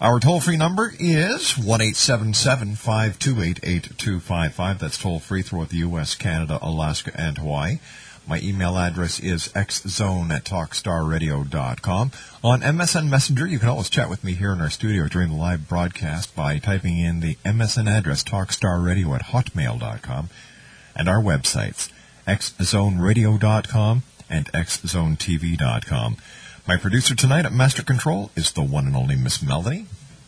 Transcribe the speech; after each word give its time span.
Our 0.00 0.20
toll 0.20 0.40
free 0.40 0.56
number 0.56 0.92
is 0.96 1.58
1 1.58 1.92
528 1.92 3.60
8255. 3.64 4.78
That's 4.78 4.96
toll 4.96 5.18
free 5.18 5.42
throughout 5.42 5.70
the 5.70 5.78
U.S., 5.78 6.14
Canada, 6.14 6.60
Alaska, 6.62 7.10
and 7.16 7.36
Hawaii. 7.36 7.80
My 8.24 8.38
email 8.38 8.78
address 8.78 9.18
is 9.18 9.48
xzone 9.48 10.30
at 10.30 10.44
talkstarradio.com. 10.44 12.12
On 12.44 12.60
MSN 12.60 13.08
Messenger, 13.08 13.48
you 13.48 13.58
can 13.58 13.70
always 13.70 13.90
chat 13.90 14.08
with 14.08 14.22
me 14.22 14.34
here 14.34 14.52
in 14.52 14.60
our 14.60 14.70
studio 14.70 15.08
during 15.08 15.30
the 15.30 15.34
live 15.34 15.68
broadcast 15.68 16.36
by 16.36 16.58
typing 16.58 16.96
in 16.96 17.18
the 17.18 17.34
MSN 17.44 17.90
address 17.90 18.22
talkstarradio 18.22 19.16
at 19.16 19.26
hotmail.com 19.26 20.28
and 20.94 21.08
our 21.08 21.20
websites, 21.20 21.90
xzoneradio.com 22.24 24.04
and 24.30 24.52
xzonetv.com. 24.52 26.16
My 26.68 26.76
producer 26.76 27.14
tonight 27.14 27.46
at 27.46 27.52
Master 27.54 27.82
Control 27.82 28.30
is 28.36 28.52
the 28.52 28.62
one 28.62 28.86
and 28.86 28.94
only 28.94 29.16
Miss 29.16 29.42
Melanie. 29.42 29.86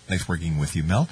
Nice 0.09 0.27
working 0.27 0.57
with 0.57 0.75
you, 0.75 0.83
Mel. 0.83 1.07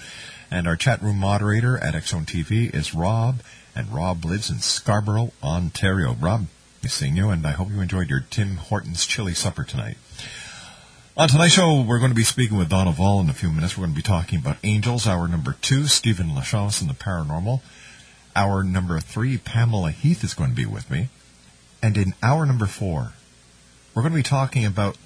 And 0.50 0.66
our 0.66 0.74
chat 0.74 1.02
room 1.02 1.18
moderator 1.18 1.76
at 1.76 1.92
Xzone 1.92 2.24
TV 2.24 2.74
is 2.74 2.94
Rob, 2.94 3.40
and 3.76 3.92
Rob 3.92 4.24
lives 4.24 4.48
in 4.48 4.60
Scarborough, 4.60 5.32
Ontario. 5.42 6.14
Rob, 6.14 6.46
nice 6.82 6.94
seeing 6.94 7.14
you, 7.14 7.28
and 7.28 7.46
I 7.46 7.50
hope 7.50 7.68
you 7.68 7.78
enjoyed 7.82 8.08
your 8.08 8.24
Tim 8.30 8.56
Hortons 8.56 9.04
chili 9.04 9.34
supper 9.34 9.64
tonight. 9.64 9.98
On 11.14 11.28
tonight's 11.28 11.52
show, 11.52 11.82
we're 11.82 11.98
going 11.98 12.10
to 12.10 12.16
be 12.16 12.24
speaking 12.24 12.56
with 12.56 12.70
Donna 12.70 12.92
Voll 12.92 13.20
in 13.20 13.28
a 13.28 13.34
few 13.34 13.50
minutes. 13.50 13.76
We're 13.76 13.84
going 13.84 13.96
to 13.96 13.96
be 13.96 14.02
talking 14.02 14.38
about 14.38 14.56
angels. 14.64 15.06
Hour 15.06 15.28
number 15.28 15.56
two, 15.60 15.88
Stephen 15.88 16.28
Lachance 16.28 16.80
and 16.80 16.88
the 16.88 16.94
paranormal. 16.94 17.60
Hour 18.34 18.64
number 18.64 18.98
three, 18.98 19.36
Pamela 19.36 19.90
Heath 19.90 20.24
is 20.24 20.32
going 20.32 20.52
to 20.52 20.56
be 20.56 20.64
with 20.64 20.90
me. 20.90 21.10
And 21.82 21.98
in 21.98 22.14
hour 22.22 22.46
number 22.46 22.64
four, 22.64 23.12
we're 23.94 24.00
going 24.00 24.12
to 24.12 24.18
be 24.18 24.22
talking 24.22 24.64
about 24.64 24.96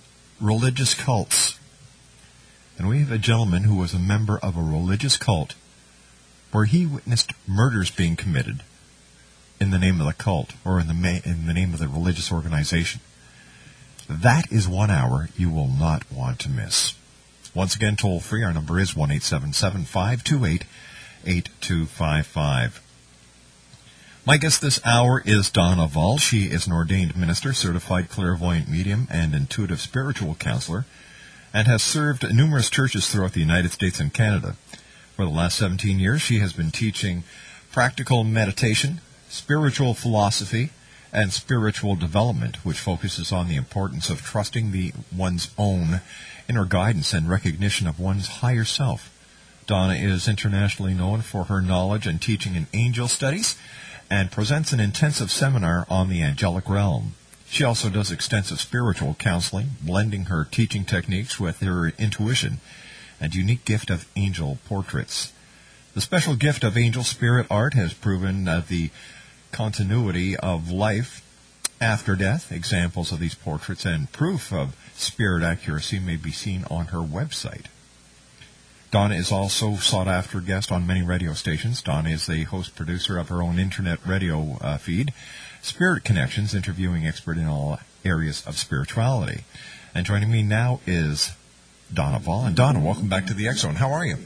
religious 0.42 0.94
cults. 0.94 1.58
And 2.76 2.88
we 2.88 2.98
have 3.00 3.12
a 3.12 3.18
gentleman 3.18 3.62
who 3.62 3.76
was 3.76 3.94
a 3.94 3.98
member 3.98 4.38
of 4.38 4.56
a 4.56 4.62
religious 4.62 5.16
cult 5.16 5.54
where 6.50 6.64
he 6.64 6.84
witnessed 6.84 7.32
murders 7.46 7.90
being 7.90 8.16
committed 8.16 8.62
in 9.60 9.70
the 9.70 9.78
name 9.78 10.00
of 10.00 10.06
the 10.06 10.12
cult 10.12 10.52
or 10.64 10.80
in 10.80 10.88
the, 10.88 10.94
ma- 10.94 11.20
in 11.24 11.46
the 11.46 11.54
name 11.54 11.72
of 11.72 11.78
the 11.78 11.88
religious 11.88 12.32
organization. 12.32 13.00
That 14.08 14.50
is 14.50 14.68
one 14.68 14.90
hour 14.90 15.28
you 15.36 15.48
will 15.48 15.68
not 15.68 16.10
want 16.10 16.40
to 16.40 16.50
miss. 16.50 16.94
Once 17.54 17.76
again, 17.76 17.96
toll 17.96 18.18
free. 18.18 18.42
Our 18.42 18.52
number 18.52 18.78
is 18.78 18.96
1 18.96 19.08
528 19.20 20.64
8255. 21.24 22.81
My 24.24 24.36
guest 24.36 24.60
this 24.60 24.80
hour 24.84 25.20
is 25.26 25.50
Donna 25.50 25.88
Voll. 25.88 26.16
She 26.16 26.44
is 26.44 26.68
an 26.68 26.72
ordained 26.72 27.16
minister, 27.16 27.52
certified 27.52 28.08
clairvoyant 28.08 28.68
medium, 28.68 29.08
and 29.10 29.34
intuitive 29.34 29.80
spiritual 29.80 30.36
counselor, 30.36 30.84
and 31.52 31.66
has 31.66 31.82
served 31.82 32.32
numerous 32.32 32.70
churches 32.70 33.08
throughout 33.08 33.32
the 33.32 33.40
United 33.40 33.72
States 33.72 33.98
and 33.98 34.14
Canada. 34.14 34.54
For 35.16 35.24
the 35.24 35.30
last 35.32 35.58
17 35.58 35.98
years, 35.98 36.22
she 36.22 36.38
has 36.38 36.52
been 36.52 36.70
teaching 36.70 37.24
practical 37.72 38.22
meditation, 38.22 39.00
spiritual 39.28 39.92
philosophy, 39.92 40.70
and 41.12 41.32
spiritual 41.32 41.96
development, 41.96 42.64
which 42.64 42.78
focuses 42.78 43.32
on 43.32 43.48
the 43.48 43.56
importance 43.56 44.08
of 44.08 44.22
trusting 44.22 44.70
the 44.70 44.92
one's 45.12 45.50
own 45.58 46.00
inner 46.48 46.64
guidance 46.64 47.12
and 47.12 47.28
recognition 47.28 47.88
of 47.88 47.98
one's 47.98 48.28
higher 48.28 48.64
self. 48.64 49.10
Donna 49.66 49.94
is 49.94 50.28
internationally 50.28 50.94
known 50.94 51.22
for 51.22 51.44
her 51.44 51.60
knowledge 51.60 52.06
and 52.06 52.22
teaching 52.22 52.54
in 52.54 52.68
angel 52.72 53.08
studies 53.08 53.56
and 54.12 54.30
presents 54.30 54.74
an 54.74 54.78
intensive 54.78 55.30
seminar 55.30 55.86
on 55.88 56.10
the 56.10 56.22
angelic 56.22 56.68
realm. 56.68 57.14
She 57.46 57.64
also 57.64 57.88
does 57.88 58.12
extensive 58.12 58.60
spiritual 58.60 59.14
counseling, 59.14 59.70
blending 59.80 60.26
her 60.26 60.44
teaching 60.44 60.84
techniques 60.84 61.40
with 61.40 61.60
her 61.60 61.94
intuition 61.98 62.60
and 63.18 63.34
unique 63.34 63.64
gift 63.64 63.88
of 63.88 64.06
angel 64.14 64.58
portraits. 64.68 65.32
The 65.94 66.02
special 66.02 66.36
gift 66.36 66.62
of 66.62 66.76
angel 66.76 67.04
spirit 67.04 67.46
art 67.50 67.72
has 67.72 67.94
proven 67.94 68.46
uh, 68.46 68.62
the 68.68 68.90
continuity 69.50 70.36
of 70.36 70.70
life 70.70 71.22
after 71.80 72.14
death. 72.14 72.52
Examples 72.52 73.12
of 73.12 73.18
these 73.18 73.34
portraits 73.34 73.86
and 73.86 74.12
proof 74.12 74.52
of 74.52 74.76
spirit 74.94 75.42
accuracy 75.42 75.98
may 75.98 76.16
be 76.16 76.32
seen 76.32 76.66
on 76.70 76.88
her 76.88 76.98
website. 76.98 77.64
Donna 78.92 79.14
is 79.14 79.32
also 79.32 79.76
sought 79.76 80.06
after 80.06 80.38
guest 80.42 80.70
on 80.70 80.86
many 80.86 81.00
radio 81.00 81.32
stations. 81.32 81.80
Donna 81.80 82.10
is 82.10 82.26
the 82.26 82.42
host 82.42 82.76
producer 82.76 83.16
of 83.16 83.30
her 83.30 83.42
own 83.42 83.58
internet 83.58 84.06
radio 84.06 84.58
uh, 84.60 84.76
feed, 84.76 85.14
Spirit 85.62 86.04
Connections, 86.04 86.54
interviewing 86.54 87.06
expert 87.06 87.38
in 87.38 87.46
all 87.46 87.80
areas 88.04 88.46
of 88.46 88.58
spirituality. 88.58 89.44
And 89.94 90.04
joining 90.04 90.30
me 90.30 90.42
now 90.42 90.80
is 90.86 91.32
Donna. 91.92 92.20
And 92.44 92.54
Donna, 92.54 92.80
welcome 92.80 93.08
back 93.08 93.26
to 93.28 93.34
the 93.34 93.48
X 93.48 93.60
Zone. 93.60 93.76
How 93.76 93.92
are 93.92 94.04
you? 94.04 94.18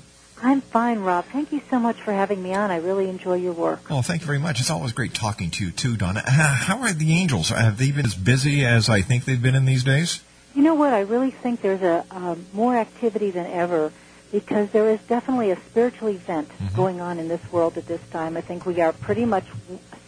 I'm 0.43 0.63
fine, 0.63 0.99
Rob. 0.99 1.27
Thank 1.27 1.53
you 1.53 1.63
so 1.71 1.79
much 1.79 2.01
for 2.01 2.13
having 2.13 2.43
me 2.43 2.53
on. 2.53 2.73
I 2.73 2.79
really 2.79 3.09
enjoy 3.09 3.35
your 3.35 3.53
work. 3.53 3.89
Oh, 3.89 4.03
thank 4.03 4.23
you 4.23 4.27
very 4.27 4.41
much. 4.41 4.59
It's 4.59 4.71
always 4.71 4.91
great 4.91 5.15
talking 5.15 5.53
to 5.53 5.65
you 5.65 5.71
too, 5.71 5.97
Donna. 5.97 6.25
Uh, 6.27 6.31
How 6.33 6.79
are 6.81 6.93
the 6.93 7.13
Angels? 7.13 7.51
Have 7.51 7.79
they 7.79 7.93
been 7.93 8.05
as 8.05 8.17
busy 8.17 8.65
as 8.65 8.89
I 8.89 9.01
think 9.01 9.27
they've 9.27 9.41
been 9.41 9.55
in 9.55 9.65
these 9.65 9.85
days? 9.85 10.25
You 10.57 10.63
know 10.65 10.75
what? 10.75 10.93
I 10.93 11.03
really 11.03 11.31
think 11.31 11.63
there's 11.63 11.83
a 11.83 12.05
um, 12.11 12.47
more 12.53 12.77
activity 12.77 13.31
than 13.31 13.47
ever 13.47 13.93
because 14.37 14.69
there 14.69 14.91
is 14.91 15.01
definitely 15.09 15.51
a 15.51 15.57
spiritual 15.71 16.09
event 16.09 16.47
mm-hmm. 16.51 16.77
going 16.77 17.01
on 17.01 17.19
in 17.19 17.27
this 17.27 17.41
world 17.51 17.79
at 17.79 17.87
this 17.87 18.03
time. 18.11 18.37
I 18.37 18.43
think 18.43 18.67
we 18.67 18.83
are 18.83 18.93
pretty 18.93 19.25
much 19.25 19.47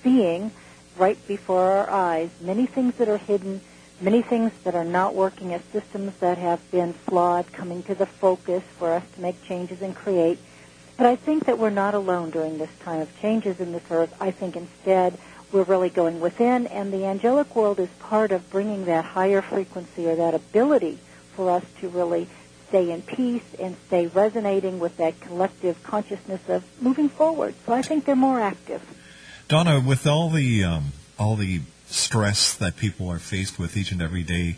seeing 0.03 0.50
right 0.99 1.17
before 1.26 1.62
our 1.62 1.88
eyes 1.88 2.29
many 2.43 2.67
things 2.67 2.94
that 2.97 3.08
are 3.08 3.17
hidden, 3.17 3.62
many 4.03 4.20
things 4.20 4.53
that 4.64 4.75
are 4.75 4.85
not 4.85 5.14
working 5.14 5.55
as 5.55 5.62
systems 5.73 6.12
that 6.20 6.37
have 6.37 6.61
been 6.70 6.93
flawed 6.93 7.50
coming 7.55 7.82
to 7.85 7.94
the 7.94 8.05
focus 8.05 8.62
for 8.79 8.93
us 8.93 9.03
to 9.14 9.23
make 9.23 9.43
changes 9.44 9.81
and 9.81 9.97
create. 9.97 10.38
But 10.99 11.06
I 11.06 11.17
think 11.17 11.47
that 11.47 11.58
we're 11.58 11.70
not 11.70 11.94
alone 11.94 12.29
during 12.29 12.58
this 12.58 12.76
time 12.81 13.00
of 13.00 13.20
changes 13.23 13.61
in 13.61 13.73
this 13.73 13.91
earth. 13.91 14.14
I 14.20 14.31
think 14.31 14.56
instead 14.56 15.17
we're 15.53 15.62
really 15.62 15.88
going 15.88 16.20
within, 16.20 16.67
and 16.67 16.93
the 16.93 17.06
angelic 17.06 17.56
world 17.56 17.81
is 17.81 17.88
part 17.99 18.32
of 18.32 18.50
bringing 18.50 18.85
that 18.85 19.06
higher 19.06 19.41
frequency 19.41 20.06
or 20.06 20.17
that 20.17 20.35
ability 20.35 20.99
for 21.35 21.50
us 21.50 21.64
to 21.81 21.88
really 21.88 22.29
stay 22.69 22.91
in 22.91 23.03
peace 23.03 23.55
and 23.59 23.76
stay 23.87 24.06
resonating 24.06 24.79
with 24.79 24.97
that 24.99 25.20
collective 25.20 25.82
consciousness 25.82 26.41
of 26.49 26.65
moving 26.81 27.09
forward. 27.09 27.55
So 27.67 27.73
I 27.73 27.82
think 27.82 28.05
they're 28.05 28.17
more 28.17 28.41
active. 28.41 28.82
Donna, 29.49 29.81
with 29.81 30.06
all 30.06 30.31
the 30.31 30.65
um, 30.65 30.93
all 31.19 31.37
the 31.37 31.62
stress 31.87 32.55
that 32.55 32.76
people 32.76 33.09
are 33.09 33.19
faced 33.19 33.59
with 33.59 33.76
each 33.76 33.93
and 33.93 34.03
every 34.03 34.23
day, 34.23 34.56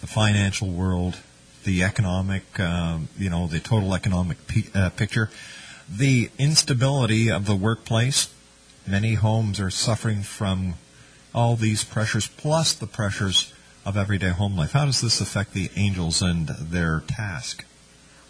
the 0.00 0.06
financial 0.06 0.68
world, 0.68 1.18
the 1.64 1.82
economic, 1.82 2.58
um, 2.60 3.08
you 3.18 3.28
know, 3.28 3.46
the 3.48 3.58
total 3.58 3.94
economic 3.94 4.46
p- 4.46 4.70
uh, 4.74 4.90
picture, 4.90 5.28
the 5.88 6.30
instability 6.38 7.30
of 7.30 7.46
the 7.46 7.56
workplace, 7.56 8.28
Many 8.86 9.14
homes 9.14 9.60
are 9.60 9.70
suffering 9.70 10.22
from 10.22 10.74
all 11.34 11.54
these 11.54 11.84
pressures, 11.84 12.26
plus 12.26 12.72
the 12.72 12.86
pressures 12.86 13.52
of 13.84 13.96
everyday 13.96 14.30
home 14.30 14.56
life. 14.56 14.72
How 14.72 14.84
does 14.84 15.00
this 15.00 15.20
affect 15.20 15.52
the 15.52 15.70
angels 15.76 16.22
and 16.22 16.48
their 16.48 17.00
task? 17.06 17.64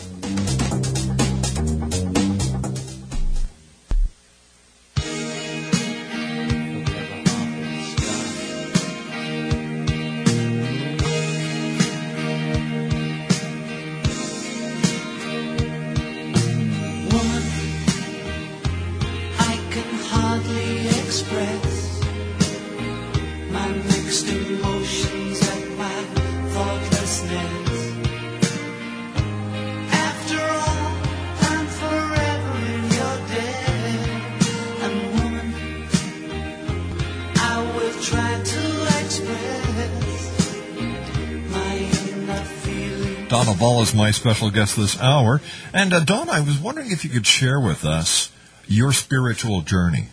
Voll 43.81 43.85
is 43.89 43.95
my 43.95 44.11
special 44.11 44.51
guest 44.51 44.77
this 44.77 45.01
hour. 45.01 45.41
And 45.73 45.95
uh, 45.95 46.01
Donna, 46.01 46.33
I 46.33 46.41
was 46.41 46.59
wondering 46.59 46.91
if 46.91 47.03
you 47.03 47.09
could 47.09 47.27
share 47.27 47.59
with 47.59 47.83
us 47.87 48.31
your 48.69 48.93
spiritual 48.93 49.63
journey. 49.63 50.09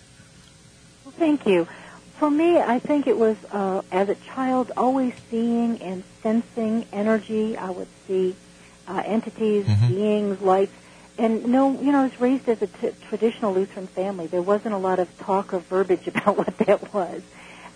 Well, 1.03 1.13
thank 1.17 1.45
you. 1.45 1.67
For 2.17 2.31
me, 2.31 2.59
I 2.61 2.79
think 2.79 3.07
it 3.07 3.17
was 3.17 3.35
uh, 3.51 3.81
as 3.91 4.07
a 4.07 4.15
child 4.15 4.71
always 4.77 5.13
seeing 5.29 5.81
and 5.81 6.03
sensing 6.23 6.85
energy. 6.93 7.57
I 7.57 7.69
would 7.71 7.89
see 8.07 8.37
uh, 8.87 9.03
entities, 9.05 9.65
Mhm. 9.65 9.87
beings, 9.89 10.41
lights, 10.41 10.71
and 11.17 11.45
no, 11.47 11.73
you 11.81 11.91
know, 11.91 11.99
I 11.99 12.03
was 12.03 12.21
raised 12.21 12.47
as 12.47 12.61
a 12.61 12.67
t- 12.67 12.91
traditional 13.09 13.53
Lutheran 13.53 13.87
family. 13.87 14.27
There 14.27 14.41
wasn't 14.41 14.75
a 14.75 14.77
lot 14.77 14.99
of 14.99 15.09
talk 15.19 15.53
or 15.53 15.59
verbiage 15.59 16.07
about 16.13 16.37
what 16.37 16.57
that 16.59 16.93
was. 16.93 17.21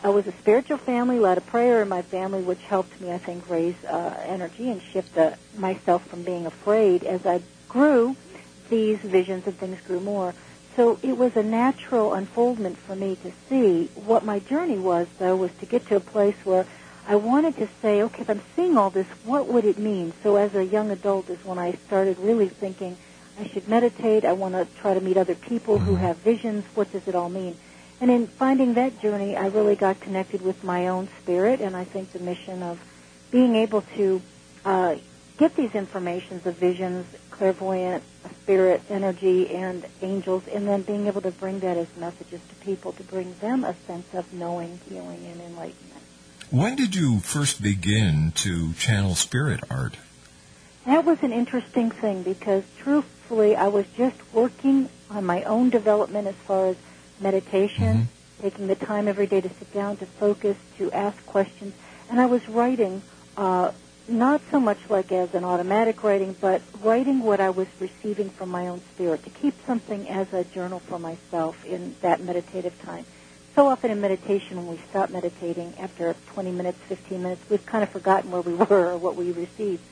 I 0.03 0.09
was 0.09 0.25
a 0.25 0.31
spiritual 0.31 0.77
family, 0.77 1.17
a 1.17 1.21
lot 1.21 1.37
of 1.37 1.45
prayer 1.45 1.83
in 1.83 1.89
my 1.89 2.01
family, 2.01 2.41
which 2.41 2.61
helped 2.63 2.99
me, 2.99 3.11
I 3.11 3.19
think, 3.19 3.47
raise 3.47 3.75
uh, 3.85 4.19
energy 4.25 4.71
and 4.71 4.81
shift 4.81 5.13
the, 5.13 5.37
myself 5.55 6.03
from 6.07 6.23
being 6.23 6.47
afraid. 6.47 7.03
As 7.03 7.23
I 7.25 7.41
grew, 7.69 8.15
these 8.69 8.97
visions 8.97 9.45
and 9.45 9.55
things 9.55 9.79
grew 9.85 9.99
more. 9.99 10.33
So 10.75 10.97
it 11.03 11.15
was 11.15 11.35
a 11.35 11.43
natural 11.43 12.13
unfoldment 12.13 12.77
for 12.77 12.95
me 12.95 13.15
to 13.17 13.31
see. 13.47 13.91
What 13.93 14.25
my 14.25 14.39
journey 14.39 14.79
was, 14.79 15.07
though, 15.19 15.35
was 15.35 15.51
to 15.59 15.67
get 15.67 15.87
to 15.89 15.97
a 15.97 15.99
place 15.99 16.37
where 16.45 16.65
I 17.07 17.15
wanted 17.15 17.57
to 17.57 17.69
say, 17.81 18.01
okay, 18.01 18.21
if 18.21 18.29
I'm 18.29 18.41
seeing 18.55 18.77
all 18.77 18.89
this, 18.89 19.07
what 19.23 19.47
would 19.47 19.65
it 19.65 19.77
mean? 19.77 20.13
So 20.23 20.35
as 20.35 20.55
a 20.55 20.65
young 20.65 20.89
adult 20.89 21.29
is 21.29 21.43
when 21.45 21.59
I 21.59 21.73
started 21.87 22.17
really 22.17 22.49
thinking, 22.49 22.97
I 23.39 23.47
should 23.47 23.67
meditate. 23.67 24.25
I 24.25 24.33
want 24.33 24.55
to 24.55 24.65
try 24.81 24.95
to 24.95 25.01
meet 25.01 25.17
other 25.17 25.35
people 25.35 25.77
who 25.77 25.95
have 25.95 26.17
visions. 26.17 26.63
What 26.73 26.91
does 26.91 27.07
it 27.07 27.13
all 27.13 27.29
mean? 27.29 27.55
And 28.01 28.09
in 28.09 28.25
finding 28.25 28.73
that 28.73 28.99
journey, 28.99 29.37
I 29.37 29.47
really 29.47 29.75
got 29.75 29.99
connected 29.99 30.41
with 30.41 30.63
my 30.63 30.87
own 30.87 31.07
spirit, 31.21 31.61
and 31.61 31.75
I 31.75 31.83
think 31.83 32.11
the 32.11 32.19
mission 32.19 32.63
of 32.63 32.81
being 33.29 33.55
able 33.55 33.83
to 33.95 34.21
uh, 34.65 34.95
get 35.37 35.55
these 35.55 35.75
informations 35.75 36.47
of 36.47 36.55
visions, 36.55 37.05
clairvoyant, 37.29 38.03
spirit, 38.41 38.81
energy, 38.89 39.53
and 39.53 39.85
angels, 40.01 40.47
and 40.47 40.67
then 40.67 40.81
being 40.81 41.05
able 41.05 41.21
to 41.21 41.29
bring 41.29 41.59
that 41.59 41.77
as 41.77 41.87
messages 41.95 42.41
to 42.49 42.55
people 42.65 42.91
to 42.93 43.03
bring 43.03 43.35
them 43.35 43.63
a 43.63 43.75
sense 43.85 44.11
of 44.15 44.33
knowing, 44.33 44.79
healing, 44.89 45.23
and 45.31 45.39
enlightenment. 45.39 46.01
When 46.49 46.75
did 46.75 46.95
you 46.95 47.19
first 47.19 47.61
begin 47.61 48.33
to 48.37 48.73
channel 48.73 49.13
spirit 49.13 49.61
art? 49.69 49.97
That 50.85 51.05
was 51.05 51.21
an 51.21 51.31
interesting 51.31 51.91
thing 51.91 52.23
because 52.23 52.63
truthfully, 52.79 53.55
I 53.55 53.67
was 53.67 53.85
just 53.95 54.17
working 54.33 54.89
on 55.11 55.23
my 55.23 55.43
own 55.43 55.69
development 55.69 56.27
as 56.27 56.35
far 56.35 56.65
as 56.65 56.77
meditation, 57.21 58.07
taking 58.41 58.67
the 58.67 58.75
time 58.75 59.07
every 59.07 59.27
day 59.27 59.41
to 59.41 59.49
sit 59.49 59.73
down, 59.73 59.97
to 59.97 60.05
focus, 60.05 60.57
to 60.77 60.91
ask 60.91 61.23
questions, 61.25 61.73
and 62.09 62.19
I 62.19 62.25
was 62.25 62.47
writing, 62.49 63.01
uh, 63.37 63.71
not 64.07 64.41
so 64.51 64.59
much 64.59 64.77
like 64.89 65.11
as 65.11 65.33
an 65.33 65.45
automatic 65.45 66.03
writing, 66.03 66.35
but 66.41 66.61
writing 66.81 67.21
what 67.21 67.39
I 67.39 67.51
was 67.51 67.67
receiving 67.79 68.29
from 68.29 68.49
my 68.49 68.67
own 68.67 68.81
spirit, 68.93 69.23
to 69.23 69.29
keep 69.29 69.53
something 69.65 70.09
as 70.09 70.33
a 70.33 70.43
journal 70.43 70.79
for 70.79 70.99
myself 70.99 71.63
in 71.65 71.95
that 72.01 72.21
meditative 72.21 72.79
time. 72.81 73.05
So 73.55 73.67
often 73.67 73.91
in 73.91 73.99
meditation, 73.99 74.57
when 74.57 74.67
we 74.67 74.79
stop 74.89 75.09
meditating 75.09 75.73
after 75.77 76.15
20 76.33 76.51
minutes, 76.51 76.79
15 76.87 77.21
minutes, 77.21 77.41
we've 77.49 77.65
kind 77.65 77.83
of 77.83 77.89
forgotten 77.89 78.31
where 78.31 78.41
we 78.41 78.53
were 78.65 78.91
or 78.93 78.97
what 78.97 79.15
we 79.15 79.31
received. 79.31 79.83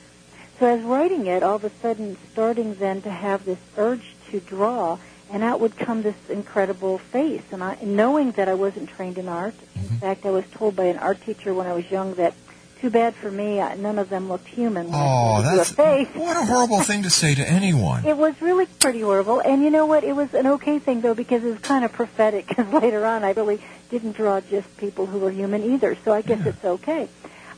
So 0.60 0.66
as 0.66 0.82
writing 0.82 1.28
it, 1.28 1.44
all 1.44 1.56
of 1.56 1.64
a 1.64 1.70
sudden 1.82 2.18
starting 2.32 2.76
then 2.76 3.02
to 3.04 3.10
have 3.10 3.46
this 3.46 3.60
urge 3.78 4.16
to 4.32 4.40
draw, 4.40 4.98
and 5.32 5.44
out 5.44 5.60
would 5.60 5.78
come 5.78 6.02
this 6.02 6.16
incredible 6.30 6.98
face. 6.98 7.44
And 7.52 7.64
I, 7.64 7.78
knowing 7.82 8.32
that 8.32 8.48
I 8.48 8.54
wasn't 8.56 8.90
trained 8.90 9.18
in 9.18 9.28
art, 9.28 9.56
in 9.76 9.98
fact, 10.00 10.26
I 10.26 10.32
was 10.32 10.46
told 10.52 10.76
by 10.76 10.86
an 10.86 10.98
art 10.98 11.22
teacher 11.22 11.54
when 11.54 11.68
I 11.68 11.74
was 11.74 11.90
young 11.90 12.16
that 12.16 12.34
too 12.80 12.90
bad 12.90 13.14
for 13.14 13.30
me, 13.30 13.60
I, 13.60 13.76
none 13.76 14.00
of 14.00 14.10
them 14.10 14.30
looked 14.30 14.48
human. 14.48 14.90
Oh, 14.94 15.40
a 15.40 15.44
that's 15.44 15.72
face. 15.72 16.08
what 16.14 16.38
a 16.38 16.46
horrible 16.46 16.80
thing 16.82 17.04
to 17.04 17.10
say 17.10 17.36
to 17.36 17.48
anyone. 17.48 18.06
It 18.06 18.16
was 18.16 18.42
really 18.42 18.68
pretty 18.68 19.02
horrible, 19.02 19.42
and 19.42 19.64
you 19.64 19.70
know 19.70 19.86
what? 19.86 20.04
It 20.04 20.16
was 20.16 20.34
an 20.34 20.48
okay 20.48 20.80
thing 20.80 21.02
though 21.02 21.14
because 21.14 21.44
it 21.44 21.50
was 21.50 21.60
kind 21.60 21.84
of 21.84 21.92
prophetic. 21.92 22.48
Because 22.48 22.72
later 22.82 23.06
on, 23.06 23.24
I 23.24 23.32
really 23.32 23.60
didn't 23.90 24.14
draw 24.14 24.40
just 24.40 24.78
people 24.78 25.06
who 25.06 25.20
were 25.20 25.32
human 25.32 25.64
either, 25.74 25.98
so 26.06 26.14
I 26.14 26.22
guess 26.22 26.46
it's 26.46 26.64
okay. 26.64 27.10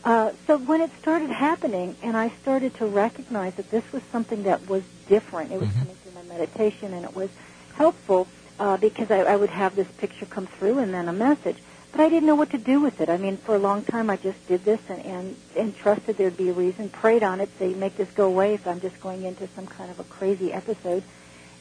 Uh, 0.04 0.32
so 0.48 0.58
when 0.58 0.82
it 0.82 0.90
started 1.00 1.30
happening, 1.30 1.96
and 2.02 2.18
I 2.18 2.30
started 2.42 2.74
to 2.76 2.88
recognize 2.88 3.54
that 3.56 3.70
this 3.70 3.84
was 3.92 4.02
something 4.12 4.44
that 4.44 4.68
was 4.68 4.82
different, 5.08 5.52
it 5.52 5.60
was 5.60 5.70
coming 5.74 5.96
through 5.96 6.14
my 6.14 6.24
meditation, 6.24 6.94
and 6.94 7.06
it 7.06 7.16
was 7.16 7.30
helpful 7.82 8.28
uh, 8.60 8.78
because 8.78 9.10
I, 9.10 9.22
I 9.22 9.36
would 9.36 9.50
have 9.50 9.76
this 9.76 9.88
picture 9.98 10.28
come 10.28 10.46
through 10.46 10.78
and 10.78 10.94
then 10.94 11.08
a 11.08 11.14
message. 11.14 11.58
But 11.92 12.02
I 12.02 12.10
didn't 12.10 12.28
know 12.28 12.36
what 12.36 12.52
to 12.52 12.58
do 12.58 12.80
with 12.80 13.02
it. 13.02 13.10
I 13.10 13.18
mean, 13.18 13.38
for 13.38 13.56
a 13.56 13.60
long 13.60 13.84
time, 13.84 14.10
I 14.10 14.18
just 14.18 14.40
did 14.48 14.64
this 14.64 14.80
and, 14.88 15.04
and, 15.04 15.36
and 15.58 15.76
trusted 15.76 16.16
there'd 16.18 16.38
be 16.38 16.50
a 16.50 16.54
reason, 16.54 16.90
prayed 16.90 17.24
on 17.24 17.42
it, 17.42 17.50
say, 17.58 17.74
make 17.74 17.98
this 17.98 18.10
go 18.12 18.28
away 18.28 18.54
if 18.54 18.68
I'm 18.68 18.80
just 18.80 19.02
going 19.02 19.24
into 19.24 19.48
some 19.56 19.66
kind 19.66 19.90
of 19.90 20.00
a 20.00 20.04
crazy 20.04 20.54
episode. 20.54 21.04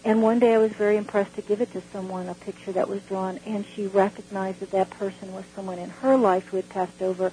And 0.05 0.23
one 0.23 0.39
day 0.39 0.55
I 0.55 0.59
was 0.59 0.73
very 0.73 0.99
impressed 0.99 1.35
to 1.37 1.43
give 1.43 1.63
it 1.63 1.73
to 1.73 1.83
someone, 1.93 2.29
a 2.29 2.35
picture 2.35 2.73
that 2.73 2.89
was 2.89 3.03
drawn, 3.03 3.41
and 3.47 3.65
she 3.75 3.87
recognized 3.87 4.61
that 4.61 4.71
that 4.73 4.91
person 4.91 5.33
was 5.33 5.45
someone 5.55 5.79
in 5.79 5.91
her 5.91 6.17
life 6.17 6.47
who 6.49 6.57
had 6.57 6.69
passed 6.69 7.01
over, 7.01 7.33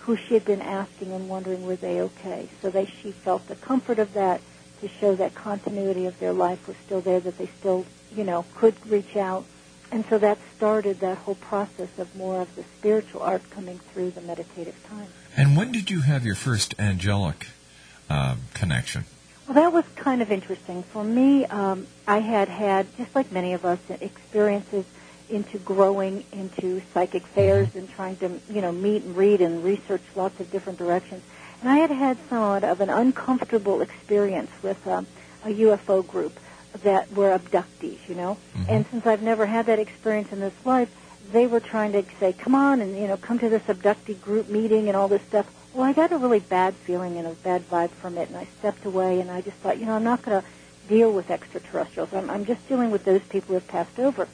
who 0.00 0.16
she 0.16 0.34
had 0.34 0.44
been 0.44 0.62
asking 0.62 1.12
and 1.12 1.28
wondering 1.28 1.66
were 1.66 1.76
they 1.76 2.00
okay. 2.00 2.48
So 2.62 2.70
they, 2.70 2.86
she 2.86 3.12
felt 3.12 3.46
the 3.46 3.56
comfort 3.56 3.98
of 3.98 4.14
that 4.14 4.40
to 4.80 4.88
show 4.88 5.14
that 5.14 5.34
continuity 5.34 6.06
of 6.06 6.18
their 6.18 6.32
life 6.32 6.66
was 6.66 6.76
still 6.84 7.00
there, 7.00 7.20
that 7.20 7.38
they 7.38 7.48
still, 7.60 7.86
you 8.14 8.24
know, 8.24 8.44
could 8.56 8.74
reach 8.86 9.16
out. 9.16 9.44
And 9.90 10.04
so 10.06 10.18
that 10.18 10.38
started 10.56 11.00
that 11.00 11.18
whole 11.18 11.34
process 11.34 11.90
of 11.98 12.14
more 12.16 12.40
of 12.40 12.54
the 12.56 12.64
spiritual 12.78 13.22
art 13.22 13.42
coming 13.50 13.78
through 13.78 14.12
the 14.12 14.22
meditative 14.22 14.82
time. 14.88 15.08
And 15.36 15.56
when 15.56 15.70
did 15.70 15.90
you 15.90 16.00
have 16.00 16.24
your 16.24 16.34
first 16.34 16.74
angelic 16.78 17.48
um, 18.08 18.42
connection? 18.54 19.04
Well, 19.46 19.54
that 19.54 19.72
was 19.72 19.84
kind 19.96 20.22
of 20.22 20.30
interesting. 20.30 20.82
For 20.82 21.04
me, 21.04 21.44
um, 21.46 21.86
I 22.06 22.18
had 22.20 22.48
had, 22.48 22.86
just 22.96 23.14
like 23.14 23.32
many 23.32 23.52
of 23.52 23.64
us, 23.64 23.78
experiences 24.00 24.86
into 25.28 25.58
growing 25.58 26.24
into 26.32 26.82
psychic 26.92 27.26
fairs 27.26 27.74
and 27.74 27.90
trying 27.90 28.16
to, 28.16 28.38
you 28.50 28.60
know, 28.60 28.70
meet 28.70 29.02
and 29.02 29.16
read 29.16 29.40
and 29.40 29.64
research 29.64 30.02
lots 30.14 30.38
of 30.40 30.50
different 30.50 30.78
directions. 30.78 31.22
And 31.60 31.70
I 31.70 31.78
had 31.78 31.90
had 31.90 32.18
somewhat 32.28 32.64
of 32.64 32.80
an 32.80 32.90
uncomfortable 32.90 33.80
experience 33.80 34.50
with 34.62 34.86
um, 34.86 35.06
a 35.44 35.48
UFO 35.48 36.06
group 36.06 36.38
that 36.84 37.12
were 37.12 37.36
abductees, 37.38 37.98
you 38.08 38.14
know. 38.14 38.36
Mhm. 38.56 38.66
And 38.68 38.86
since 38.90 39.06
I've 39.06 39.22
never 39.22 39.46
had 39.46 39.66
that 39.66 39.78
experience 39.78 40.28
in 40.32 40.40
this 40.40 40.52
life, 40.64 40.88
they 41.32 41.46
were 41.46 41.60
trying 41.60 41.92
to 41.92 42.04
say, 42.20 42.32
"Come 42.32 42.54
on, 42.54 42.80
and 42.80 42.96
you 42.96 43.06
know, 43.06 43.16
come 43.16 43.38
to 43.38 43.48
this 43.48 43.62
abductee 43.68 44.20
group 44.20 44.48
meeting 44.48 44.88
and 44.88 44.96
all 44.96 45.08
this 45.08 45.22
stuff." 45.28 45.46
Well, 45.74 45.84
I 45.84 45.92
got 45.92 46.12
a 46.12 46.18
really 46.18 46.40
bad 46.40 46.74
feeling 46.84 47.16
and 47.16 47.26
a 47.26 47.30
bad 47.30 47.68
vibe 47.70 47.90
from 47.92 48.18
it, 48.18 48.28
and 48.28 48.36
I 48.36 48.46
stepped 48.58 48.84
away. 48.84 49.20
And 49.20 49.30
I 49.30 49.40
just 49.40 49.56
thought, 49.58 49.78
you 49.78 49.86
know, 49.86 49.94
I'm 49.94 50.04
not 50.04 50.22
going 50.22 50.40
to 50.42 50.46
deal 50.88 51.10
with 51.12 51.30
extraterrestrials. 51.30 52.12
I'm, 52.12 52.28
I'm 52.28 52.44
just 52.44 52.66
dealing 52.68 52.90
with 52.90 53.04
those 53.04 53.22
people 53.30 53.48
who 53.48 53.54
have 53.54 53.68
passed 53.68 53.98
over. 53.98 54.28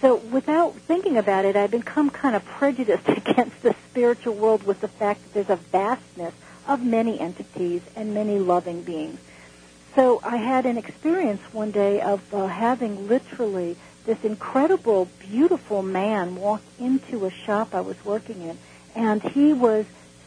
So 0.00 0.16
without 0.16 0.74
thinking 0.86 1.16
about 1.16 1.44
it, 1.44 1.56
I've 1.56 1.70
become 1.70 2.10
kind 2.10 2.36
of 2.36 2.44
prejudiced 2.44 3.08
against 3.08 3.62
the 3.62 3.74
spiritual 3.90 4.34
world 4.34 4.62
with 4.64 4.80
the 4.80 4.88
fact 4.88 5.22
that 5.22 5.32
there's 5.34 5.58
a 5.58 5.62
vastness 5.72 6.34
of 6.66 6.82
many 6.84 7.18
entities 7.18 7.80
and 7.96 8.12
many 8.14 8.38
loving 8.38 8.82
beings. 8.82 9.18
So 9.94 10.20
I 10.22 10.36
had 10.36 10.66
an 10.66 10.78
experience 10.78 11.40
one 11.52 11.70
day 11.70 12.00
of 12.00 12.22
uh, 12.32 12.46
having 12.46 13.08
literally 13.08 13.76
this 14.04 14.22
incredible, 14.22 15.08
beautiful 15.18 15.82
man 15.82 16.36
walk 16.36 16.62
into 16.78 17.26
a 17.26 17.30
shop 17.30 17.74
I 17.74 17.80
was 17.80 18.02
working 18.04 18.42
in, 18.42 18.58
and 18.94 19.22
he 19.22 19.52
was 19.52 19.86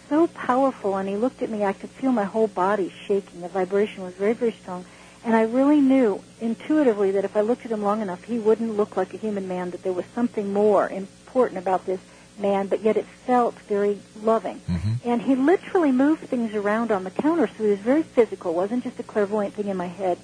so 0.09 0.27
powerful, 0.27 0.97
and 0.97 1.07
he 1.07 1.15
looked 1.15 1.41
at 1.41 1.49
me. 1.49 1.63
I 1.63 1.73
could 1.73 1.89
feel 1.89 2.11
my 2.11 2.25
whole 2.25 2.47
body 2.47 2.93
shaking. 3.07 3.41
The 3.41 3.47
vibration 3.47 4.03
was 4.03 4.13
very, 4.13 4.33
very 4.33 4.51
strong. 4.51 4.85
And 5.23 5.35
I 5.35 5.43
really 5.43 5.79
knew 5.79 6.21
intuitively 6.41 7.11
that 7.11 7.25
if 7.25 7.37
I 7.37 7.41
looked 7.41 7.65
at 7.65 7.71
him 7.71 7.83
long 7.83 8.01
enough, 8.01 8.23
he 8.23 8.39
wouldn't 8.39 8.75
look 8.75 8.97
like 8.97 9.13
a 9.13 9.17
human 9.17 9.47
man, 9.47 9.71
that 9.71 9.83
there 9.83 9.93
was 9.93 10.05
something 10.13 10.51
more 10.51 10.89
important 10.89 11.59
about 11.59 11.85
this 11.85 11.99
man, 12.37 12.67
but 12.67 12.81
yet 12.83 12.97
it 12.97 13.05
felt 13.25 13.55
very 13.67 13.99
loving. 14.23 14.61
Mhm. 14.69 14.99
And 15.05 15.21
he 15.21 15.35
literally 15.35 15.91
moved 15.91 16.27
things 16.29 16.53
around 16.53 16.91
on 16.91 17.03
the 17.03 17.11
counter, 17.11 17.47
so 17.47 17.63
he 17.63 17.69
was 17.71 17.79
very 17.79 18.03
physical. 18.03 18.51
It 18.51 18.55
wasn't 18.55 18.83
just 18.83 18.99
a 18.99 19.03
clairvoyant 19.03 19.55
thing 19.55 19.67
in 19.67 19.77
my 19.77 19.87
head. 19.87 20.17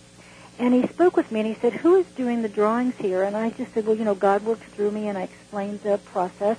And 0.59 0.73
he 0.73 0.87
spoke 0.87 1.15
with 1.15 1.31
me 1.31 1.41
and 1.41 1.49
he 1.55 1.61
said, 1.61 1.73
who 1.73 1.95
is 1.97 2.05
doing 2.15 2.41
the 2.41 2.49
drawings 2.49 2.95
here? 2.97 3.21
And 3.21 3.37
I 3.37 3.51
just 3.51 3.73
said, 3.73 3.85
well, 3.85 3.95
you 3.95 4.05
know, 4.05 4.15
God 4.15 4.43
works 4.43 4.65
through 4.75 4.89
me, 4.91 5.07
and 5.07 5.17
I 5.17 5.23
explained 5.23 5.81
the 5.83 5.99
process. 5.99 6.57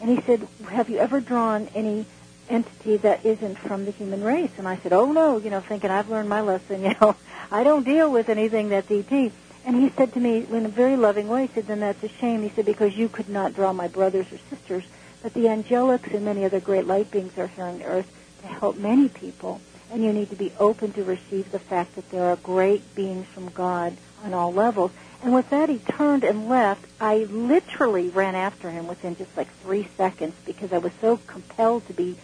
And 0.00 0.08
he 0.08 0.20
said, 0.24 0.46
have 0.68 0.88
you 0.88 0.98
ever 0.98 1.20
drawn 1.20 1.68
any 1.74 2.06
entity 2.48 2.96
that 2.98 3.24
isn't 3.24 3.58
from 3.58 3.84
the 3.84 3.90
human 3.92 4.22
race? 4.24 4.50
And 4.56 4.66
I 4.68 4.76
said, 4.78 4.92
oh 4.92 5.10
no, 5.12 5.38
you 5.38 5.50
know, 5.50 5.60
thinking 5.60 5.90
I've 5.90 6.08
learned 6.08 6.28
my 6.28 6.40
lesson, 6.40 6.82
you 6.84 6.94
know, 7.00 7.16
I 7.50 7.64
don't 7.64 7.84
deal 7.84 8.10
with 8.10 8.28
anything 8.28 8.68
that's 8.70 8.90
ET. 8.90 9.32
And 9.64 9.76
he 9.76 9.90
said 9.90 10.12
to 10.14 10.20
me 10.20 10.46
in 10.50 10.66
a 10.66 10.70
very 10.70 10.96
loving 10.96 11.28
way, 11.28 11.46
he 11.46 11.54
said, 11.54 11.66
then 11.66 11.80
that's 11.80 12.02
a 12.02 12.08
shame. 12.08 12.42
He 12.42 12.48
said, 12.48 12.64
because 12.66 12.96
you 12.96 13.08
could 13.08 13.28
not 13.28 13.54
draw 13.54 13.72
my 13.72 13.88
brothers 13.88 14.26
or 14.32 14.38
sisters, 14.48 14.84
but 15.22 15.34
the 15.34 15.44
angelics 15.44 16.12
and 16.14 16.24
many 16.24 16.44
other 16.44 16.60
great 16.60 16.86
light 16.86 17.10
beings 17.10 17.36
are 17.36 17.46
here 17.48 17.64
on 17.64 17.82
earth 17.82 18.10
to 18.40 18.46
help 18.46 18.76
many 18.76 19.08
people. 19.08 19.60
And 19.92 20.02
you 20.02 20.12
need 20.12 20.30
to 20.30 20.36
be 20.36 20.52
open 20.58 20.92
to 20.92 21.04
receive 21.04 21.50
the 21.50 21.58
fact 21.58 21.96
that 21.96 22.10
there 22.10 22.26
are 22.26 22.36
great 22.36 22.94
beings 22.94 23.26
from 23.26 23.48
God 23.50 23.96
on 24.24 24.32
all 24.32 24.52
levels. 24.52 24.92
And 25.22 25.34
with 25.34 25.50
that, 25.50 25.68
he 25.68 25.78
turned 25.78 26.24
and 26.24 26.48
left. 26.48 26.86
I 27.00 27.24
literally 27.24 28.08
ran 28.08 28.34
after 28.34 28.70
him 28.70 28.86
within 28.86 29.16
just 29.16 29.36
like 29.36 29.48
three 29.62 29.88
seconds 29.96 30.34
because 30.46 30.72
I 30.72 30.78
was 30.78 30.92
so 31.00 31.18
compelled 31.26 31.86
to 31.88 31.92
be 31.92 32.16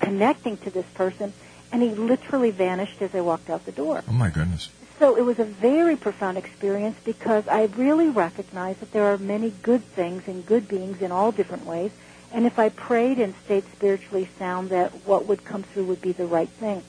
connecting 0.00 0.58
to 0.58 0.70
this 0.70 0.86
person. 0.94 1.32
And 1.72 1.82
he 1.82 1.90
literally 1.90 2.52
vanished 2.52 3.02
as 3.02 3.14
I 3.14 3.20
walked 3.22 3.50
out 3.50 3.64
the 3.66 3.72
door. 3.72 4.04
Oh 4.08 4.12
my 4.12 4.30
goodness. 4.30 4.68
So 4.98 5.16
it 5.16 5.22
was 5.22 5.40
a 5.40 5.44
very 5.44 5.96
profound 5.96 6.38
experience 6.38 6.96
because 7.04 7.48
I 7.48 7.64
really 7.64 8.08
recognized 8.08 8.80
that 8.80 8.92
there 8.92 9.12
are 9.12 9.18
many 9.18 9.50
good 9.50 9.84
things 9.94 10.22
and 10.28 10.46
good 10.46 10.68
beings 10.68 11.02
in 11.02 11.10
all 11.10 11.32
different 11.32 11.66
ways. 11.66 11.90
And 12.32 12.46
if 12.46 12.58
I 12.60 12.68
prayed 12.68 13.18
and 13.18 13.34
stayed 13.44 13.64
spiritually 13.72 14.28
sound, 14.38 14.70
that 14.70 14.92
what 15.04 15.26
would 15.26 15.44
come 15.44 15.64
through 15.64 15.86
would 15.86 16.00
be 16.00 16.12
the 16.12 16.26
right 16.26 16.48
thing. 16.48 16.82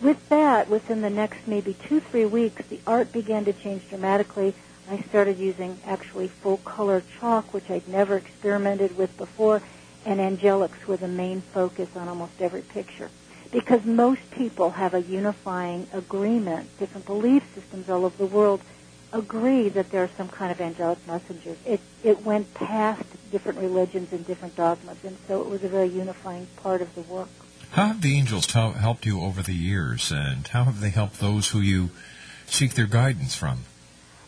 With 0.00 0.26
that, 0.30 0.70
within 0.70 1.02
the 1.02 1.10
next 1.10 1.46
maybe 1.46 1.74
two, 1.74 2.00
three 2.00 2.24
weeks, 2.24 2.62
the 2.68 2.80
art 2.86 3.12
began 3.12 3.44
to 3.44 3.52
change 3.52 3.86
dramatically. 3.90 4.54
I 4.90 5.02
started 5.08 5.38
using 5.38 5.78
actually 5.86 6.28
full 6.28 6.56
color 6.58 7.02
chalk, 7.18 7.52
which 7.52 7.68
I'd 7.68 7.86
never 7.86 8.16
experimented 8.16 8.96
with 8.96 9.14
before, 9.18 9.60
and 10.06 10.18
angelics 10.18 10.86
were 10.86 10.96
the 10.96 11.08
main 11.08 11.42
focus 11.52 11.88
on 11.94 12.08
almost 12.08 12.40
every 12.40 12.62
picture 12.62 13.10
because 13.50 13.84
most 13.84 14.30
people 14.30 14.70
have 14.70 14.94
a 14.94 15.02
unifying 15.02 15.86
agreement. 15.92 16.68
Different 16.78 17.06
belief 17.06 17.42
systems 17.54 17.88
all 17.88 18.04
over 18.04 18.16
the 18.16 18.26
world 18.26 18.60
agree 19.12 19.68
that 19.68 19.90
there 19.90 20.04
are 20.04 20.10
some 20.16 20.28
kind 20.28 20.52
of 20.52 20.60
angelic 20.60 20.98
messengers. 21.06 21.58
It 21.66 21.80
it 22.04 22.24
went 22.24 22.54
past 22.54 23.04
different 23.30 23.58
religions 23.58 24.12
and 24.12 24.26
different 24.26 24.56
dogmas, 24.56 24.98
and 25.04 25.16
so 25.26 25.40
it 25.40 25.48
was 25.48 25.64
a 25.64 25.68
very 25.68 25.88
unifying 25.88 26.46
part 26.56 26.80
of 26.80 26.94
the 26.94 27.02
work. 27.02 27.28
How 27.72 27.88
have 27.88 28.02
the 28.02 28.16
angels 28.16 28.46
tel- 28.46 28.72
helped 28.72 29.06
you 29.06 29.20
over 29.20 29.42
the 29.42 29.54
years, 29.54 30.10
and 30.10 30.46
how 30.46 30.64
have 30.64 30.80
they 30.80 30.90
helped 30.90 31.20
those 31.20 31.50
who 31.50 31.60
you 31.60 31.90
seek 32.46 32.74
their 32.74 32.86
guidance 32.86 33.34
from? 33.34 33.64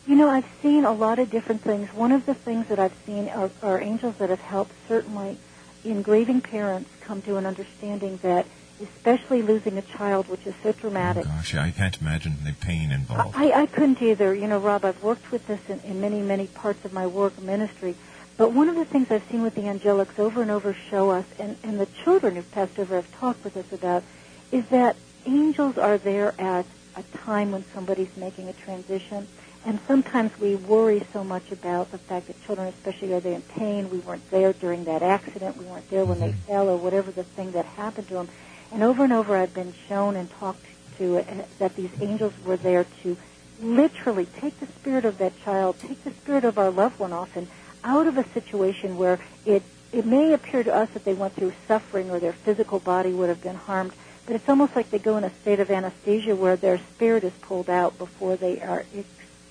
You 0.06 0.16
know, 0.16 0.28
I've 0.28 0.46
seen 0.60 0.84
a 0.84 0.92
lot 0.92 1.18
of 1.18 1.30
different 1.30 1.62
things. 1.62 1.92
One 1.92 2.10
of 2.10 2.26
the 2.26 2.34
things 2.34 2.66
that 2.68 2.78
I've 2.78 2.96
seen 3.06 3.28
are, 3.28 3.50
are 3.62 3.80
angels 3.80 4.16
that 4.18 4.30
have 4.30 4.40
helped 4.40 4.72
certainly 4.88 5.38
in 5.84 6.02
grieving 6.02 6.40
parents 6.40 6.90
come 7.00 7.22
to 7.22 7.36
an 7.36 7.46
understanding 7.46 8.18
that 8.22 8.46
especially 8.82 9.42
losing 9.42 9.78
a 9.78 9.82
child, 9.82 10.28
which 10.28 10.46
is 10.46 10.54
so 10.62 10.72
traumatic. 10.72 11.24
Oh, 11.26 11.30
gosh, 11.30 11.54
I 11.54 11.70
can't 11.70 12.00
imagine 12.00 12.36
the 12.44 12.52
pain 12.52 12.90
involved. 12.90 13.34
I, 13.36 13.62
I 13.62 13.66
couldn't 13.66 14.02
either. 14.02 14.34
You 14.34 14.48
know, 14.48 14.58
Rob, 14.58 14.84
I've 14.84 15.02
worked 15.02 15.30
with 15.30 15.46
this 15.46 15.60
in, 15.68 15.80
in 15.80 16.00
many, 16.00 16.20
many 16.20 16.46
parts 16.46 16.84
of 16.84 16.92
my 16.92 17.06
work 17.06 17.40
ministry. 17.40 17.94
But 18.36 18.52
one 18.52 18.68
of 18.68 18.76
the 18.76 18.84
things 18.84 19.10
I've 19.10 19.24
seen 19.30 19.42
with 19.42 19.54
the 19.54 19.62
angelics 19.62 20.18
over 20.18 20.42
and 20.42 20.50
over 20.50 20.74
show 20.90 21.10
us, 21.10 21.26
and, 21.38 21.56
and 21.62 21.78
the 21.78 21.86
children 22.02 22.34
who've 22.34 22.50
passed 22.50 22.78
over 22.78 22.96
have 22.96 23.12
talked 23.18 23.44
with 23.44 23.56
us 23.56 23.70
about, 23.72 24.02
is 24.50 24.66
that 24.68 24.96
angels 25.26 25.78
are 25.78 25.98
there 25.98 26.34
at 26.40 26.66
a 26.96 27.02
time 27.18 27.52
when 27.52 27.64
somebody's 27.72 28.14
making 28.16 28.48
a 28.48 28.52
transition. 28.52 29.26
And 29.64 29.78
sometimes 29.86 30.36
we 30.40 30.56
worry 30.56 31.06
so 31.12 31.22
much 31.22 31.52
about 31.52 31.92
the 31.92 31.98
fact 31.98 32.26
that 32.26 32.44
children, 32.44 32.66
especially, 32.68 33.12
are 33.14 33.20
they 33.20 33.34
in 33.34 33.42
pain. 33.42 33.90
We 33.90 33.98
weren't 33.98 34.28
there 34.30 34.52
during 34.52 34.84
that 34.84 35.02
accident. 35.02 35.56
We 35.56 35.66
weren't 35.66 35.88
there 35.88 36.04
when 36.04 36.18
they 36.18 36.30
mm-hmm. 36.30 36.46
fell 36.48 36.68
or 36.68 36.76
whatever 36.76 37.12
the 37.12 37.22
thing 37.22 37.52
that 37.52 37.64
happened 37.64 38.08
to 38.08 38.14
them. 38.14 38.28
And 38.72 38.82
over 38.82 39.04
and 39.04 39.12
over, 39.12 39.36
I've 39.36 39.54
been 39.54 39.74
shown 39.88 40.16
and 40.16 40.30
talked 40.38 40.64
to 40.98 41.18
uh, 41.18 41.24
that 41.58 41.76
these 41.76 41.90
angels 42.00 42.32
were 42.44 42.56
there 42.56 42.86
to 43.02 43.16
literally 43.60 44.26
take 44.26 44.58
the 44.60 44.66
spirit 44.66 45.04
of 45.04 45.18
that 45.18 45.38
child, 45.44 45.78
take 45.78 46.02
the 46.04 46.10
spirit 46.10 46.44
of 46.44 46.58
our 46.58 46.70
loved 46.70 46.98
one 46.98 47.12
often 47.12 47.48
out 47.84 48.06
of 48.06 48.16
a 48.16 48.24
situation 48.30 48.96
where 48.96 49.18
it 49.44 49.62
it 49.92 50.06
may 50.06 50.32
appear 50.32 50.62
to 50.64 50.74
us 50.74 50.88
that 50.94 51.04
they 51.04 51.12
went 51.12 51.34
through 51.34 51.52
suffering 51.68 52.10
or 52.10 52.18
their 52.18 52.32
physical 52.32 52.78
body 52.78 53.12
would 53.12 53.28
have 53.28 53.42
been 53.42 53.56
harmed, 53.56 53.92
but 54.24 54.34
it's 54.34 54.48
almost 54.48 54.74
like 54.74 54.90
they 54.90 54.98
go 54.98 55.18
in 55.18 55.24
a 55.24 55.30
state 55.42 55.60
of 55.60 55.70
anesthesia 55.70 56.34
where 56.34 56.56
their 56.56 56.78
spirit 56.78 57.24
is 57.24 57.32
pulled 57.42 57.68
out 57.68 57.98
before 57.98 58.36
they 58.36 58.58
are, 58.62 58.86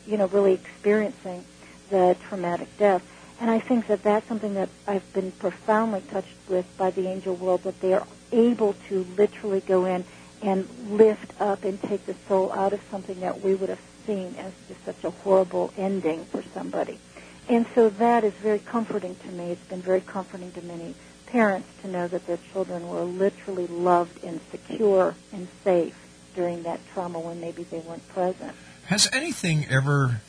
you 0.07 0.17
know, 0.17 0.25
really 0.27 0.53
experiencing 0.53 1.45
the 1.91 2.17
traumatic 2.27 2.75
death. 2.79 3.03
And 3.39 3.51
I 3.51 3.59
think 3.59 3.85
that 3.87 4.01
that's 4.01 4.27
something 4.27 4.55
that 4.55 4.69
I've 4.87 5.13
been 5.13 5.31
profoundly 5.31 6.01
touched 6.09 6.49
with 6.49 6.65
by 6.75 6.89
the 6.89 7.07
angel 7.07 7.35
world, 7.35 7.61
that 7.63 7.79
they 7.79 7.93
are 7.93 8.07
able 8.31 8.75
to 8.89 9.05
literally 9.17 9.61
go 9.61 9.85
in 9.85 10.03
and 10.41 10.67
lift 10.89 11.39
up 11.39 11.63
and 11.63 11.81
take 11.81 12.05
the 12.05 12.15
soul 12.27 12.51
out 12.51 12.73
of 12.73 12.81
something 12.89 13.19
that 13.19 13.41
we 13.41 13.53
would 13.53 13.69
have 13.69 13.81
seen 14.05 14.35
as 14.39 14.51
just 14.67 14.83
such 14.85 15.03
a 15.03 15.09
horrible 15.09 15.71
ending 15.77 16.25
for 16.25 16.43
somebody. 16.53 16.99
And 17.47 17.65
so 17.75 17.89
that 17.89 18.23
is 18.23 18.33
very 18.33 18.59
comforting 18.59 19.15
to 19.15 19.27
me. 19.27 19.51
It's 19.51 19.65
been 19.65 19.81
very 19.81 20.01
comforting 20.01 20.51
to 20.53 20.61
many 20.61 20.95
parents 21.27 21.67
to 21.81 21.87
know 21.87 22.07
that 22.07 22.25
their 22.27 22.39
children 22.51 22.89
were 22.89 23.03
literally 23.03 23.67
loved 23.67 24.23
and 24.23 24.39
secure 24.51 25.15
and 25.31 25.47
safe 25.63 25.97
during 26.35 26.63
that 26.63 26.79
trauma 26.93 27.19
when 27.19 27.39
maybe 27.39 27.63
they 27.63 27.79
weren't 27.79 28.07
present. 28.09 28.53
Has 28.85 29.09
anything 29.13 29.65
ever 29.69 30.21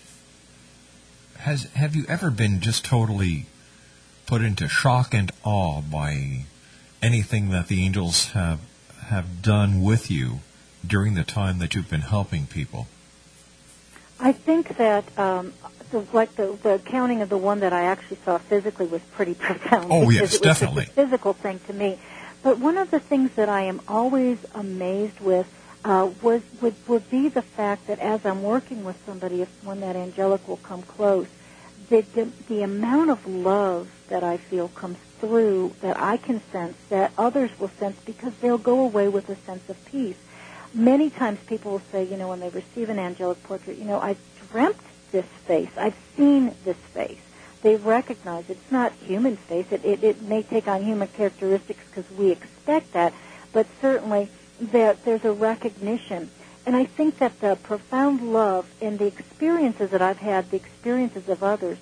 has 1.38 1.64
have 1.73 1.97
you 1.97 2.04
ever 2.09 2.30
been 2.30 2.61
just 2.61 2.85
totally 2.85 3.47
put 4.26 4.42
into 4.42 4.68
shock 4.68 5.12
and 5.12 5.32
awe 5.42 5.80
by 5.80 6.44
anything 7.02 7.50
that 7.50 7.68
the 7.68 7.85
angels 7.85 8.32
have 8.32 8.61
have 9.06 9.42
done 9.42 9.82
with 9.82 10.11
you 10.11 10.40
during 10.87 11.14
the 11.14 11.25
time 11.25 11.59
that 11.59 11.75
you've 11.75 11.90
been 11.90 12.00
helping 12.00 12.47
people? 12.47 12.87
I 14.18 14.32
think 14.32 14.76
that 14.78 15.04
um, 15.18 15.52
the, 15.90 16.06
like 16.12 16.35
the, 16.37 16.56
the 16.62 16.80
counting 16.85 17.21
of 17.21 17.28
the 17.28 17.37
one 17.37 17.61
that 17.61 17.73
I 17.73 17.82
actually 17.82 18.18
saw 18.25 18.38
physically 18.38 18.87
was 18.87 19.02
pretty 19.02 19.35
profound. 19.49 19.88
Oh, 19.90 20.09
yes, 20.11 20.23
it 20.23 20.40
was 20.40 20.40
definitely. 20.40 20.85
a 20.85 20.87
physical 20.87 21.32
thing 21.32 21.61
to 21.66 21.73
me. 21.73 21.99
But 22.42 22.59
one 22.59 22.78
of 22.78 22.90
the 22.90 23.00
things 23.00 23.32
that 23.32 23.49
I 23.49 23.62
am 23.62 23.80
always 23.87 24.38
amazed 24.54 25.21
with 25.21 25.47
uh, 25.85 26.11
was 26.23 26.42
would, 26.61 26.75
would 26.88 27.11
be 27.11 27.28
the 27.28 27.42
fact 27.42 27.88
that 27.88 27.99
as 27.99 28.25
I'm 28.25 28.42
working 28.42 28.85
with 28.85 28.97
somebody, 29.04 29.42
if 29.42 29.64
when 29.64 29.80
that 29.80 29.97
angelic 29.97 30.47
will 30.47 30.56
come 30.59 30.82
close, 30.82 31.26
the, 31.88 32.00
the 32.00 32.25
the 32.49 32.62
amount 32.62 33.11
of 33.11 33.26
love 33.26 33.90
that 34.09 34.23
I 34.25 34.37
feel 34.37 34.68
comes 34.68 34.97
through 35.23 35.73
that 35.83 35.97
I 36.00 36.17
can 36.17 36.43
sense 36.50 36.76
that 36.88 37.12
others 37.17 37.50
will 37.61 37.71
sense 37.79 37.97
because 38.05 38.35
they'll 38.41 38.59
go 38.59 38.81
away 38.81 39.07
with 39.07 39.29
a 39.29 39.37
sense 39.37 39.69
of 39.69 39.83
peace. 39.87 40.17
many 40.75 41.11
times 41.11 41.38
people 41.47 41.73
will 41.73 41.83
say, 41.93 42.02
you 42.02 42.17
know, 42.17 42.29
when 42.29 42.41
they 42.41 42.49
receive 42.49 42.88
an 42.88 42.99
angelic 42.99 43.41
portrait, 43.45 43.79
you 43.79 43.85
know, 43.85 44.00
I've 44.00 44.19
dreamt 44.50 44.81
this 45.12 45.26
face. 45.47 45.71
I've 45.76 45.95
seen 46.17 46.55
this 46.64 46.76
face. 46.93 47.21
They 47.62 47.76
recognize 47.76 48.50
it. 48.50 48.57
it's 48.57 48.73
not 48.73 48.93
human 49.07 49.37
face. 49.37 49.67
It, 49.71 49.85
it, 49.85 50.02
it 50.02 50.23
may 50.23 50.43
take 50.43 50.67
on 50.67 50.83
human 50.83 51.07
characteristics 51.07 51.85
because 51.88 52.11
we 52.19 52.33
expect 52.33 52.93
that, 52.95 53.14
but 53.52 53.67
certainly 53.81 54.29
there, 54.61 54.95
there's 55.05 55.25
a 55.25 55.33
recognition. 55.33 56.31
And 56.67 56.75
I 56.75 56.85
think 56.85 57.19
that 57.19 57.38
the 57.41 57.57
profound 57.62 58.33
love 58.33 58.67
in 58.81 58.97
the 58.97 59.07
experiences 59.07 59.91
that 59.91 60.02
I've 60.02 60.19
had, 60.19 60.50
the 60.50 60.57
experiences 60.57 61.29
of 61.29 61.45
others, 61.45 61.79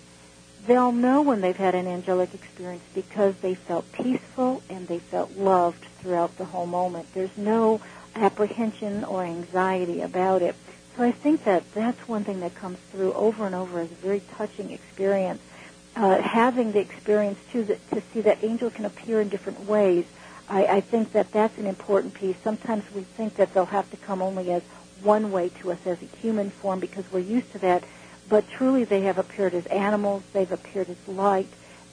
they'll 0.67 0.93
know 0.93 1.23
when 1.23 1.41
they've 1.41 1.57
had 1.57 1.75
an 1.75 1.87
angelic 1.87 2.35
experience 2.35 2.83
because 2.95 3.35
they 3.43 3.55
felt 3.55 3.91
peaceful 3.93 4.63
and 4.69 4.87
they 4.89 4.99
felt 4.99 5.33
loved 5.37 5.85
throughout 6.01 6.37
the 6.39 6.45
whole 6.45 6.67
moment. 6.67 7.07
There's 7.15 7.37
no 7.37 7.81
apprehension 8.15 9.05
or 9.05 9.23
anxiety 9.23 10.01
about 10.01 10.43
it. 10.43 10.55
So 10.97 11.05
I 11.05 11.13
think 11.13 11.45
that 11.45 11.73
that's 11.73 12.09
one 12.09 12.25
thing 12.25 12.41
that 12.41 12.55
comes 12.55 12.79
through 12.93 13.13
over 13.15 13.47
and 13.47 13.55
over 13.55 13.81
as 13.81 13.91
a 13.91 13.95
very 13.95 14.23
touching 14.37 14.71
experience. 14.73 15.41
Uh, 15.97 16.21
having 16.21 16.73
the 16.73 16.81
experience 16.81 17.39
too, 17.53 17.65
that, 17.65 17.91
to 17.91 18.03
see 18.13 18.21
that 18.23 18.43
angel 18.43 18.71
can 18.71 18.85
appear 18.85 19.21
in 19.21 19.29
different 19.29 19.67
ways. 19.67 20.05
I, 20.49 20.67
I 20.67 20.81
think 20.81 21.13
that 21.13 21.33
that's 21.33 21.57
an 21.59 21.67
important 21.67 22.15
piece. 22.15 22.37
Sometimes 22.43 22.85
we 22.95 23.03
think 23.03 23.37
that 23.37 23.55
they'll 23.55 23.65
have 23.67 23.91
to 23.91 23.97
come 23.97 24.23
only 24.23 24.53
as 24.53 24.63
one 25.03 25.33
way 25.33 25.49
to 25.61 25.73
us 25.73 25.79
as 25.87 25.99
a 26.03 26.17
human 26.17 26.51
form 26.51 26.81
because 26.81 27.05
we're 27.11 27.21
used 27.21 27.51
to 27.53 27.59
that. 27.61 27.85
But 28.31 28.49
truly, 28.49 28.85
they 28.85 29.03
have 29.03 29.19
appeared 29.19 29.55
as 29.55 29.67
animals. 29.67 30.23
They've 30.33 30.51
appeared 30.51 30.89
as 30.89 31.09
light. 31.09 31.49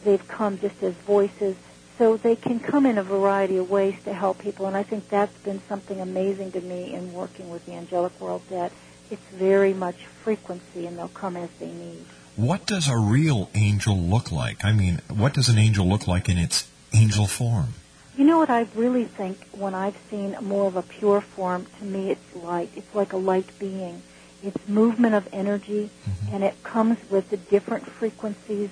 They've 0.05 0.25
come 0.25 0.59
just 0.59 0.81
as 0.83 0.93
voices. 0.93 1.57
So 1.97 2.15
they 2.15 2.35
can 2.35 2.59
come 2.59 2.85
in 2.85 2.99
a 2.99 3.03
variety 3.03 3.57
of 3.57 3.71
ways 3.71 3.95
to 4.03 4.13
help 4.13 4.37
people. 4.37 4.67
And 4.67 4.77
I 4.77 4.83
think 4.83 5.09
that's 5.09 5.35
been 5.39 5.61
something 5.67 5.99
amazing 5.99 6.51
to 6.51 6.61
me 6.61 6.93
in 6.93 7.11
working 7.11 7.49
with 7.49 7.65
the 7.65 7.73
angelic 7.73 8.17
world 8.21 8.43
that 8.51 8.71
it's 9.09 9.25
very 9.33 9.73
much 9.73 10.05
frequency 10.23 10.85
and 10.85 10.97
they'll 10.97 11.07
come 11.07 11.35
as 11.35 11.49
they 11.59 11.71
need. 11.71 12.05
What 12.35 12.67
does 12.67 12.87
a 12.87 12.97
real 12.97 13.49
angel 13.55 13.97
look 13.97 14.31
like? 14.31 14.63
I 14.63 14.73
mean, 14.73 15.01
what 15.09 15.33
does 15.33 15.49
an 15.49 15.57
angel 15.57 15.87
look 15.87 16.05
like 16.05 16.29
in 16.29 16.37
its 16.37 16.69
angel 16.93 17.25
form? 17.25 17.73
You 18.15 18.25
know 18.25 18.37
what 18.37 18.51
I 18.51 18.67
really 18.75 19.05
think 19.05 19.39
when 19.53 19.73
I've 19.73 19.97
seen 20.11 20.37
more 20.41 20.67
of 20.67 20.75
a 20.75 20.83
pure 20.83 21.21
form, 21.21 21.65
to 21.79 21.83
me 21.83 22.11
it's 22.11 22.35
light. 22.35 22.69
It's 22.75 22.93
like 22.93 23.13
a 23.13 23.17
light 23.17 23.47
being. 23.57 24.03
It's 24.43 24.67
movement 24.67 25.15
of 25.15 25.27
energy, 25.33 25.89
mm-hmm. 25.89 26.35
and 26.35 26.43
it 26.43 26.63
comes 26.63 26.97
with 27.09 27.29
the 27.29 27.37
different 27.37 27.87
frequencies. 27.87 28.69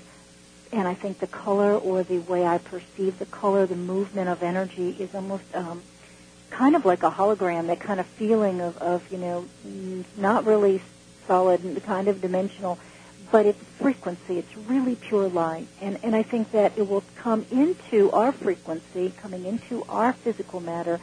And 0.72 0.88
I 0.88 0.94
think 0.94 1.20
the 1.20 1.28
color 1.28 1.74
or 1.74 2.04
the 2.04 2.20
way 2.20 2.46
I 2.46 2.58
perceive 2.58 3.20
the 3.20 3.26
color, 3.26 3.66
the 3.66 3.76
movement 3.76 4.30
of 4.30 4.44
energy 4.44 4.96
is 5.00 5.16
almost 5.16 5.44
um, 5.54 5.82
kind 6.50 6.76
of 6.76 6.86
like 6.86 7.04
a 7.04 7.12
hologram, 7.12 7.68
that 7.68 7.80
kind 7.80 8.00
of 8.00 8.06
feeling 8.06 8.62
of, 8.62 8.78
of 8.78 9.12
you 9.12 9.18
know, 9.18 9.46
not 10.18 10.46
really 10.46 10.82
solid 11.28 11.64
and 11.64 11.82
kind 11.84 12.08
of 12.08 12.22
dimensional, 12.22 12.78
but 13.32 13.46
it's 13.46 13.64
frequency. 13.80 14.38
It's 14.38 14.56
really 14.58 14.96
pure 14.96 15.28
light. 15.28 15.68
And, 15.82 16.00
and 16.04 16.16
I 16.16 16.24
think 16.24 16.52
that 16.52 16.78
it 16.78 16.88
will 16.88 17.04
come 17.18 17.46
into 17.52 18.12
our 18.12 18.32
frequency, 18.32 19.14
coming 19.22 19.46
into 19.46 19.84
our 19.90 20.14
physical 20.14 20.60
matter 20.60 21.00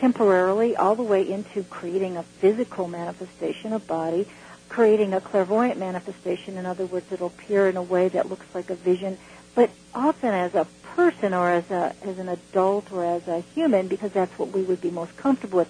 temporarily, 0.00 0.76
all 0.76 0.94
the 0.94 1.02
way 1.02 1.28
into 1.30 1.62
creating 1.64 2.16
a 2.16 2.22
physical 2.22 2.88
manifestation 2.88 3.72
of 3.72 3.86
body, 3.86 4.28
creating 4.68 5.14
a 5.14 5.20
clairvoyant 5.20 5.78
manifestation. 5.78 6.56
In 6.56 6.66
other 6.66 6.86
words, 6.86 7.10
it'll 7.12 7.28
appear 7.28 7.68
in 7.68 7.76
a 7.76 7.82
way 7.82 8.08
that 8.08 8.28
looks 8.28 8.46
like 8.54 8.70
a 8.70 8.74
vision, 8.74 9.18
but 9.54 9.70
often 9.94 10.34
as 10.34 10.54
a 10.54 10.66
person 10.94 11.34
or 11.34 11.50
as 11.50 11.70
a 11.70 11.94
as 12.02 12.18
an 12.18 12.28
adult 12.28 12.90
or 12.90 13.04
as 13.04 13.28
a 13.28 13.40
human 13.54 13.86
because 13.86 14.10
that's 14.12 14.38
what 14.38 14.50
we 14.50 14.62
would 14.62 14.80
be 14.80 14.90
most 14.90 15.16
comfortable 15.16 15.58
with. 15.58 15.68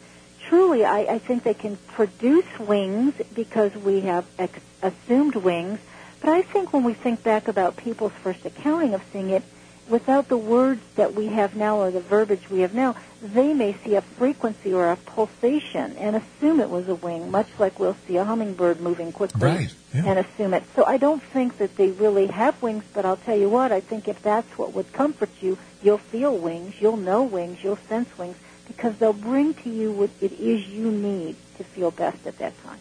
Truly, 0.49 0.85
I, 0.85 1.01
I 1.15 1.19
think 1.19 1.43
they 1.43 1.55
can 1.55 1.77
produce 1.89 2.47
wings 2.61 3.15
because 3.35 3.75
we 3.75 4.03
have 4.03 4.25
ex- 4.39 4.61
assumed 4.83 5.35
wings. 5.35 5.81
But 6.21 6.31
I 6.31 6.43
think 6.43 6.73
when 6.73 6.85
we 6.85 6.95
think 6.95 7.23
back 7.25 7.49
about 7.49 7.77
people's 7.77 8.13
first 8.23 8.45
accounting 8.47 8.95
of 8.95 9.03
seeing 9.13 9.31
it, 9.31 9.43
without 9.89 10.29
the 10.29 10.37
words 10.37 10.81
that 10.97 11.15
we 11.15 11.27
have 11.27 11.55
now 11.55 11.79
or 11.79 11.91
the 11.91 12.01
verbiage 12.01 12.51
we 12.51 12.61
have 12.61 12.75
now, 12.75 12.97
they 13.23 13.55
may 13.55 13.75
see 13.85 13.95
a 13.95 14.01
frequency 14.01 14.73
or 14.73 14.91
a 14.91 14.97
pulsation 14.97 15.97
and 15.97 16.17
assume 16.17 16.61
it 16.61 16.71
was 16.71 16.89
a 16.89 16.95
wing, 16.95 17.31
much 17.31 17.49
like 17.59 17.79
we'll 17.79 17.97
see 18.07 18.17
a 18.17 18.25
hummingbird 18.25 18.81
moving 18.81 19.13
quickly 19.13 19.41
right, 19.41 19.75
yeah. 19.95 20.05
and 20.07 20.19
assume 20.19 20.55
it. 20.55 20.65
So 20.75 20.85
I 20.85 20.97
don't 20.97 21.23
think 21.23 21.59
that 21.59 21.77
they 21.77 21.91
really 21.91 22.27
have 22.27 22.61
wings, 22.63 22.85
but 22.93 23.05
I'll 23.05 23.17
tell 23.17 23.37
you 23.37 23.49
what, 23.49 23.73
I 23.73 23.81
think 23.81 24.09
if 24.09 24.23
that's 24.23 24.59
what 24.59 24.73
would 24.75 24.93
comfort 24.93 25.31
you, 25.41 25.59
you'll 25.83 25.99
feel 25.99 26.37
wings, 26.37 26.75
you'll 26.81 26.97
know 26.97 27.23
wings, 27.23 27.63
you'll 27.63 27.79
sense 27.89 28.09
wings, 28.19 28.37
because 28.67 28.97
they'll 28.99 29.13
bring 29.13 29.55
to 29.55 29.71
you 29.71 29.93
what 29.93 30.11
it 30.21 30.33
is 30.33 30.67
you 30.69 30.91
need 30.91 31.37
to 31.59 31.65
feel 31.65 31.91
best 31.91 32.27
at 32.27 32.39
that 32.39 32.53
time. 32.65 32.79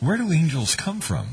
Where 0.00 0.16
do 0.16 0.32
angels 0.32 0.74
come 0.74 1.00
from? 1.00 1.28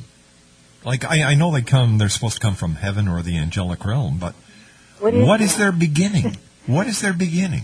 Like 0.85 1.03
I, 1.05 1.31
I 1.31 1.35
know 1.35 1.51
they 1.51 1.61
come, 1.61 1.97
they're 1.97 2.09
supposed 2.09 2.35
to 2.35 2.41
come 2.41 2.55
from 2.55 2.75
heaven 2.75 3.07
or 3.07 3.21
the 3.21 3.37
angelic 3.37 3.85
realm, 3.85 4.17
but 4.17 4.33
what 4.99 5.13
is, 5.13 5.27
what 5.27 5.41
is 5.41 5.57
their 5.57 5.71
beginning? 5.71 6.37
what 6.65 6.87
is 6.87 7.01
their 7.01 7.13
beginning? 7.13 7.63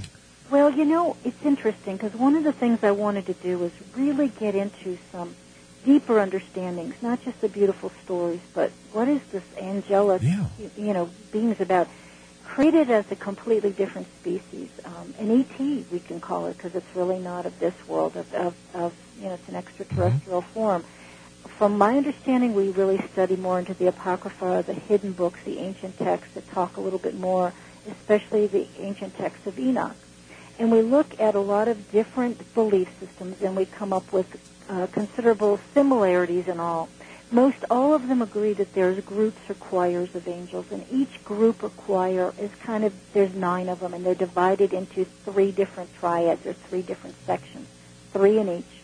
Well, 0.51 0.69
you 0.71 0.85
know, 0.85 1.17
it's 1.23 1.43
interesting 1.43 1.95
because 1.95 2.13
one 2.13 2.35
of 2.35 2.43
the 2.43 2.51
things 2.51 2.83
I 2.83 2.91
wanted 2.91 3.25
to 3.27 3.33
do 3.33 3.57
was 3.57 3.71
really 3.95 4.27
get 4.27 4.53
into 4.53 4.97
some 5.11 5.35
deeper 5.85 6.19
understandings, 6.19 6.95
not 7.01 7.23
just 7.23 7.41
the 7.41 7.49
beautiful 7.49 7.91
stories, 8.03 8.41
but 8.53 8.71
what 8.91 9.07
is 9.07 9.21
this 9.31 9.43
angelic, 9.59 10.21
yeah. 10.21 10.45
you 10.77 10.93
know, 10.93 11.09
beings 11.31 11.61
about? 11.61 11.87
Created 12.43 12.91
as 12.91 13.11
a 13.11 13.15
completely 13.15 13.71
different 13.71 14.07
species, 14.19 14.69
um, 14.85 15.13
an 15.19 15.41
ET 15.41 15.59
we 15.59 15.99
can 15.99 16.21
call 16.21 16.45
it 16.45 16.55
because 16.55 16.75
it's 16.75 16.95
really 16.95 17.19
not 17.19 17.45
of 17.45 17.57
this 17.59 17.73
world, 17.87 18.15
of, 18.15 18.31
of, 18.33 18.55
of 18.73 18.93
you 19.19 19.25
know, 19.25 19.33
it's 19.33 19.49
an 19.49 19.55
extraterrestrial 19.55 20.41
mm-hmm. 20.41 20.53
form 20.53 20.83
from 21.47 21.77
my 21.77 21.97
understanding, 21.97 22.53
we 22.53 22.69
really 22.69 22.99
study 23.13 23.35
more 23.35 23.59
into 23.59 23.73
the 23.73 23.87
Apocrypha, 23.87 24.63
the 24.65 24.73
hidden 24.73 25.13
books, 25.13 25.39
the 25.45 25.59
ancient 25.59 25.97
texts 25.97 26.33
that 26.33 26.49
talk 26.51 26.77
a 26.77 26.81
little 26.81 26.99
bit 26.99 27.15
more, 27.15 27.53
especially 27.89 28.47
the 28.47 28.67
ancient 28.79 29.15
texts 29.17 29.47
of 29.47 29.57
Enoch. 29.59 29.95
And 30.57 30.71
we 30.71 30.81
look 30.81 31.19
at 31.19 31.35
a 31.35 31.39
lot 31.39 31.67
of 31.67 31.91
different 31.91 32.53
belief 32.53 32.89
systems 32.99 33.41
and 33.41 33.55
we 33.55 33.65
come 33.65 33.91
up 33.91 34.11
with 34.13 34.27
uh, 34.69 34.87
considerable 34.87 35.59
similarities 35.73 36.47
in 36.47 36.59
all. 36.59 36.89
Most 37.31 37.65
all 37.69 37.93
of 37.93 38.07
them 38.07 38.21
agree 38.21 38.53
that 38.53 38.73
there's 38.73 39.03
groups 39.03 39.49
or 39.49 39.55
choirs 39.55 40.13
of 40.15 40.27
angels, 40.27 40.67
and 40.71 40.85
each 40.91 41.23
group 41.25 41.63
or 41.63 41.69
choir 41.69 42.33
is 42.39 42.51
kind 42.63 42.83
of, 42.83 42.93
there's 43.13 43.33
nine 43.33 43.67
of 43.67 43.79
them, 43.79 43.93
and 43.93 44.05
they're 44.05 44.15
divided 44.15 44.73
into 44.73 45.05
three 45.05 45.51
different 45.51 45.93
triads 45.95 46.45
or 46.45 46.53
three 46.53 46.83
different 46.83 47.15
sections, 47.25 47.67
three 48.13 48.37
in 48.37 48.47
each. 48.47 48.74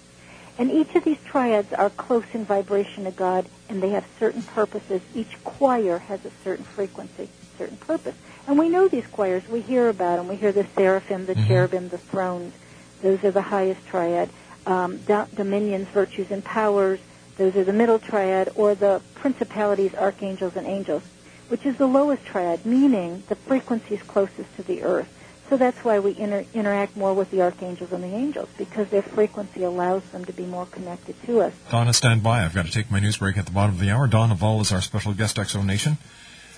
And 0.61 0.69
each 0.69 0.93
of 0.93 1.03
these 1.03 1.17
triads 1.25 1.73
are 1.73 1.89
close 1.89 2.23
in 2.33 2.45
vibration 2.45 3.05
to 3.05 3.11
God, 3.11 3.47
and 3.67 3.81
they 3.81 3.89
have 3.89 4.05
certain 4.19 4.43
purposes. 4.43 5.01
Each 5.15 5.43
choir 5.43 5.97
has 5.97 6.23
a 6.23 6.29
certain 6.43 6.65
frequency, 6.65 7.29
certain 7.57 7.77
purpose. 7.77 8.13
And 8.45 8.59
we 8.59 8.69
know 8.69 8.87
these 8.87 9.07
choirs. 9.07 9.41
We 9.49 9.61
hear 9.61 9.89
about 9.89 10.17
them. 10.17 10.27
We 10.27 10.35
hear 10.35 10.51
the 10.51 10.67
seraphim, 10.75 11.25
the 11.25 11.33
mm-hmm. 11.33 11.47
cherubim, 11.47 11.89
the 11.89 11.97
thrones. 11.97 12.53
Those 13.01 13.23
are 13.23 13.31
the 13.31 13.41
highest 13.41 13.87
triad. 13.87 14.29
Um, 14.67 14.97
do- 14.97 15.25
dominions, 15.33 15.87
virtues, 15.87 16.29
and 16.29 16.45
powers. 16.45 16.99
Those 17.37 17.55
are 17.55 17.63
the 17.63 17.73
middle 17.73 17.97
triad, 17.97 18.51
or 18.53 18.75
the 18.75 19.01
principalities, 19.15 19.95
archangels, 19.95 20.55
and 20.55 20.67
angels, 20.67 21.01
which 21.47 21.65
is 21.65 21.77
the 21.77 21.87
lowest 21.87 22.23
triad, 22.23 22.67
meaning 22.67 23.23
the 23.29 23.35
frequency 23.35 23.95
is 23.95 24.03
closest 24.03 24.55
to 24.57 24.61
the 24.61 24.83
earth. 24.83 25.11
So 25.51 25.57
that's 25.57 25.83
why 25.83 25.99
we 25.99 26.17
inter- 26.17 26.45
interact 26.53 26.95
more 26.95 27.13
with 27.13 27.29
the 27.29 27.41
archangels 27.41 27.91
and 27.91 28.01
the 28.01 28.15
angels, 28.15 28.47
because 28.57 28.87
their 28.87 29.01
frequency 29.01 29.63
allows 29.63 30.01
them 30.13 30.23
to 30.23 30.31
be 30.31 30.45
more 30.45 30.65
connected 30.65 31.21
to 31.23 31.41
us. 31.41 31.53
Donna, 31.69 31.91
stand 31.91 32.23
by. 32.23 32.45
I've 32.45 32.55
got 32.55 32.67
to 32.67 32.71
take 32.71 32.89
my 32.89 33.01
news 33.01 33.17
break 33.17 33.37
at 33.37 33.47
the 33.47 33.51
bottom 33.51 33.75
of 33.75 33.81
the 33.81 33.89
hour. 33.89 34.07
Donna 34.07 34.33
Voll 34.33 34.61
is 34.61 34.71
our 34.71 34.79
special 34.79 35.13
guest, 35.13 35.37
X 35.37 35.51
Zone 35.51 35.67
Nation. 35.67 35.97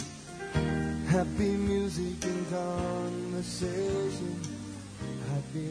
happy 1.06 1.56
music 1.56 2.24
and 2.24 2.50
conversation. 2.50 4.40
I'd 5.32 5.54
be 5.54 5.70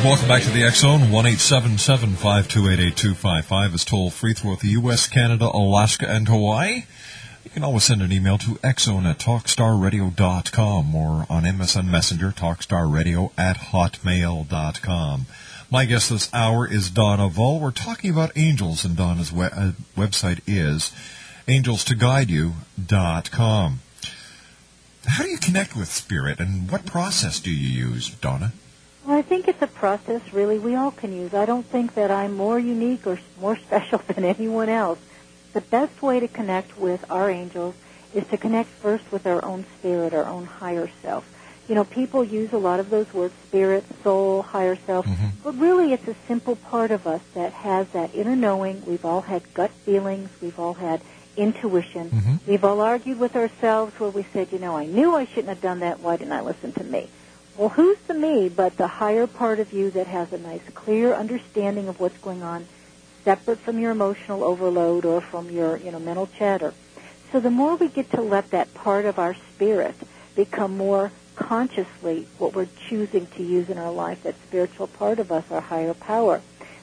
And 0.00 0.08
welcome 0.08 0.28
back 0.28 0.42
to 0.44 0.50
the 0.50 0.64
X 0.64 0.80
Zone. 0.80 1.10
One 1.10 1.26
eight 1.26 1.40
seven 1.40 1.76
seven 1.76 2.14
five 2.14 2.48
two 2.48 2.70
eight 2.70 2.80
eight 2.80 2.96
two 2.96 3.14
five 3.14 3.44
five 3.44 3.74
is 3.74 3.84
toll 3.84 4.08
free 4.08 4.32
throughout 4.32 4.60
the 4.60 4.68
U.S., 4.68 5.06
Canada, 5.06 5.44
Alaska, 5.44 6.08
and 6.08 6.26
Hawaii. 6.26 6.84
You 7.44 7.50
can 7.50 7.62
always 7.62 7.84
send 7.84 8.00
an 8.00 8.10
email 8.10 8.38
to 8.38 8.52
xzone 8.62 9.04
at 9.04 9.18
talkstarradio.com 9.18 10.94
or 10.94 11.26
on 11.28 11.42
MSN 11.42 11.90
Messenger, 11.90 12.30
talkstarradio 12.30 13.30
at 13.36 13.58
hotmail.com. 13.58 15.26
My 15.70 15.84
guest 15.84 16.08
this 16.08 16.32
hour 16.32 16.66
is 16.66 16.88
Donna 16.88 17.28
Voll. 17.28 17.60
We're 17.60 17.70
talking 17.70 18.10
about 18.10 18.32
angels, 18.36 18.86
and 18.86 18.96
Donna's 18.96 19.30
we- 19.30 19.44
uh, 19.44 19.72
website 19.98 20.40
is 20.46 20.92
angelstoguideyou.com. 21.46 23.80
How 25.06 25.24
do 25.24 25.28
you 25.28 25.36
connect 25.38 25.76
with 25.76 25.92
spirit, 25.92 26.40
and 26.40 26.70
what 26.70 26.86
process 26.86 27.38
do 27.38 27.50
you 27.50 27.88
use, 27.88 28.08
Donna? 28.08 28.54
Well, 29.04 29.16
I 29.16 29.22
think 29.22 29.48
it's 29.48 29.62
a 29.62 29.66
process 29.66 30.20
really 30.32 30.58
we 30.58 30.74
all 30.74 30.90
can 30.90 31.12
use. 31.12 31.32
I 31.34 31.46
don't 31.46 31.66
think 31.66 31.94
that 31.94 32.10
I'm 32.10 32.36
more 32.36 32.58
unique 32.58 33.06
or 33.06 33.18
more 33.40 33.56
special 33.66 33.98
than 34.06 34.24
anyone 34.24 34.68
else. 34.68 34.98
The 35.52 35.60
best 35.60 36.00
way 36.02 36.20
to 36.20 36.28
connect 36.28 36.78
with 36.78 37.04
our 37.10 37.30
angels 37.30 37.74
is 38.14 38.26
to 38.28 38.36
connect 38.36 38.68
first 38.68 39.10
with 39.10 39.26
our 39.26 39.44
own 39.44 39.64
spirit, 39.78 40.14
our 40.14 40.26
own 40.26 40.44
higher 40.44 40.90
self. 41.02 41.26
You 41.68 41.76
know, 41.76 41.84
people 41.84 42.24
use 42.24 42.52
a 42.52 42.58
lot 42.58 42.80
of 42.80 42.90
those 42.90 43.12
words, 43.14 43.32
spirit, 43.46 43.84
soul, 44.02 44.42
higher 44.42 44.76
self, 44.86 45.06
mm-hmm. 45.06 45.28
but 45.44 45.56
really 45.56 45.92
it's 45.92 46.06
a 46.08 46.16
simple 46.26 46.56
part 46.56 46.90
of 46.90 47.06
us 47.06 47.20
that 47.34 47.52
has 47.52 47.88
that 47.90 48.14
inner 48.14 48.34
knowing. 48.34 48.84
We've 48.86 49.04
all 49.04 49.20
had 49.20 49.54
gut 49.54 49.70
feelings. 49.70 50.30
We've 50.42 50.58
all 50.58 50.74
had 50.74 51.00
intuition. 51.36 52.10
Mm-hmm. 52.10 52.34
We've 52.50 52.64
all 52.64 52.80
argued 52.80 53.20
with 53.20 53.36
ourselves 53.36 53.98
where 54.00 54.10
we 54.10 54.24
said, 54.32 54.52
you 54.52 54.58
know, 54.58 54.76
I 54.76 54.86
knew 54.86 55.14
I 55.14 55.26
shouldn't 55.26 55.48
have 55.48 55.60
done 55.60 55.80
that. 55.80 56.00
Why 56.00 56.16
didn't 56.16 56.32
I 56.32 56.40
listen 56.40 56.72
to 56.72 56.84
me? 56.84 57.08
Well, 57.56 57.68
who's 57.68 57.98
the 58.06 58.14
me 58.14 58.48
but 58.48 58.76
the 58.76 58.86
higher 58.86 59.26
part 59.26 59.60
of 59.60 59.72
you 59.72 59.90
that 59.90 60.06
has 60.06 60.32
a 60.32 60.38
nice, 60.38 60.62
clear 60.74 61.14
understanding 61.14 61.88
of 61.88 62.00
what's 62.00 62.18
going 62.18 62.42
on, 62.42 62.66
separate 63.24 63.58
from 63.58 63.78
your 63.78 63.90
emotional 63.90 64.44
overload 64.44 65.04
or 65.04 65.20
from 65.20 65.50
your, 65.50 65.76
you 65.76 65.90
know, 65.90 65.98
mental 65.98 66.28
chatter. 66.38 66.72
So 67.32 67.40
the 67.40 67.50
more 67.50 67.76
we 67.76 67.88
get 67.88 68.10
to 68.12 68.22
let 68.22 68.50
that 68.50 68.72
part 68.74 69.04
of 69.04 69.18
our 69.18 69.34
spirit 69.54 69.94
become 70.34 70.76
more 70.76 71.12
consciously 71.36 72.26
what 72.38 72.54
we're 72.54 72.68
choosing 72.88 73.26
to 73.26 73.42
use 73.42 73.68
in 73.68 73.78
our 73.78 73.92
life, 73.92 74.22
that 74.22 74.34
spiritual 74.46 74.86
part 74.86 75.18
of 75.18 75.30
us, 75.30 75.44
our 75.50 75.60
higher 75.60 75.94
power, 75.94 76.40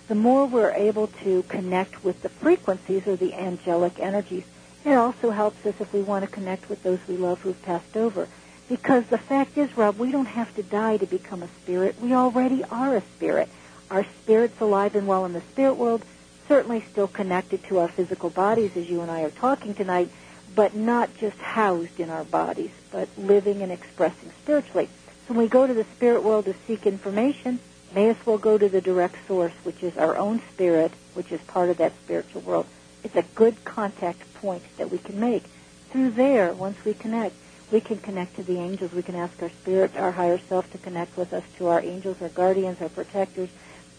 the 0.08 0.16
more 0.16 0.46
we're 0.46 0.72
able 0.72 1.08
to 1.08 1.44
connect 1.44 2.04
with 2.04 2.22
the 2.22 2.30
frequencies 2.30 3.06
or 3.08 3.16
the 3.16 3.34
angelic 3.34 4.00
energies. 4.00 4.46
It 4.86 4.94
also 4.94 5.32
helps 5.32 5.66
us 5.66 5.76
if 5.80 5.92
we 5.92 6.02
want 6.02 6.24
to 6.24 6.32
connect 6.32 6.70
with 6.70 6.82
those 6.84 7.00
we 7.08 7.18
love 7.18 7.42
who've 7.42 7.62
passed 7.64 7.98
over. 7.98 8.28
Because 8.70 9.06
the 9.06 9.18
fact 9.18 9.58
is, 9.58 9.76
Rob, 9.78 9.98
we 9.98 10.12
don't 10.12 10.26
have 10.26 10.54
to 10.56 10.64
die 10.64 10.98
to 10.98 11.06
become 11.06 11.42
a 11.42 11.48
spirit. 11.64 12.02
We 12.02 12.14
already 12.14 12.64
are 12.66 12.98
a 12.98 13.02
spirit. 13.16 13.50
Our 13.90 14.06
spirit's 14.22 14.60
alive 14.60 14.96
and 14.96 15.08
well 15.08 15.26
in 15.26 15.34
the 15.34 15.42
spirit 15.42 15.76
world, 15.76 16.04
certainly 16.48 16.84
still 16.92 17.08
connected 17.08 17.64
to 17.66 17.80
our 17.80 17.88
physical 17.88 18.30
bodies 18.30 18.76
as 18.76 18.90
you 18.90 19.02
and 19.02 19.10
I 19.10 19.22
are 19.22 19.32
talking 19.32 19.74
tonight, 19.74 20.10
but 20.54 20.76
not 20.76 21.16
just 21.18 21.38
housed 21.38 22.00
in 22.00 22.10
our 22.10 22.26
bodies, 22.26 22.72
but 22.92 23.08
living 23.18 23.62
and 23.62 23.72
expressing 23.72 24.32
spiritually. 24.44 24.90
So 25.28 25.34
when 25.34 25.44
we 25.44 25.50
go 25.50 25.66
to 25.66 25.74
the 25.74 25.86
spirit 25.96 26.24
world 26.24 26.46
to 26.46 26.56
seek 26.66 26.86
information, 26.86 27.60
may 27.96 28.10
as 28.10 28.26
well 28.26 28.38
go 28.38 28.58
to 28.58 28.68
the 28.68 28.82
direct 28.82 29.16
source, 29.28 29.54
which 29.64 29.82
is 29.82 29.98
our 29.98 30.18
own 30.18 30.42
spirit, 30.54 30.92
which 31.14 31.32
is 31.32 31.40
part 31.42 31.70
of 31.70 31.78
that 31.78 31.94
spiritual 32.04 32.42
world. 32.42 32.66
It's 33.04 33.16
a 33.16 33.24
good 33.36 33.64
contact 33.64 34.22
point 34.36 34.64
that 34.78 34.92
we 34.92 34.98
can 34.98 35.20
make. 35.20 35.44
Through 35.92 36.12
there, 36.12 36.54
once 36.54 36.84
we 36.84 36.94
connect, 36.94 37.36
we 37.72 37.82
can 37.82 37.98
connect 37.98 38.36
to 38.38 38.44
the 38.44 38.58
angels. 38.60 38.94
We 38.94 39.04
can 39.04 39.16
ask 39.16 39.42
our 39.42 39.50
spirit, 39.50 39.98
our 39.98 40.12
higher 40.12 40.38
self, 40.38 40.72
to 40.72 40.78
connect 40.78 41.18
with 41.18 41.34
us 41.34 41.44
to 41.58 41.68
our 41.68 41.82
angels, 41.82 42.22
our 42.22 42.30
guardians, 42.30 42.82
our 42.82 42.90
protectors. 42.90 43.50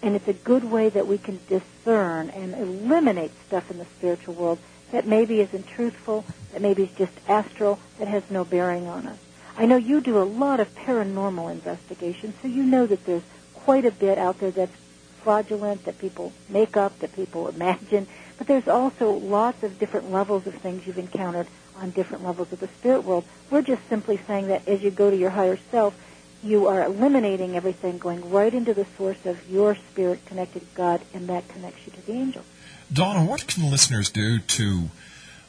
And 0.02 0.14
it's 0.14 0.28
a 0.28 0.33
good 0.33 0.64
way 0.64 0.88
that 0.88 1.07
we 1.07 1.18
can 1.18 1.40
discern 1.48 2.31
and 2.31 2.54
eliminate 2.54 3.33
stuff 3.46 3.70
in 3.70 3.78
the 3.78 3.85
spiritual 3.85 4.35
world 4.35 4.59
that 4.92 5.07
maybe 5.07 5.40
isn't 5.40 5.66
truthful, 5.66 6.24
that 6.52 6.62
maybe 6.62 6.85
is 6.85 6.92
just 6.96 7.12
astral, 7.28 7.78
that 7.98 8.09
has 8.09 8.22
no 8.31 8.44
bearing 8.44 8.87
on 8.87 9.07
us. 9.07 9.18
I 9.57 9.66
know 9.66 9.76
you 9.76 10.00
do 10.00 10.18
a 10.18 10.24
lot 10.24 10.61
of 10.61 10.74
paranormal 10.74 11.50
investigations, 11.50 12.37
so 12.40 12.48
you 12.48 12.62
know 12.62 12.87
that 12.87 13.04
there's 13.04 13.24
quite 13.54 13.85
a 13.85 13.90
bit 13.90 14.16
out 14.16 14.38
there 14.38 14.52
that's 14.52 14.74
fraudulent, 15.22 15.85
that 15.85 15.98
people 15.98 16.33
make 16.48 16.76
up, 16.76 16.98
that 17.00 17.14
people 17.14 17.48
imagine. 17.48 18.07
But 18.38 18.46
there's 18.46 18.68
also 18.68 19.11
lots 19.11 19.62
of 19.64 19.78
different 19.78 20.11
levels 20.11 20.46
of 20.46 20.54
things 20.54 20.87
you've 20.87 20.96
encountered 20.96 21.48
on 21.80 21.90
different 21.90 22.24
levels 22.24 22.52
of 22.52 22.60
the 22.60 22.68
spirit 22.68 23.04
world. 23.04 23.24
We're 23.50 23.62
just 23.62 23.82
simply 23.88 24.18
saying 24.26 24.48
that 24.48 24.66
as 24.68 24.82
you 24.82 24.90
go 24.90 25.10
to 25.10 25.16
your 25.16 25.30
higher 25.30 25.58
self, 25.70 25.94
you 26.42 26.68
are 26.68 26.84
eliminating 26.84 27.56
everything, 27.56 27.98
going 27.98 28.30
right 28.30 28.52
into 28.52 28.74
the 28.74 28.86
source 28.96 29.24
of 29.26 29.50
your 29.50 29.74
spirit 29.74 30.24
connected 30.26 30.60
to 30.60 30.76
God, 30.76 31.00
and 31.12 31.28
that 31.28 31.48
connects 31.48 31.86
you 31.86 31.92
to 31.92 32.06
the 32.06 32.12
angels. 32.12 32.44
Donna, 32.92 33.24
what 33.24 33.46
can 33.46 33.70
listeners 33.70 34.10
do 34.10 34.38
to 34.38 34.90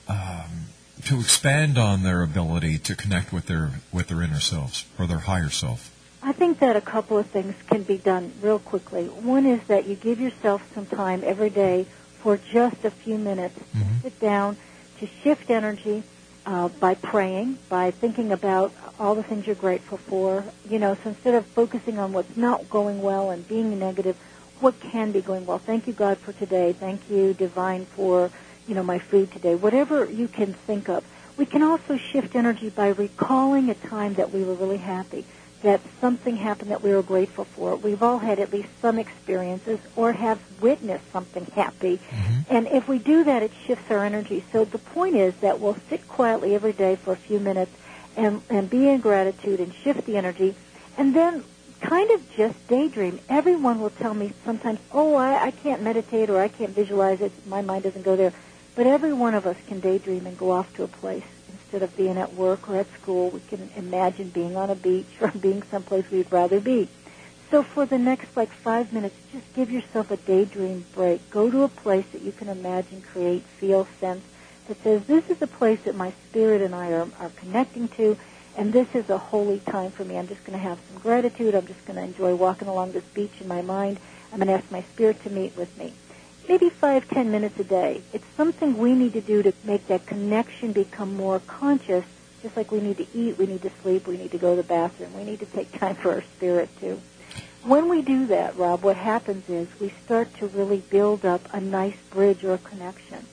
um, 0.08 0.66
to 1.06 1.20
expand 1.20 1.78
on 1.78 2.04
their 2.04 2.24
ability 2.24 2.78
to 2.80 2.96
connect 2.96 3.32
with 3.32 3.46
their 3.46 3.72
with 3.94 4.08
their 4.08 4.22
inner 4.22 4.40
selves 4.40 4.86
or 4.98 5.06
their 5.06 5.20
higher 5.20 5.50
self? 5.50 5.96
I 6.22 6.34
think 6.34 6.60
that 6.60 6.76
a 6.76 6.82
couple 6.82 7.18
of 7.18 7.28
things 7.28 7.56
can 7.68 7.84
be 7.84 7.98
done 7.98 8.34
real 8.42 8.60
quickly. 8.60 9.06
One 9.06 9.46
is 9.46 9.62
that 9.68 9.88
you 9.88 9.96
give 9.96 10.20
yourself 10.20 10.70
some 10.74 10.86
time 10.86 11.22
every 11.24 11.50
day 11.50 11.86
for 12.18 12.36
just 12.36 12.84
a 12.84 12.92
few 12.92 13.18
minutes 13.18 13.58
to 13.58 14.02
sit 14.02 14.20
down, 14.20 14.58
to 15.00 15.08
shift 15.24 15.50
energy 15.50 16.04
uh, 16.46 16.68
by 16.68 16.96
praying, 16.96 17.58
by 17.70 17.92
thinking 17.92 18.32
about 18.32 18.74
all 19.00 19.16
the 19.16 19.24
things 19.24 19.46
you're 19.46 19.56
grateful 19.56 19.98
for. 19.98 20.44
You 20.70 20.80
know, 20.80 20.96
so 21.04 21.10
instead 21.10 21.36
of 21.36 21.46
focusing 21.48 22.00
on 22.00 22.14
what's 22.14 22.36
not 22.38 22.70
going 22.70 23.02
well 23.02 23.32
and 23.32 23.48
being 23.48 23.78
negative, 23.78 24.18
what 24.60 24.80
can 24.80 25.12
be 25.12 25.22
going 25.22 25.46
well? 25.46 25.60
Thank 25.60 25.88
you, 25.88 25.94
God, 25.94 26.18
for 26.18 26.34
today. 26.34 26.74
Thank 26.74 27.10
you, 27.10 27.34
Divine, 27.34 27.86
for 27.86 28.32
you 28.68 28.76
know 28.76 28.84
my 28.84 29.00
food 29.00 29.32
today. 29.32 29.56
Whatever 29.56 30.06
you 30.06 30.28
can 30.28 30.54
think 30.54 30.90
of. 30.90 31.04
We 31.38 31.46
can 31.46 31.64
also 31.64 31.96
shift 31.96 32.36
energy 32.36 32.70
by 32.70 32.90
recalling 32.90 33.70
a 33.70 33.74
time 33.74 34.16
that 34.16 34.34
we 34.34 34.44
were 34.44 34.56
really 34.56 34.78
happy 34.78 35.26
that 35.62 35.82
something 36.00 36.38
happened 36.38 36.72
that 36.72 36.82
we 36.82 36.92
were 36.92 37.04
grateful 37.04 37.44
for. 37.44 37.76
We've 37.76 38.02
all 38.02 38.20
had 38.20 38.40
at 38.40 38.54
least 38.54 38.70
some 38.82 38.98
experiences 38.98 39.80
or 39.96 40.14
have 40.14 40.40
witnessed 40.62 41.12
something 41.12 41.46
happy. 41.48 41.98
Mm-hmm. 41.98 42.56
And 42.56 42.68
if 42.68 42.88
we 42.88 42.98
do 42.98 43.24
that, 43.26 43.44
it 43.44 43.52
shifts 43.66 43.92
our 43.92 44.06
energy. 44.06 44.44
So 44.54 44.64
the 44.64 44.78
point 44.78 45.16
is 45.16 45.36
that 45.38 45.60
we'll 45.60 45.78
sit 45.90 46.08
quietly 46.08 46.56
every 46.56 46.74
day 46.74 46.96
for 46.96 47.14
a 47.14 47.18
few 47.18 47.40
minutes 47.40 47.72
and, 48.16 48.42
and 48.50 48.70
be 48.70 48.88
in 48.88 49.02
gratitude 49.02 49.60
and 49.60 49.74
shift 49.74 50.06
the 50.06 50.16
energy. 50.18 50.56
And 50.98 51.14
then 51.14 51.44
kind 51.82 52.12
of 52.12 52.22
just 52.36 52.68
daydream. 52.68 53.20
Everyone 53.30 53.82
will 53.82 53.90
tell 53.90 54.14
me 54.14 54.34
sometimes, 54.46 54.80
oh, 54.94 55.16
I, 55.16 55.46
I 55.46 55.52
can't 55.52 55.82
meditate 55.82 56.30
or 56.30 56.40
I 56.40 56.48
can't 56.48 56.72
visualize 56.72 57.22
it. 57.22 57.32
My 57.48 57.62
mind 57.62 57.84
doesn't 57.84 58.04
go 58.04 58.16
there. 58.16 58.34
But 58.76 58.88
every 58.88 59.12
one 59.12 59.34
of 59.34 59.46
us 59.46 59.58
can 59.68 59.82
daydream 59.82 60.26
and 60.26 60.38
go 60.38 60.52
off 60.52 60.74
to 60.76 60.84
a 60.84 60.88
place 60.88 61.24
instead 61.72 61.84
of 61.84 61.96
being 61.96 62.18
at 62.18 62.34
work 62.34 62.68
or 62.68 62.78
at 62.78 62.88
school, 63.00 63.30
we 63.30 63.40
can 63.42 63.70
imagine 63.76 64.30
being 64.30 64.58
on 64.58 64.72
a 64.72 64.76
beach 64.76 65.06
or 65.22 65.28
being 65.40 65.62
someplace 65.70 66.04
we'd 66.10 66.32
rather 66.32 66.60
be. 66.60 66.90
So 67.52 67.62
for 67.62 67.86
the 67.86 68.00
next 68.00 68.36
like 68.36 68.52
five 68.52 68.92
minutes, 68.92 69.16
just 69.32 69.46
give 69.54 69.70
yourself 69.70 70.10
a 70.10 70.18
daydream 70.18 70.84
break. 70.96 71.30
Go 71.30 71.52
to 71.52 71.64
a 71.64 71.70
place 71.70 72.06
that 72.12 72.24
you 72.24 72.32
can 72.32 72.50
imagine, 72.50 73.04
create, 73.04 73.44
feel, 73.60 73.88
sense 74.00 74.24
that 74.68 74.82
says, 74.84 75.04
this 75.06 75.30
is 75.30 75.40
a 75.44 75.48
place 75.48 75.80
that 75.86 75.96
my 75.96 76.12
spirit 76.30 76.64
and 76.64 76.74
I 76.74 76.92
are, 76.92 77.08
are 77.20 77.30
connecting 77.36 77.88
to, 77.90 78.18
and 78.58 78.74
this 78.74 78.88
is 78.96 79.08
a 79.12 79.18
holy 79.20 79.60
time 79.60 79.92
for 79.92 80.04
me. 80.04 80.18
I'm 80.18 80.28
just 80.28 80.44
going 80.44 80.58
to 80.58 80.64
have 80.64 80.80
some 80.92 81.00
gratitude. 81.02 81.54
I'm 81.54 81.68
just 81.68 81.86
going 81.86 81.98
to 81.98 82.04
enjoy 82.04 82.34
walking 82.34 82.68
along 82.68 82.94
this 82.94 83.04
beach 83.14 83.34
in 83.40 83.48
my 83.48 83.62
mind. 83.62 84.00
I'm 84.32 84.40
going 84.40 84.48
to 84.48 84.54
ask 84.54 84.72
my 84.72 84.84
spirit 84.94 85.22
to 85.24 85.30
meet 85.30 85.56
with 85.56 85.76
me. 85.78 85.94
Maybe 86.50 86.72
five, 86.72 87.08
ten 87.08 87.30
minutes 87.30 87.60
a 87.60 87.64
day. 87.64 88.02
It's 88.12 88.26
something 88.36 88.76
we 88.76 88.96
need 88.96 89.14
to 89.14 89.22
do 89.22 89.44
to 89.44 89.54
make 89.66 89.86
that 89.86 90.08
connection 90.08 90.72
become 90.72 91.16
more 91.16 91.40
conscious, 91.42 92.04
just 92.42 92.58
like 92.58 92.72
we 92.72 92.82
need 92.82 92.98
to 92.98 93.06
eat, 93.14 93.38
we 93.38 93.46
need 93.46 93.62
to 93.62 93.70
sleep, 93.84 94.08
we 94.08 94.18
need 94.18 94.32
to 94.32 94.40
go 94.40 94.56
to 94.56 94.62
the 94.64 94.68
bathroom, 94.68 95.14
we 95.16 95.24
need 95.24 95.42
to 95.42 95.46
take 95.46 95.72
time 95.78 95.94
for 95.94 96.10
our 96.10 96.24
spirit 96.24 96.68
too. 96.80 97.00
When 97.64 97.88
we 97.88 98.02
do 98.02 98.26
that, 98.26 98.58
Rob, 98.58 98.82
what 98.82 98.98
happens 98.98 99.48
is 99.48 99.68
we 99.80 99.94
start 100.04 100.34
to 100.38 100.48
really 100.48 100.80
build 100.90 101.24
up 101.24 101.42
a 101.54 101.62
nice 101.62 101.98
bridge 102.10 102.44
or 102.44 102.58
connection. 102.58 103.28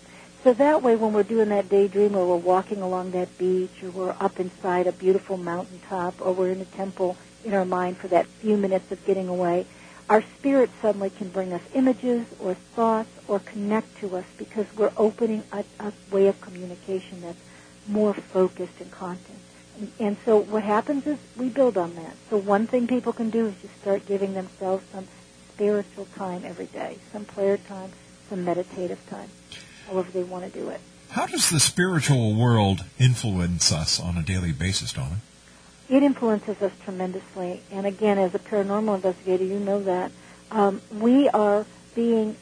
So 0.44 0.52
that 0.52 0.82
way, 0.82 0.94
when 0.94 1.14
we're 1.14 1.22
doing 1.22 1.48
that 1.48 1.70
daydream, 1.70 2.14
or 2.16 2.28
we're 2.28 2.36
walking 2.36 2.82
along 2.82 3.12
that 3.12 3.38
beach, 3.38 3.82
or 3.82 3.88
we're 3.92 4.16
up 4.20 4.38
inside 4.38 4.88
a 4.88 4.92
beautiful 4.92 5.38
mountaintop, 5.38 6.20
or 6.20 6.34
we're 6.34 6.52
in 6.52 6.60
a 6.60 6.66
temple 6.66 7.16
in 7.46 7.54
our 7.54 7.64
mind 7.64 7.96
for 7.96 8.08
that 8.08 8.26
few 8.26 8.58
minutes 8.58 8.92
of 8.92 9.02
getting 9.06 9.28
away, 9.28 9.64
our 10.08 10.22
spirit 10.22 10.70
suddenly 10.80 11.10
can 11.10 11.28
bring 11.28 11.52
us 11.52 11.62
images 11.74 12.26
or 12.38 12.54
thoughts 12.54 13.10
or 13.26 13.40
connect 13.40 13.98
to 13.98 14.16
us 14.16 14.24
because 14.38 14.66
we're 14.76 14.92
opening 14.96 15.42
a, 15.52 15.64
a 15.80 15.92
way 16.10 16.28
of 16.28 16.40
communication 16.40 17.20
that's 17.22 17.38
more 17.88 18.14
focused 18.14 18.80
and 18.80 18.90
content. 18.90 19.38
And, 19.78 19.92
and 19.98 20.16
so 20.24 20.38
what 20.38 20.62
happens 20.62 21.06
is 21.06 21.18
we 21.36 21.48
build 21.48 21.76
on 21.76 21.94
that. 21.96 22.14
So 22.30 22.36
one 22.36 22.66
thing 22.66 22.86
people 22.86 23.12
can 23.12 23.30
do 23.30 23.46
is 23.46 23.54
just 23.60 23.76
start 23.80 24.06
giving 24.06 24.34
themselves 24.34 24.84
some 24.92 25.06
spiritual 25.52 26.06
time 26.16 26.44
every 26.44 26.66
day, 26.66 26.98
some 27.12 27.24
prayer 27.24 27.56
time, 27.56 27.90
some 28.28 28.44
meditative 28.44 29.04
time, 29.08 29.28
however 29.88 30.10
they 30.12 30.22
want 30.22 30.44
to 30.44 30.58
do 30.58 30.68
it. 30.68 30.80
How 31.10 31.26
does 31.26 31.50
the 31.50 31.60
spiritual 31.60 32.34
world 32.34 32.84
influence 32.98 33.72
us 33.72 33.98
on 34.00 34.16
a 34.16 34.22
daily 34.22 34.52
basis, 34.52 34.92
Donna? 34.92 35.16
It 35.88 36.02
influences 36.02 36.60
us 36.62 36.72
tremendously. 36.84 37.62
And 37.70 37.86
again, 37.86 38.18
as 38.18 38.34
a 38.34 38.38
paranormal 38.38 38.96
investigator, 38.96 39.44
you 39.44 39.58
know 39.58 39.82
that. 39.84 40.10
Um, 40.50 40.80
we 40.90 41.28
are 41.28 41.64
being 41.94 42.36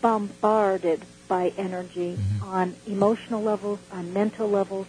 bombarded 0.00 1.02
by 1.28 1.52
energy 1.56 2.16
Mhm. 2.16 2.46
on 2.46 2.74
emotional 2.86 3.42
levels, 3.42 3.78
on 3.92 4.12
mental 4.12 4.48
levels, 4.48 4.86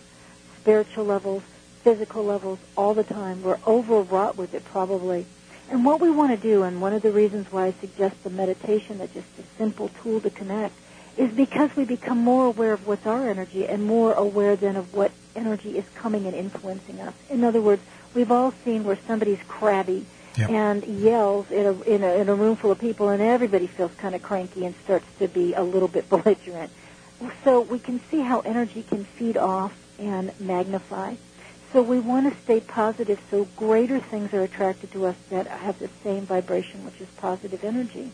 spiritual 0.59 1.05
levels, 1.05 1.43
physical 1.83 2.23
levels, 2.23 2.59
all 2.75 2.93
the 2.93 3.03
time. 3.03 3.43
We're 3.43 3.57
overwrought 3.67 4.37
with 4.37 4.53
it 4.53 4.65
probably. 4.65 5.25
And 5.69 5.85
what 5.85 6.01
we 6.01 6.09
want 6.09 6.31
to 6.31 6.37
do, 6.37 6.63
and 6.63 6.81
one 6.81 6.93
of 6.93 7.01
the 7.03 7.11
reasons 7.11 7.51
why 7.51 7.67
I 7.67 7.73
suggest 7.79 8.23
the 8.23 8.29
meditation 8.31 8.97
that's 8.97 9.13
just 9.13 9.27
a 9.37 9.43
simple 9.57 9.91
tool 10.01 10.19
to 10.21 10.29
connect, 10.29 10.73
is 11.17 11.31
because 11.31 11.69
we 11.75 11.83
become 11.85 12.17
more 12.17 12.45
aware 12.47 12.73
of 12.73 12.87
what's 12.87 13.05
our 13.05 13.29
energy 13.29 13.67
and 13.67 13.85
more 13.85 14.13
aware 14.13 14.55
then 14.55 14.75
of 14.75 14.93
what 14.93 15.11
energy 15.35 15.77
is 15.77 15.83
coming 15.95 16.25
and 16.25 16.35
influencing 16.35 16.99
us. 16.99 17.13
In 17.29 17.43
other 17.43 17.61
words, 17.61 17.81
we've 18.13 18.31
all 18.31 18.53
seen 18.65 18.83
where 18.83 18.97
somebody's 19.07 19.39
crabby 19.47 20.05
Yep. 20.37 20.49
and 20.51 20.83
yells 21.01 21.49
in 21.51 21.65
a, 21.65 21.81
in 21.81 22.03
a 22.03 22.13
in 22.15 22.29
a 22.29 22.35
room 22.35 22.55
full 22.55 22.71
of 22.71 22.79
people, 22.79 23.09
and 23.09 23.21
everybody 23.21 23.67
feels 23.67 23.91
kind 23.97 24.13
of 24.15 24.21
cranky 24.21 24.65
and 24.65 24.73
starts 24.85 25.05
to 25.17 25.27
be 25.27 25.53
a 25.53 25.63
little 25.63 25.87
bit 25.89 26.07
belligerent. 26.09 26.71
So 27.43 27.61
we 27.61 27.79
can 27.79 27.99
see 28.09 28.21
how 28.21 28.39
energy 28.41 28.83
can 28.83 29.03
feed 29.03 29.35
off 29.37 29.73
and 29.97 30.31
magnify. 30.39 31.15
So 31.73 31.81
we 31.83 31.99
want 31.99 32.31
to 32.33 32.41
stay 32.43 32.61
positive 32.61 33.19
so 33.29 33.45
greater 33.57 33.99
things 33.99 34.33
are 34.33 34.41
attracted 34.43 34.91
to 34.93 35.07
us 35.07 35.15
that 35.29 35.47
have 35.47 35.77
the 35.79 35.89
same 36.03 36.25
vibration, 36.25 36.85
which 36.85 37.01
is 37.01 37.07
positive 37.17 37.63
energy. 37.63 38.11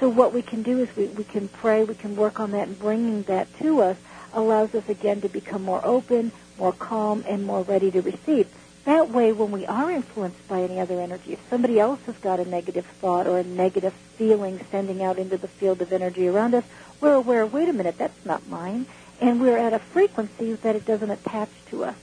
So 0.00 0.08
what 0.08 0.32
we 0.32 0.42
can 0.42 0.62
do 0.62 0.80
is 0.80 0.88
we, 0.96 1.06
we 1.06 1.24
can 1.24 1.46
pray, 1.48 1.84
we 1.84 1.94
can 1.94 2.16
work 2.16 2.40
on 2.40 2.50
that, 2.52 2.68
and 2.68 2.78
bringing 2.78 3.22
that 3.24 3.46
to 3.60 3.80
us 3.82 3.96
allows 4.32 4.74
us 4.74 4.88
again 4.88 5.20
to 5.20 5.28
become 5.28 5.62
more 5.62 5.84
open, 5.84 6.32
more 6.58 6.72
calm, 6.72 7.24
and 7.28 7.44
more 7.44 7.62
ready 7.62 7.90
to 7.90 8.00
receive. 8.00 8.48
That 8.90 9.10
way, 9.10 9.30
when 9.30 9.52
we 9.52 9.66
are 9.66 9.88
influenced 9.88 10.48
by 10.48 10.62
any 10.62 10.80
other 10.80 11.00
energy, 11.00 11.34
if 11.34 11.48
somebody 11.48 11.78
else 11.78 12.00
has 12.06 12.16
got 12.16 12.40
a 12.40 12.44
negative 12.44 12.84
thought 13.00 13.28
or 13.28 13.38
a 13.38 13.44
negative 13.44 13.92
feeling 14.18 14.58
sending 14.72 15.00
out 15.00 15.16
into 15.16 15.36
the 15.36 15.46
field 15.46 15.80
of 15.80 15.92
energy 15.92 16.26
around 16.26 16.56
us, 16.56 16.64
we're 17.00 17.12
aware, 17.12 17.46
wait 17.46 17.68
a 17.68 17.72
minute, 17.72 17.98
that's 17.98 18.26
not 18.26 18.48
mine. 18.48 18.86
And 19.20 19.40
we're 19.40 19.58
at 19.58 19.72
a 19.72 19.78
frequency 19.78 20.54
that 20.54 20.74
it 20.74 20.86
doesn't 20.86 21.08
attach 21.12 21.50
to 21.66 21.84
us. 21.84 21.94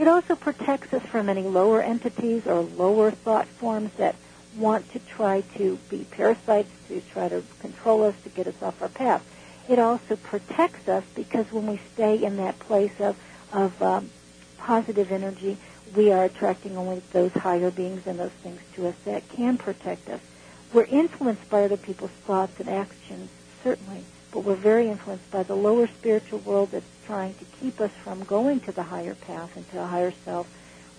It 0.00 0.08
also 0.08 0.34
protects 0.34 0.92
us 0.92 1.04
from 1.04 1.28
any 1.28 1.44
lower 1.44 1.80
entities 1.80 2.44
or 2.44 2.62
lower 2.62 3.12
thought 3.12 3.46
forms 3.46 3.92
that 3.98 4.16
want 4.56 4.90
to 4.94 4.98
try 4.98 5.42
to 5.58 5.78
be 5.90 6.04
parasites, 6.10 6.72
to 6.88 7.00
try 7.12 7.28
to 7.28 7.44
control 7.60 8.02
us, 8.02 8.16
to 8.24 8.30
get 8.30 8.48
us 8.48 8.60
off 8.60 8.82
our 8.82 8.88
path. 8.88 9.24
It 9.68 9.78
also 9.78 10.16
protects 10.16 10.88
us 10.88 11.04
because 11.14 11.52
when 11.52 11.68
we 11.68 11.78
stay 11.94 12.20
in 12.20 12.38
that 12.38 12.58
place 12.58 12.98
of, 12.98 13.16
of 13.52 13.80
um, 13.80 14.10
positive 14.58 15.12
energy, 15.12 15.56
we 15.94 16.10
are 16.10 16.24
attracting 16.24 16.76
only 16.76 17.02
those 17.12 17.32
higher 17.32 17.70
beings 17.70 18.06
and 18.06 18.18
those 18.18 18.30
things 18.42 18.60
to 18.74 18.86
us 18.88 18.94
that 19.04 19.28
can 19.30 19.58
protect 19.58 20.08
us. 20.08 20.20
We're 20.72 20.84
influenced 20.84 21.48
by 21.50 21.64
other 21.64 21.76
people's 21.76 22.10
thoughts 22.26 22.58
and 22.58 22.68
actions, 22.68 23.30
certainly, 23.62 24.04
but 24.30 24.40
we're 24.40 24.54
very 24.54 24.88
influenced 24.88 25.30
by 25.30 25.42
the 25.42 25.54
lower 25.54 25.86
spiritual 25.86 26.38
world 26.40 26.70
that's 26.70 26.86
trying 27.06 27.34
to 27.34 27.44
keep 27.60 27.80
us 27.80 27.90
from 28.02 28.24
going 28.24 28.60
to 28.60 28.72
the 28.72 28.84
higher 28.84 29.14
path 29.14 29.54
and 29.56 29.70
to 29.70 29.82
a 29.82 29.86
higher 29.86 30.12
self. 30.24 30.48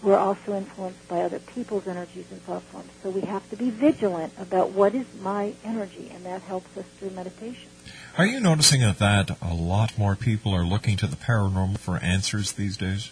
We're 0.03 0.17
also 0.17 0.55
influenced 0.55 1.07
by 1.07 1.21
other 1.21 1.39
people's 1.39 1.87
energies 1.87 2.25
and 2.29 2.41
thought 2.43 2.61
forms. 2.63 2.91
So 3.01 3.09
we 3.09 3.21
have 3.21 3.49
to 3.49 3.55
be 3.55 3.69
vigilant 3.69 4.33
about 4.37 4.71
what 4.71 4.93
is 4.93 5.07
my 5.21 5.53
energy, 5.63 6.11
and 6.13 6.25
that 6.25 6.41
helps 6.41 6.77
us 6.77 6.85
through 6.99 7.11
meditation. 7.11 7.69
Are 8.17 8.25
you 8.25 8.39
noticing 8.41 8.81
that 8.81 9.37
a 9.41 9.53
lot 9.53 9.97
more 9.97 10.15
people 10.15 10.53
are 10.53 10.65
looking 10.65 10.97
to 10.97 11.07
the 11.07 11.15
paranormal 11.15 11.79
for 11.79 11.97
answers 11.97 12.51
these 12.51 12.77
days? 12.77 13.11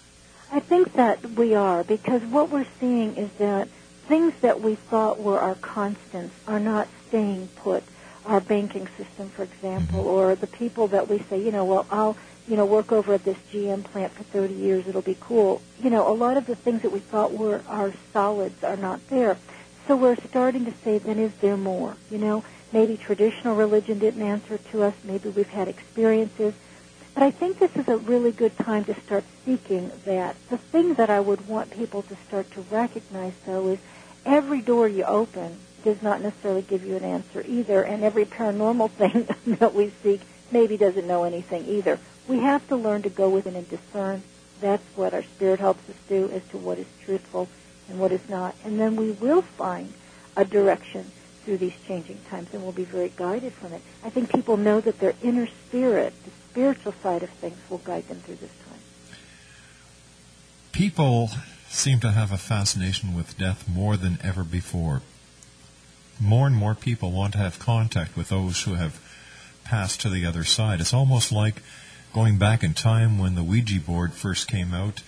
I 0.53 0.59
think 0.59 0.93
that 0.93 1.23
we 1.31 1.55
are 1.55 1.83
because 1.85 2.21
what 2.23 2.49
we're 2.49 2.67
seeing 2.79 3.15
is 3.15 3.31
that 3.39 3.69
things 4.07 4.33
that 4.41 4.59
we 4.59 4.75
thought 4.75 5.17
were 5.17 5.39
our 5.39 5.55
constants 5.55 6.35
are 6.45 6.59
not 6.59 6.89
staying 7.07 7.47
put. 7.55 7.83
Our 8.25 8.41
banking 8.41 8.87
system, 8.97 9.29
for 9.29 9.43
example, 9.43 9.99
mm-hmm. 9.99 10.09
or 10.09 10.35
the 10.35 10.47
people 10.47 10.89
that 10.89 11.07
we 11.07 11.19
say, 11.29 11.41
you 11.41 11.51
know, 11.51 11.63
well, 11.63 11.87
I'll, 11.89 12.17
you 12.47 12.57
know, 12.57 12.65
work 12.65 12.91
over 12.91 13.13
at 13.13 13.23
this 13.23 13.37
GM 13.51 13.83
plant 13.85 14.11
for 14.11 14.23
30 14.23 14.53
years, 14.53 14.87
it'll 14.87 15.01
be 15.01 15.17
cool. 15.19 15.61
You 15.81 15.89
know, 15.89 16.07
a 16.07 16.13
lot 16.13 16.35
of 16.35 16.45
the 16.45 16.55
things 16.55 16.81
that 16.81 16.91
we 16.91 16.99
thought 16.99 17.33
were 17.33 17.61
our 17.67 17.93
solids 18.11 18.63
are 18.63 18.75
not 18.75 19.07
there. 19.07 19.37
So 19.87 19.95
we're 19.95 20.17
starting 20.17 20.65
to 20.65 20.73
say, 20.83 20.97
then 20.97 21.17
is 21.17 21.33
there 21.41 21.57
more? 21.57 21.95
You 22.11 22.17
know, 22.17 22.43
maybe 22.73 22.97
traditional 22.97 23.55
religion 23.55 23.99
didn't 23.99 24.21
answer 24.21 24.57
to 24.57 24.83
us. 24.83 24.93
Maybe 25.03 25.29
we've 25.29 25.49
had 25.49 25.67
experiences. 25.67 26.53
But 27.13 27.23
I 27.23 27.31
think 27.31 27.59
this 27.59 27.75
is 27.75 27.87
a 27.87 27.97
really 27.97 28.31
good 28.31 28.57
time 28.57 28.85
to 28.85 28.99
start 29.01 29.23
seeking 29.45 29.91
that. 30.05 30.35
The 30.49 30.57
thing 30.57 30.93
that 30.95 31.09
I 31.09 31.19
would 31.19 31.47
want 31.47 31.71
people 31.71 32.03
to 32.03 32.15
start 32.27 32.49
to 32.51 32.61
recognize, 32.61 33.33
though, 33.45 33.67
is 33.69 33.79
every 34.25 34.61
door 34.61 34.87
you 34.87 35.03
open 35.03 35.57
does 35.83 36.01
not 36.01 36.21
necessarily 36.21 36.61
give 36.61 36.85
you 36.85 36.95
an 36.95 37.03
answer 37.03 37.43
either, 37.47 37.83
and 37.83 38.03
every 38.03 38.25
paranormal 38.25 38.91
thing 39.01 39.27
that 39.59 39.73
we 39.73 39.91
seek 40.03 40.21
maybe 40.51 40.77
doesn't 40.77 41.07
know 41.07 41.23
anything 41.23 41.65
either. 41.67 41.99
We 42.27 42.39
have 42.39 42.67
to 42.69 42.75
learn 42.75 43.01
to 43.01 43.09
go 43.09 43.29
within 43.29 43.55
and 43.55 43.69
discern. 43.69 44.23
That's 44.61 44.85
what 44.95 45.13
our 45.13 45.23
spirit 45.23 45.59
helps 45.59 45.89
us 45.89 45.95
do 46.07 46.29
as 46.29 46.47
to 46.49 46.57
what 46.57 46.77
is 46.77 46.87
truthful 47.03 47.49
and 47.89 47.99
what 47.99 48.11
is 48.11 48.29
not. 48.29 48.55
And 48.63 48.79
then 48.79 48.95
we 48.95 49.11
will 49.11 49.41
find 49.41 49.91
a 50.37 50.45
direction 50.45 51.11
through 51.43 51.57
these 51.57 51.73
changing 51.87 52.19
times, 52.29 52.49
and 52.53 52.61
we'll 52.61 52.71
be 52.71 52.83
very 52.83 53.11
guided 53.15 53.53
from 53.53 53.73
it. 53.73 53.81
I 54.03 54.11
think 54.11 54.31
people 54.31 54.57
know 54.57 54.79
that 54.79 54.99
their 54.99 55.15
inner 55.23 55.47
spirit, 55.47 56.13
the 56.23 56.31
spiritual 56.51 56.93
side 57.01 57.23
of 57.23 57.29
things, 57.29 57.57
will 57.69 57.77
guide 57.79 58.07
them 58.07 58.17
through 58.17 58.35
this 58.35 58.51
time. 58.67 58.79
People 60.71 61.29
seem 61.69 61.99
to 62.01 62.11
have 62.11 62.31
a 62.31 62.37
fascination 62.37 63.13
with 63.15 63.37
death 63.37 63.67
more 63.67 63.95
than 63.95 64.19
ever 64.21 64.43
before. 64.43 65.01
More 66.19 66.47
and 66.47 66.55
more 66.55 66.75
people 66.75 67.11
want 67.11 67.33
to 67.33 67.39
have 67.39 67.57
contact 67.57 68.17
with 68.17 68.29
those 68.29 68.63
who 68.63 68.75
have 68.75 68.99
passed 69.63 70.01
to 70.01 70.09
the 70.09 70.25
other 70.25 70.43
side. 70.43 70.81
It's 70.81 70.93
almost 70.93 71.31
like 71.31 71.61
going 72.13 72.37
back 72.37 72.63
in 72.63 72.73
time 72.73 73.17
when 73.17 73.35
the 73.35 73.43
Ouija 73.43 73.79
board 73.79 74.13
first 74.13 74.47
came 74.47 74.73
out, 74.73 75.01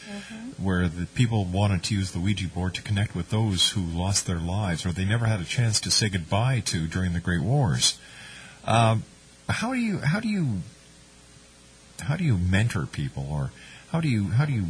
where 0.58 0.88
the 0.88 1.06
people 1.08 1.44
wanted 1.44 1.84
to 1.84 1.96
use 1.96 2.12
the 2.12 2.20
Ouija 2.20 2.48
board 2.48 2.74
to 2.76 2.82
connect 2.82 3.16
with 3.16 3.30
those 3.30 3.72
who 3.72 3.82
lost 3.82 4.26
their 4.26 4.40
lives 4.40 4.86
or 4.86 4.94
they 4.94 5.04
never 5.04 5.26
had 5.26 5.42
a 5.42 5.46
chance 5.46 5.82
to 5.82 5.92
say 5.92 6.08
goodbye 6.08 6.62
to 6.62 6.88
during 6.88 7.12
the 7.12 7.20
Great 7.20 7.42
Wars. 7.42 8.00
Um, 8.66 9.04
how 9.50 9.74
do 9.74 9.80
you 9.80 10.00
how 10.00 10.22
do 10.22 10.30
you 10.30 10.62
how 12.04 12.16
do 12.16 12.24
you 12.24 12.38
mentor 12.38 12.86
people 12.86 13.28
or 13.30 13.52
how 13.92 14.02
do 14.02 14.08
you 14.08 14.30
how 14.30 14.46
do 14.46 14.54
you 14.54 14.68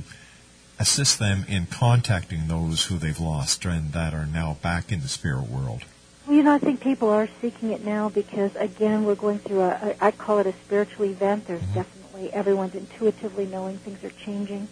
assist 0.79 1.19
them 1.19 1.45
in 1.47 1.65
contacting 1.65 2.47
those 2.47 2.85
who 2.85 2.97
they've 2.97 3.19
lost 3.19 3.63
and 3.65 3.93
that 3.93 4.13
are 4.13 4.25
now 4.25 4.57
back 4.61 4.91
in 4.91 5.01
the 5.01 5.07
spirit 5.07 5.47
world? 5.47 5.83
Well, 6.25 6.37
you 6.37 6.43
know, 6.43 6.53
I 6.53 6.57
think 6.59 6.79
people 6.79 7.09
are 7.09 7.27
seeking 7.41 7.71
it 7.71 7.83
now 7.85 8.09
because, 8.09 8.55
again, 8.55 9.03
we're 9.03 9.15
going 9.15 9.39
through 9.39 9.61
a, 9.61 9.95
I 9.99 10.11
call 10.11 10.39
it 10.39 10.47
a 10.47 10.53
spiritual 10.53 11.05
event. 11.05 11.47
There's 11.47 11.61
mm-hmm. 11.61 11.73
definitely, 11.73 12.33
everyone's 12.33 12.75
intuitively 12.75 13.45
knowing 13.45 13.77
things 13.77 14.03
are 14.03 14.09
changing. 14.09 14.67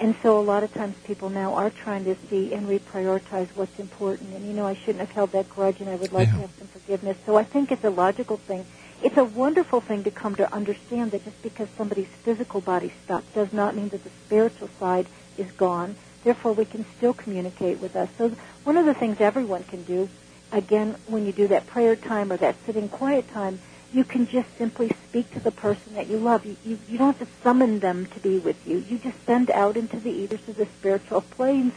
And 0.00 0.16
so 0.22 0.38
a 0.38 0.42
lot 0.42 0.64
of 0.64 0.74
times 0.74 0.96
people 1.04 1.30
now 1.30 1.54
are 1.54 1.70
trying 1.70 2.04
to 2.04 2.16
see 2.28 2.52
and 2.52 2.66
reprioritize 2.68 3.46
what's 3.54 3.78
important. 3.78 4.34
And 4.34 4.44
you 4.44 4.52
know, 4.52 4.66
I 4.66 4.74
shouldn't 4.74 4.98
have 4.98 5.12
held 5.12 5.32
that 5.32 5.48
grudge 5.48 5.80
and 5.80 5.88
I 5.88 5.94
would 5.94 6.12
like 6.12 6.26
Yeah. 6.28 6.34
to 6.34 6.40
have 6.40 6.50
some 6.58 6.66
forgiveness. 6.68 7.16
So 7.24 7.36
I 7.36 7.44
think 7.44 7.70
it's 7.70 7.84
a 7.84 7.90
logical 7.90 8.36
thing. 8.36 8.66
It's 9.02 9.16
a 9.16 9.24
wonderful 9.24 9.80
thing 9.80 10.04
to 10.04 10.12
come 10.12 10.36
to 10.36 10.54
understand 10.54 11.10
that 11.10 11.24
just 11.24 11.42
because 11.42 11.68
somebody's 11.76 12.06
physical 12.22 12.60
body 12.60 12.92
stopped 13.04 13.34
does 13.34 13.52
not 13.52 13.74
mean 13.74 13.88
that 13.88 14.04
the 14.04 14.10
spiritual 14.26 14.70
side 14.78 15.06
is 15.36 15.50
gone. 15.52 15.96
Therefore, 16.22 16.52
we 16.52 16.64
can 16.64 16.86
still 16.96 17.12
communicate 17.12 17.80
with 17.80 17.96
us. 17.96 18.08
So 18.16 18.28
one 18.62 18.76
of 18.76 18.86
the 18.86 18.94
things 18.94 19.20
everyone 19.20 19.64
can 19.64 19.82
do, 19.82 20.08
again, 20.52 20.94
when 21.08 21.26
you 21.26 21.32
do 21.32 21.48
that 21.48 21.66
prayer 21.66 21.96
time 21.96 22.30
or 22.30 22.36
that 22.36 22.54
sitting 22.64 22.88
quiet 22.88 23.28
time, 23.32 23.58
you 23.92 24.04
can 24.04 24.28
just 24.28 24.48
simply 24.56 24.90
speak 25.08 25.32
to 25.32 25.40
the 25.40 25.50
person 25.50 25.94
that 25.94 26.06
you 26.06 26.18
love. 26.18 26.46
You, 26.46 26.56
you, 26.64 26.78
you 26.88 26.96
don't 26.96 27.18
have 27.18 27.28
to 27.28 27.34
summon 27.42 27.80
them 27.80 28.06
to 28.06 28.20
be 28.20 28.38
with 28.38 28.66
you. 28.66 28.78
You 28.88 28.98
just 28.98 29.18
send 29.26 29.50
out 29.50 29.76
into 29.76 29.98
the 29.98 30.10
ethers 30.10 30.46
of 30.46 30.56
the 30.56 30.66
spiritual 30.78 31.22
planes 31.22 31.74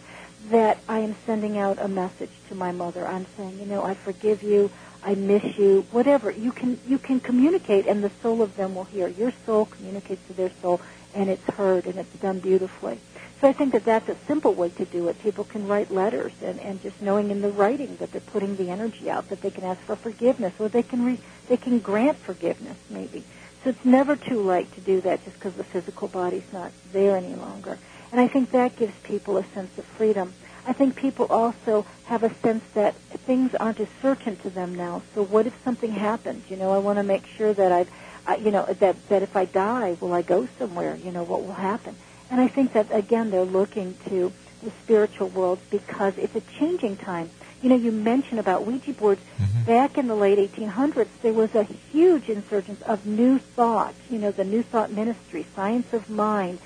that 0.51 0.77
I 0.88 0.99
am 0.99 1.15
sending 1.25 1.57
out 1.57 1.79
a 1.79 1.88
message 1.88 2.29
to 2.49 2.55
my 2.55 2.71
mother. 2.71 3.05
I'm 3.05 3.25
saying, 3.35 3.59
you 3.59 3.65
know, 3.65 3.83
I 3.83 3.95
forgive 3.95 4.43
you. 4.43 4.69
I 5.06 5.13
miss 5.13 5.58
you. 5.60 5.86
Whatever 5.91 6.32
you 6.32 6.52
can, 6.52 6.80
you 6.88 6.98
can 6.98 7.20
communicate, 7.20 7.86
and 7.86 8.04
the 8.04 8.12
soul 8.24 8.41
of 8.41 8.56
them 8.58 8.74
will 8.74 8.86
hear. 8.86 9.08
Your 9.08 9.32
soul 9.46 9.65
communicates 9.68 10.26
to 10.28 10.34
their 10.34 10.52
soul, 10.63 10.82
and 11.13 11.30
it's 11.30 11.48
heard, 11.54 11.86
and 11.86 12.00
it's 12.00 12.15
done 12.15 12.39
beautifully. 12.39 13.00
So 13.39 13.48
I 13.48 13.54
think 13.54 13.74
that 13.74 13.86
that's 13.86 14.10
a 14.10 14.18
simple 14.26 14.56
way 14.56 14.70
to 14.70 14.86
do 14.86 15.08
it. 15.10 15.22
People 15.22 15.44
can 15.44 15.68
write 15.68 15.91
letters, 15.91 16.32
and, 16.41 16.60
and 16.60 16.82
just 16.82 17.00
knowing 17.02 17.30
in 17.30 17.41
the 17.41 17.52
writing 17.52 17.98
that 17.98 18.12
they're 18.12 18.20
putting 18.20 18.56
the 18.56 18.72
energy 18.72 19.08
out, 19.12 19.30
that 19.30 19.41
they 19.41 19.52
can 19.52 19.63
ask 19.63 19.80
for 19.82 19.96
forgiveness, 19.96 20.54
or 20.58 20.70
they 20.70 20.82
can 20.82 21.06
re, 21.06 21.20
they 21.50 21.58
can 21.58 21.78
grant 21.80 22.18
forgiveness, 22.18 22.78
maybe. 22.89 23.24
So 23.63 23.70
it's 23.70 23.86
never 23.86 24.15
too 24.15 24.41
late 24.41 24.74
to 24.74 24.82
do 24.82 25.02
that, 25.02 25.24
just 25.24 25.36
because 25.36 25.54
the 25.54 25.63
physical 25.65 26.08
body's 26.08 26.52
not 26.52 26.72
there 26.94 27.15
any 27.15 27.36
longer. 27.36 27.78
And 28.12 28.20
I 28.20 28.28
think 28.28 28.52
that 28.52 28.76
gives 28.76 28.94
people 29.04 29.38
a 29.38 29.46
sense 29.54 29.78
of 29.78 29.86
freedom. 29.86 30.34
I 30.67 30.73
think 30.73 30.95
people 30.95 31.28
also 31.30 31.86
have 32.06 32.23
a 32.23 32.34
sense 32.36 32.63
that 32.73 32.95
things 33.25 33.54
aren't 33.56 33.80
as 33.80 33.88
certain 34.01 34.36
to 34.38 34.49
them 34.49 34.75
now. 34.75 35.04
So 35.13 35.23
what 35.23 35.45
if 35.47 35.54
something 35.63 35.91
happens? 35.91 36.49
You 36.49 36.58
know, 36.58 36.71
I 36.71 36.80
want 36.80 36.97
to 36.97 37.04
make 37.04 37.25
sure 37.38 37.54
that 37.54 37.71
I've, 37.71 37.89
uh, 38.28 38.38
you 38.39 38.51
know, 38.51 38.65
that 38.65 39.10
that 39.10 39.21
if 39.21 39.36
I 39.36 39.45
die, 39.45 39.97
will 39.99 40.13
I 40.13 40.21
go 40.21 40.47
somewhere? 40.58 40.95
You 40.95 41.12
know, 41.12 41.23
what 41.23 41.43
will 41.43 41.54
happen? 41.54 41.95
And 42.32 42.41
I 42.41 42.47
think 42.47 42.73
that 42.73 42.88
again, 42.91 43.30
they're 43.30 43.43
looking 43.43 43.95
to 44.10 44.34
the 44.63 44.71
spiritual 44.84 45.30
world 45.30 45.60
because 45.69 46.17
it's 46.17 46.36
a 46.36 46.41
changing 46.60 46.97
time. 46.97 47.30
You 47.62 47.69
know, 47.69 47.75
you 47.75 47.91
mentioned 47.91 48.39
about 48.39 48.65
Ouija 48.65 48.93
boards. 48.93 49.21
Back 49.65 49.97
in 49.97 50.08
the 50.08 50.15
late 50.15 50.38
1800s, 50.38 51.08
there 51.23 51.34
was 51.34 51.56
a 51.56 51.63
huge 51.63 52.30
insurgence 52.30 52.82
of 52.84 53.06
new 53.06 53.39
thought. 53.39 53.95
You 54.10 54.19
know, 54.19 54.32
the 54.32 54.43
New 54.43 54.62
Thought 54.62 54.91
Ministry, 54.91 55.45
Science 55.56 55.91
of 55.93 56.08
Mind, 56.10 56.60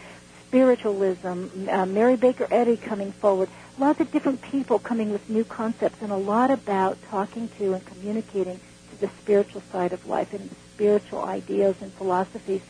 spiritualism, 0.47 1.69
uh, 1.69 1.85
Mary 1.85 2.17
Baker 2.17 2.47
Eddy 2.51 2.75
coming 2.75 3.12
forward, 3.13 3.49
lots 3.79 4.01
of 4.01 4.11
different 4.11 4.41
people 4.41 4.77
coming 4.77 5.11
with 5.11 5.29
new 5.29 5.43
concepts, 5.43 6.01
and 6.01 6.11
a 6.11 6.17
lot 6.17 6.51
about 6.51 6.97
talking 7.09 7.49
to 7.57 7.73
and 7.73 7.85
communicating 7.85 8.59
to 8.91 8.99
the 8.99 9.09
spiritual 9.21 9.61
side 9.71 9.93
of 9.93 10.05
life 10.05 10.33
and 10.33 10.49
spiritual 10.73 11.23
ideas 11.23 11.75
and 11.81 11.91
philosophies. 11.93 12.61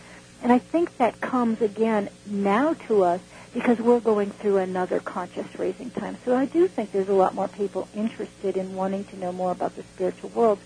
And 0.43 0.51
I 0.51 0.59
think 0.59 0.95
that 0.97 1.19
comes 1.19 1.61
again 1.61 2.09
now 2.25 2.73
to 2.87 3.03
us 3.03 3.21
because 3.53 3.79
we're 3.79 3.99
going 3.99 4.29
through 4.29 4.57
another 4.57 4.99
conscious 4.99 5.47
raising 5.57 5.89
time. 5.89 6.17
So 6.23 6.35
I 6.35 6.45
do 6.45 6.67
think 6.67 6.91
there's 6.91 7.09
a 7.09 7.13
lot 7.13 7.33
more 7.33 7.47
people 7.47 7.87
interested 7.95 8.55
in 8.55 8.75
wanting 8.75 9.05
to 9.05 9.17
know 9.17 9.31
more 9.31 9.51
about 9.51 9.75
the 9.75 9.83
spiritual 9.83 10.29
world. 10.29 10.59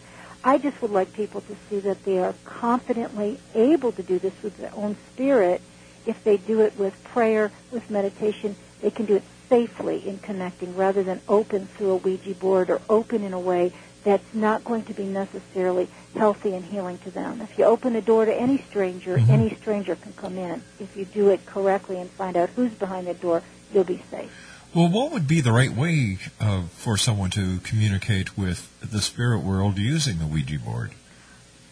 I 0.43 0.58
just 0.58 0.82
would 0.82 0.91
like 0.91 1.13
people 1.13 1.39
to 1.41 1.56
see 1.69 1.79
that 1.79 2.03
they 2.03 2.19
are 2.19 2.36
confidently 2.43 3.39
able 3.56 3.93
to 3.93 4.03
do 4.03 4.19
this 4.19 4.34
with 4.43 4.58
their 4.58 4.71
own 4.75 4.97
spirit. 5.13 5.62
If 6.06 6.21
they 6.25 6.36
do 6.36 6.60
it 6.60 6.77
with 6.77 7.01
prayer, 7.06 7.49
with 7.71 7.89
meditation, 7.89 8.58
they 8.82 8.91
can 8.91 9.06
do 9.06 9.15
it 9.15 9.23
safely 9.49 10.08
in 10.08 10.19
connecting 10.19 10.75
rather 10.75 11.03
than 11.03 11.21
open 11.27 11.67
through 11.67 11.91
a 11.91 11.95
Ouija 11.97 12.34
board 12.36 12.69
or 12.69 12.82
open 12.89 13.23
in 13.23 13.34
a 13.34 13.39
way 13.39 13.71
that's 14.03 14.34
not 14.34 14.63
going 14.65 14.84
to 14.84 14.93
be 14.93 15.03
necessarily 15.06 15.88
healthy 16.15 16.53
and 16.53 16.65
healing 16.65 16.97
to 16.99 17.12
them. 17.12 17.39
If 17.41 17.58
you 17.58 17.63
open 17.65 17.95
a 17.95 18.01
door 18.01 18.25
to 18.25 18.34
any 18.34 18.58
stranger, 18.69 19.17
Mhm. 19.17 19.29
any 19.29 19.56
stranger 19.56 19.95
can 19.95 20.12
come 20.13 20.38
in. 20.38 20.62
If 20.79 20.97
you 20.97 21.06
do 21.06 21.29
it 21.29 21.45
correctly 21.45 21.97
and 21.99 22.10
find 22.10 22.36
out 22.36 22.49
who's 22.56 22.73
behind 22.73 23.08
the 23.08 23.13
door, 23.13 23.41
you'll 23.73 23.86
be 23.86 24.01
safe. 24.12 24.29
Well, 24.73 24.89
what 24.89 25.12
would 25.12 25.27
be 25.27 25.39
the 25.39 25.51
right 25.53 25.73
way 25.73 26.17
uh, 26.41 26.63
for 26.77 26.97
someone 26.97 27.29
to 27.32 27.60
communicate 27.60 28.38
with 28.38 28.67
the 28.82 29.01
spirit 29.01 29.39
world 29.39 29.77
using 29.77 30.19
the 30.19 30.25
Ouija 30.27 30.60
board? 30.60 30.91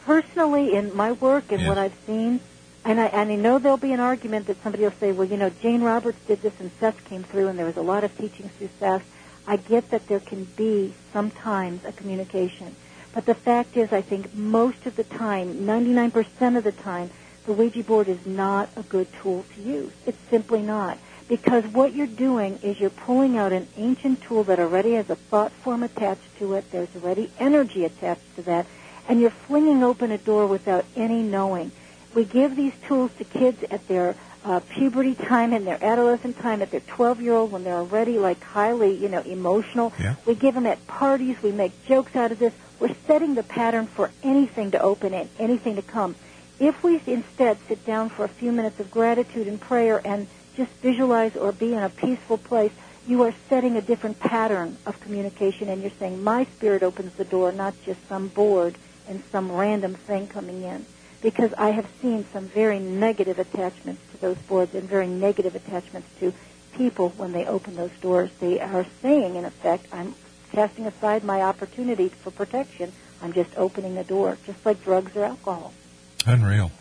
personally 0.06 0.74
in 0.74 0.96
my 0.96 1.12
work 1.12 1.52
and 1.52 1.62
Yeah. 1.62 1.68
what 1.70 1.78
I've 1.78 1.94
seen, 2.08 2.40
and 2.84 3.00
I 3.00 3.06
and 3.08 3.32
I 3.32 3.36
know 3.36 3.60
there'll 3.60 3.78
be 3.78 3.94
an 3.94 4.00
argument 4.00 4.48
that 4.48 4.62
somebody 4.64 4.84
will 4.84 4.92
say, 4.92 5.12
well, 5.12 5.28
you 5.28 5.38
know, 5.38 5.50
Jane 5.62 5.82
Roberts 5.82 6.20
did 6.28 6.42
this 6.42 6.60
and 6.60 6.72
Seth 6.80 7.04
came 7.06 7.24
through, 7.24 7.48
and 7.48 7.58
there 7.60 7.66
was 7.66 7.78
a 7.78 7.82
lot 7.82 8.04
of 8.04 8.18
teaching 8.18 8.50
through 8.50 8.70
Seth. 8.80 9.04
I 9.48 9.58
get 9.58 9.90
that 9.92 10.08
there 10.08 10.20
can 10.20 10.46
be 10.56 10.94
sometimes 11.12 11.84
a 11.86 11.92
communication, 11.92 12.76
but 13.14 13.26
the 13.26 13.36
fact 13.36 13.76
is, 13.78 13.92
I 13.92 14.02
think 14.02 14.34
most 14.34 14.86
of 14.86 14.96
the 14.96 15.04
time, 15.04 15.66
99% 15.66 16.58
of 16.58 16.64
the 16.64 16.72
time, 16.72 17.10
the 17.46 17.54
Ouija 17.54 17.84
board 17.84 18.08
is 18.08 18.26
not 18.26 18.70
a 18.76 18.84
good 18.84 19.08
tool 19.22 19.46
to 19.56 19.62
use. 19.62 19.92
It's 20.06 20.20
simply 20.30 20.62
not. 20.62 20.98
Because 21.28 21.66
what 21.68 21.94
you're 21.94 22.08
doing 22.08 22.60
is 22.62 22.80
you're 22.80 22.90
pulling 22.90 23.38
out 23.38 23.52
an 23.52 23.68
ancient 23.78 24.22
tool 24.22 24.44
that 24.44 24.60
already 24.60 24.94
has 24.94 25.10
a 25.10 25.16
thought 25.16 25.52
form 25.52 25.82
attached 25.82 26.38
to 26.40 26.54
it. 26.56 26.70
There's 26.72 26.94
already 26.96 27.32
energy 27.40 27.86
attached 27.86 28.36
to 28.36 28.42
that. 28.44 28.66
And 29.08 29.20
you're 29.20 29.30
flinging 29.30 29.82
open 29.82 30.12
a 30.12 30.18
door 30.18 30.46
without 30.46 30.86
any 30.96 31.24
knowing. 31.24 31.72
We 32.14 32.26
give 32.26 32.56
these 32.56 32.74
tools 32.88 33.12
to 33.18 33.24
kids 33.24 33.64
at 33.70 33.88
their 33.88 34.16
uh, 34.44 34.60
puberty 34.60 35.16
time 35.16 35.54
and 35.54 35.66
their 35.66 35.82
adolescent 35.84 36.40
time, 36.40 36.62
at 36.62 36.72
their 36.72 36.82
12 36.82 37.22
year 37.22 37.34
old 37.34 37.52
when 37.52 37.64
they're 37.64 37.76
already 37.76 38.18
like 38.18 38.44
highly, 38.44 38.96
you 38.96 39.08
know, 39.10 39.22
emotional. 39.22 39.94
Yeah. 40.00 40.16
We 40.26 40.36
give 40.36 40.56
them 40.56 40.66
at 40.66 40.86
parties. 40.88 41.42
We 41.42 41.52
make 41.52 41.86
jokes 41.86 42.16
out 42.16 42.32
of 42.32 42.40
this. 42.40 42.54
We're 42.80 42.96
setting 43.08 43.36
the 43.36 43.44
pattern 43.44 43.88
for 43.88 44.12
anything 44.24 44.72
to 44.72 44.82
open 44.82 45.14
and 45.14 45.30
anything 45.40 45.76
to 45.76 45.82
come. 45.82 46.16
If 46.60 46.84
we 46.84 47.02
instead 47.06 47.58
sit 47.68 47.86
down 47.86 48.10
for 48.10 48.26
a 48.26 48.30
few 48.30 48.52
minutes 48.52 48.80
of 48.80 48.92
gratitude 48.92 49.48
and 49.48 49.60
prayer 49.60 50.02
and 50.04 50.28
just 50.56 50.72
visualize 50.74 51.36
or 51.36 51.52
be 51.52 51.74
in 51.74 51.80
a 51.80 51.90
peaceful 51.90 52.38
place, 52.38 52.72
you 53.08 53.24
are 53.24 53.34
setting 53.50 53.78
a 53.78 53.82
different 53.82 54.20
pattern 54.20 54.78
of 54.86 55.00
communication 55.02 55.70
and 55.70 55.82
you're 55.82 55.92
saying, 56.00 56.24
my 56.24 56.46
spirit 56.46 56.84
opens 56.84 57.14
the 57.14 57.26
door, 57.26 57.52
not 57.52 57.74
just 57.84 58.08
some 58.08 58.28
board 58.28 58.76
and 59.08 59.24
some 59.32 59.52
random 59.52 59.96
thing 59.96 60.28
coming 60.28 60.62
in. 60.64 60.86
Because 61.22 61.54
I 61.58 61.70
have 61.70 61.88
seen 62.02 62.26
some 62.34 62.48
very 62.48 62.80
negative 62.80 63.40
attachments 63.40 64.02
to 64.12 64.18
those 64.18 64.38
boards 64.38 64.74
and 64.74 64.90
very 64.90 65.08
negative 65.08 65.56
attachments 65.56 66.08
to 66.20 66.34
people 66.74 67.10
when 67.18 67.32
they 67.32 67.46
open 67.46 67.76
those 67.76 67.92
doors. 68.02 68.32
They 68.40 68.60
are 68.60 68.86
saying, 69.02 69.36
in 69.36 69.46
effect, 69.46 69.86
I'm 69.92 70.16
casting 70.52 70.88
aside 70.88 71.24
my 71.24 71.42
opportunity 71.42 72.10
for 72.10 72.32
protection. 72.32 72.92
I'm 73.22 73.34
just 73.34 73.52
opening 73.56 73.96
the 73.96 74.04
door, 74.04 74.38
just 74.46 74.66
like 74.66 74.84
drugs 74.84 75.16
or 75.16 75.24
alcohol. 75.24 75.74
Unreal. 76.26 76.72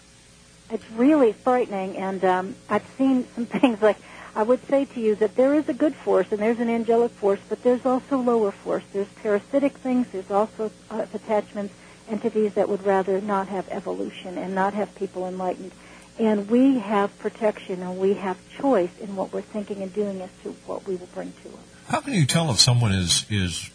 It's 0.71 0.89
really 0.93 1.33
frightening, 1.33 1.97
and 1.97 2.25
um, 2.25 2.55
I've 2.69 2.87
seen 2.97 3.27
some 3.35 3.47
things 3.61 3.83
like 3.83 3.97
I 4.35 4.43
would 4.45 4.65
say 4.69 4.85
to 4.85 5.01
you 5.01 5.17
that 5.17 5.35
there 5.35 5.55
is 5.55 5.69
a 5.69 5.75
good 5.75 5.95
force 5.95 6.29
and 6.31 6.41
there's 6.41 6.61
an 6.61 6.71
angelic 6.71 7.11
force, 7.13 7.41
but 7.49 7.63
there's 7.63 7.85
also 7.85 8.19
lower 8.19 8.53
force. 8.53 8.85
There's 8.93 9.09
parasitic 9.23 9.79
things. 9.79 10.07
There's 10.13 10.31
also 10.31 10.71
uh, 10.91 11.07
attachments, 11.13 11.75
entities 12.11 12.55
that 12.55 12.69
would 12.69 12.85
rather 12.85 13.21
not 13.21 13.49
have 13.49 13.69
evolution 13.69 14.37
and 14.37 14.55
not 14.55 14.75
have 14.75 14.95
people 14.95 15.27
enlightened. 15.27 15.73
And 16.19 16.51
we 16.51 16.79
have 16.79 17.17
protection 17.19 17.83
and 17.83 17.99
we 17.99 18.15
have 18.15 18.37
choice 18.59 18.91
in 19.01 19.17
what 19.17 19.33
we're 19.33 19.41
thinking 19.41 19.83
and 19.83 19.93
doing 19.93 20.21
as 20.21 20.31
to 20.43 20.51
what 20.67 20.87
we 20.87 20.97
will 20.97 21.09
bring 21.15 21.33
to 21.43 21.49
us. 21.49 21.65
How 21.87 22.01
can 22.01 22.13
you 22.13 22.27
tell 22.27 22.51
if 22.51 22.61
someone 22.61 22.93
is 22.93 23.25
is 23.31 23.71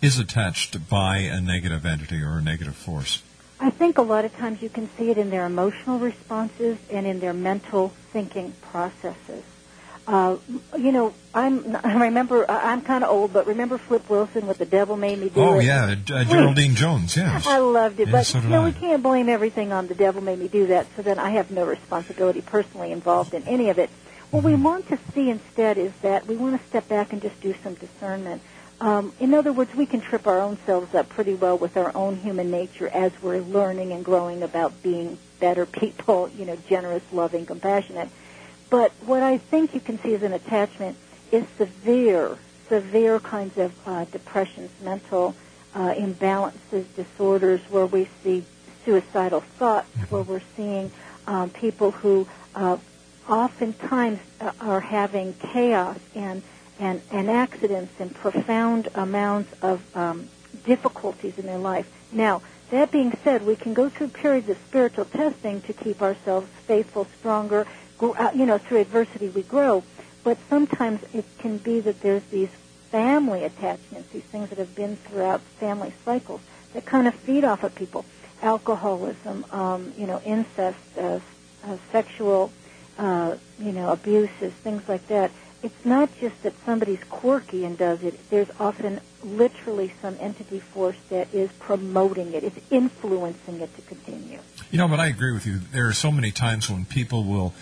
is 0.00 0.18
attached 0.18 0.88
by 0.88 1.18
a 1.18 1.40
negative 1.40 1.84
entity 1.84 2.22
or 2.22 2.38
a 2.38 2.42
negative 2.42 2.76
force? 2.76 3.22
I 3.58 3.68
think 3.68 3.98
a 3.98 4.02
lot 4.02 4.24
of 4.24 4.34
times 4.36 4.62
you 4.62 4.70
can 4.70 4.88
see 4.96 5.10
it 5.10 5.18
in 5.18 5.28
their 5.28 5.44
emotional 5.44 5.98
responses 5.98 6.78
and 6.90 7.06
in 7.06 7.20
their 7.20 7.34
mental 7.34 7.92
thinking 8.12 8.54
processes. 8.72 9.44
Uh, 10.10 10.36
you 10.76 10.90
know, 10.90 11.14
I'm. 11.32 11.76
I 11.84 12.06
remember. 12.06 12.44
I'm 12.50 12.82
kind 12.82 13.04
of 13.04 13.10
old, 13.10 13.32
but 13.32 13.46
remember 13.46 13.78
Flip 13.78 14.10
Wilson 14.10 14.48
with 14.48 14.58
"The 14.58 14.66
Devil 14.66 14.96
Made 14.96 15.20
Me 15.20 15.28
Do 15.28 15.40
Oh 15.40 15.60
It." 15.60 15.66
yeah, 15.66 15.94
uh, 16.12 16.24
Geraldine 16.24 16.74
Jones. 16.74 17.16
Yes. 17.16 17.46
I 17.46 17.58
loved 17.58 18.00
it, 18.00 18.10
but 18.10 18.26
so 18.26 18.40
you 18.40 18.48
know 18.48 18.62
I. 18.62 18.64
we 18.66 18.72
can't 18.72 19.04
blame 19.04 19.28
everything 19.28 19.70
on 19.70 19.86
the 19.86 19.94
devil 19.94 20.20
made 20.20 20.40
me 20.40 20.48
do 20.48 20.66
that. 20.66 20.88
So 20.96 21.02
then 21.02 21.20
I 21.20 21.30
have 21.30 21.52
no 21.52 21.64
responsibility 21.64 22.40
personally 22.40 22.90
involved 22.90 23.34
in 23.34 23.44
any 23.44 23.68
of 23.68 23.78
it. 23.78 23.88
What 24.32 24.42
we 24.42 24.56
want 24.56 24.88
to 24.88 24.98
see 25.14 25.30
instead 25.30 25.78
is 25.78 25.92
that 26.02 26.26
we 26.26 26.36
want 26.36 26.60
to 26.60 26.68
step 26.68 26.88
back 26.88 27.12
and 27.12 27.22
just 27.22 27.40
do 27.40 27.54
some 27.62 27.74
discernment. 27.74 28.42
Um, 28.80 29.12
in 29.20 29.32
other 29.32 29.52
words, 29.52 29.72
we 29.76 29.86
can 29.86 30.00
trip 30.00 30.26
our 30.26 30.40
own 30.40 30.58
selves 30.66 30.92
up 30.92 31.08
pretty 31.08 31.34
well 31.34 31.56
with 31.56 31.76
our 31.76 31.94
own 31.94 32.16
human 32.16 32.50
nature 32.50 32.88
as 32.88 33.12
we're 33.22 33.40
learning 33.40 33.92
and 33.92 34.04
growing 34.04 34.42
about 34.42 34.82
being 34.82 35.18
better 35.38 35.66
people, 35.84 36.28
you 36.36 36.46
know, 36.46 36.56
generous, 36.68 37.02
loving, 37.12 37.46
compassionate. 37.46 38.08
But 38.70 38.92
what 39.04 39.22
I 39.22 39.38
think 39.38 39.74
you 39.74 39.80
can 39.80 40.00
see 40.00 40.14
as 40.14 40.22
an 40.22 40.32
attachment 40.32 40.96
is 41.32 41.44
severe, 41.58 42.38
severe 42.68 43.18
kinds 43.18 43.58
of 43.58 43.72
uh, 43.86 44.04
depressions, 44.06 44.70
mental 44.82 45.34
uh, 45.74 45.92
imbalances, 45.94 46.84
disorders, 46.94 47.60
where 47.68 47.86
we 47.86 48.08
see 48.22 48.44
suicidal 48.84 49.40
thoughts, 49.40 49.88
where 50.08 50.22
we're 50.22 50.42
seeing 50.56 50.90
um, 51.26 51.50
people 51.50 51.90
who 51.90 52.26
uh, 52.54 52.76
oftentimes 53.28 54.20
uh, 54.40 54.52
are 54.60 54.80
having 54.80 55.34
chaos 55.34 55.98
and, 56.14 56.42
and, 56.78 57.02
and 57.10 57.30
accidents 57.30 57.92
and 57.98 58.14
profound 58.14 58.88
amounts 58.94 59.52
of 59.62 59.82
um, 59.96 60.28
difficulties 60.64 61.38
in 61.38 61.46
their 61.46 61.58
life. 61.58 61.90
Now, 62.12 62.42
that 62.70 62.90
being 62.92 63.12
said, 63.24 63.44
we 63.44 63.56
can 63.56 63.74
go 63.74 63.88
through 63.88 64.08
periods 64.08 64.48
of 64.48 64.56
spiritual 64.68 65.04
testing 65.04 65.60
to 65.62 65.72
keep 65.72 66.02
ourselves 66.02 66.48
faithful, 66.66 67.06
stronger. 67.18 67.66
Uh, 68.00 68.30
you 68.34 68.46
know, 68.46 68.56
through 68.56 68.78
adversity 68.78 69.28
we 69.28 69.42
grow. 69.42 69.84
But 70.24 70.38
sometimes 70.48 71.02
it 71.12 71.24
can 71.38 71.58
be 71.58 71.80
that 71.80 72.00
there's 72.00 72.24
these 72.24 72.48
family 72.90 73.44
attachments, 73.44 74.10
these 74.10 74.22
things 74.24 74.48
that 74.48 74.58
have 74.58 74.74
been 74.74 74.96
throughout 74.96 75.40
family 75.60 75.92
cycles 76.04 76.40
that 76.72 76.86
kind 76.86 77.06
of 77.06 77.14
feed 77.14 77.44
off 77.44 77.62
of 77.62 77.74
people. 77.74 78.04
Alcoholism, 78.42 79.44
um, 79.50 79.92
you 79.98 80.06
know, 80.06 80.20
incest, 80.24 80.78
uh, 80.98 81.20
uh, 81.64 81.76
sexual, 81.92 82.50
uh, 82.98 83.36
you 83.58 83.72
know, 83.72 83.92
abuses, 83.92 84.52
things 84.54 84.88
like 84.88 85.06
that. 85.08 85.30
It's 85.62 85.84
not 85.84 86.08
just 86.18 86.42
that 86.42 86.54
somebody's 86.64 87.04
quirky 87.10 87.66
and 87.66 87.76
does 87.76 88.02
it. 88.02 88.18
There's 88.30 88.48
often 88.58 89.00
literally 89.22 89.92
some 90.00 90.16
entity 90.18 90.58
force 90.58 90.96
that 91.10 91.34
is 91.34 91.50
promoting 91.58 92.32
it. 92.32 92.44
It's 92.44 92.58
influencing 92.70 93.60
it 93.60 93.74
to 93.76 93.82
continue. 93.82 94.38
You 94.70 94.78
know, 94.78 94.88
but 94.88 95.00
I 95.00 95.08
agree 95.08 95.32
with 95.32 95.44
you. 95.44 95.58
There 95.58 95.86
are 95.86 95.92
so 95.92 96.10
many 96.10 96.30
times 96.30 96.70
when 96.70 96.86
people 96.86 97.24
will 97.24 97.52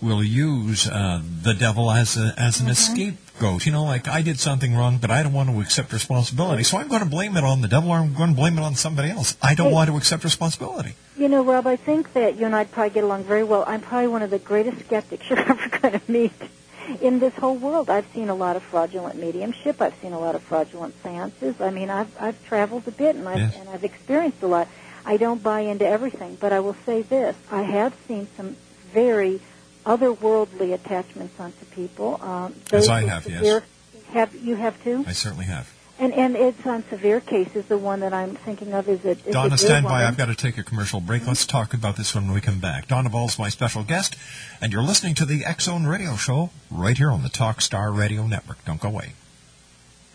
will 0.00 0.22
use 0.22 0.88
uh, 0.88 1.20
the 1.42 1.54
devil 1.54 1.90
as 1.90 2.16
a, 2.16 2.34
as 2.38 2.60
an 2.60 2.66
Mhm. 2.68 2.76
scapegoat. 2.76 3.66
You 3.66 3.72
know, 3.72 3.84
like 3.84 4.06
I 4.08 4.22
did 4.22 4.38
something 4.38 4.74
wrong, 4.74 4.98
but 4.98 5.10
I 5.10 5.22
don't 5.22 5.32
want 5.32 5.48
to 5.50 5.60
accept 5.60 5.92
responsibility, 5.92 6.62
so 6.64 6.78
I'm 6.78 6.88
going 6.88 7.02
to 7.02 7.08
blame 7.08 7.36
it 7.36 7.44
on 7.44 7.60
the 7.62 7.68
devil, 7.68 7.90
or 7.90 7.98
I'm 7.98 8.14
going 8.14 8.30
to 8.30 8.36
blame 8.36 8.58
it 8.58 8.62
on 8.62 8.74
somebody 8.74 9.10
else. 9.10 9.36
I 9.42 9.54
don't 9.54 9.68
Hey. 9.68 9.74
want 9.74 9.90
to 9.90 9.96
accept 9.96 10.24
responsibility. 10.24 10.94
You 11.16 11.28
know, 11.28 11.42
Rob, 11.42 11.66
I 11.66 11.76
think 11.76 12.12
that 12.14 12.36
you 12.38 12.46
and 12.46 12.54
I'd 12.54 12.70
probably 12.70 12.90
get 12.90 13.04
along 13.04 13.24
very 13.24 13.42
well. 13.44 13.64
I'm 13.66 13.80
probably 13.80 14.08
one 14.08 14.22
of 14.22 14.30
the 14.30 14.38
greatest 14.38 14.78
skeptics 14.86 15.24
you're 15.30 15.38
ever 15.40 15.68
going 15.68 15.98
to 15.98 16.12
meet 16.12 16.32
in 17.02 17.18
this 17.18 17.34
whole 17.34 17.56
world. 17.56 17.90
I've 17.90 18.06
seen 18.14 18.28
a 18.28 18.34
lot 18.34 18.54
of 18.56 18.62
fraudulent 18.62 19.16
mediumship. 19.20 19.82
I've 19.82 19.94
seen 20.00 20.12
a 20.12 20.18
lot 20.20 20.34
of 20.36 20.42
fraudulent 20.42 20.94
seances. 21.02 21.60
I 21.60 21.70
mean, 21.70 21.90
I've 21.90 22.10
I've 22.20 22.38
traveled 22.46 22.86
a 22.86 22.92
bit 22.92 23.14
and 23.16 23.28
I've 23.28 23.38
Yes. 23.38 23.54
and 23.58 23.68
I've 23.68 23.84
experienced 23.84 24.42
a 24.42 24.46
lot. 24.46 24.68
I 25.04 25.16
don't 25.16 25.42
buy 25.42 25.60
into 25.60 25.86
everything, 25.86 26.36
but 26.40 26.52
I 26.52 26.60
will 26.60 26.76
say 26.86 27.02
this: 27.02 27.34
I 27.50 27.62
have 27.62 27.92
seen 28.06 28.26
some 28.36 28.56
very 28.94 29.40
otherworldly 29.88 30.74
attachments 30.74 31.40
onto 31.40 31.64
people. 31.66 32.20
Um, 32.22 32.54
As 32.70 32.88
I 32.88 33.02
with 33.02 33.10
have, 33.10 33.26
yes. 33.26 33.62
Have 34.12 34.34
you 34.34 34.54
have 34.56 34.82
too? 34.84 35.04
I 35.06 35.12
certainly 35.12 35.46
have. 35.46 35.72
And 35.98 36.12
and 36.14 36.36
it's 36.36 36.64
on 36.64 36.84
severe 36.90 37.20
cases. 37.20 37.66
The 37.66 37.76
one 37.76 38.00
that 38.00 38.12
I'm 38.12 38.36
thinking 38.36 38.72
of 38.72 38.88
is 38.88 39.04
a 39.04 39.10
is 39.10 39.22
Donna, 39.32 39.48
dear 39.48 39.58
stand 39.58 39.84
by. 39.84 39.92
woman. 39.92 40.06
I've 40.06 40.16
got 40.16 40.26
to 40.26 40.34
take 40.36 40.56
a 40.56 40.62
commercial 40.62 41.00
break. 41.00 41.26
Let's 41.26 41.44
talk 41.44 41.74
about 41.74 41.96
this 41.96 42.14
when 42.14 42.30
we 42.30 42.40
come 42.40 42.60
back. 42.60 42.86
Donna 42.86 43.08
Voll's 43.08 43.38
my 43.38 43.48
special 43.48 43.82
guest, 43.82 44.14
and 44.60 44.72
you're 44.72 44.82
listening 44.82 45.14
to 45.16 45.24
the 45.24 45.44
X 45.44 45.64
Zone 45.64 45.86
Radio 45.86 46.14
Show 46.14 46.50
right 46.70 46.96
here 46.96 47.10
on 47.10 47.24
the 47.24 47.28
Talk 47.28 47.60
Star 47.60 47.90
Radio 47.90 48.26
Network. 48.28 48.64
Don't 48.64 48.80
go 48.80 48.88
away. 48.88 49.14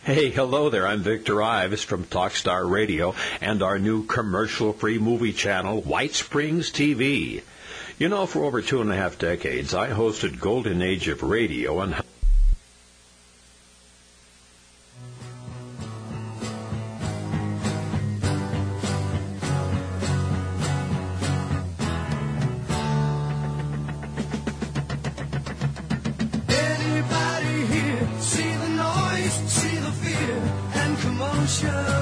Hey, 0.05 0.29
hello 0.29 0.69
there. 0.69 0.87
I'm 0.87 1.01
Victor 1.01 1.41
Ives 1.41 1.83
from 1.83 2.03
Talkstar 2.05 2.69
Radio 2.69 3.15
and 3.39 3.63
our 3.63 3.79
new 3.79 4.05
commercial-free 4.05 4.99
movie 4.99 5.31
channel, 5.31 5.81
White 5.81 6.13
Springs 6.13 6.71
TV. 6.71 7.41
You 7.99 8.09
know, 8.09 8.25
for 8.25 8.43
over 8.43 8.61
two 8.61 8.81
and 8.81 8.91
a 8.91 8.95
half 8.95 9.19
decades, 9.19 9.73
I 9.73 9.89
hosted 9.89 10.39
Golden 10.39 10.81
Age 10.81 11.07
of 11.07 11.21
Radio 11.21 11.79
and 11.79 11.93
Anybody 26.49 27.65
here 27.67 28.09
see 28.19 28.55
the 28.55 28.69
noise, 28.69 29.33
see 29.51 29.77
the 29.77 29.91
fear 29.91 30.41
and 30.73 30.97
commotion? 30.97 31.92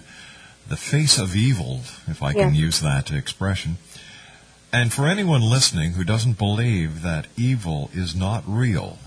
the 0.69 0.77
face 0.77 1.19
of 1.19 1.35
evil, 1.35 1.81
if 2.07 2.23
I 2.23 2.31
can 2.31 2.55
use 2.55 2.79
that 2.79 3.11
expression. 3.11 3.77
And 4.71 4.93
for 4.93 5.05
anyone 5.05 5.41
listening 5.41 5.91
who 5.93 6.03
doesn't 6.05 6.37
believe 6.37 7.01
that 7.01 7.27
evil 7.35 7.89
is 7.93 8.15
not 8.15 8.45
real, 8.47 8.99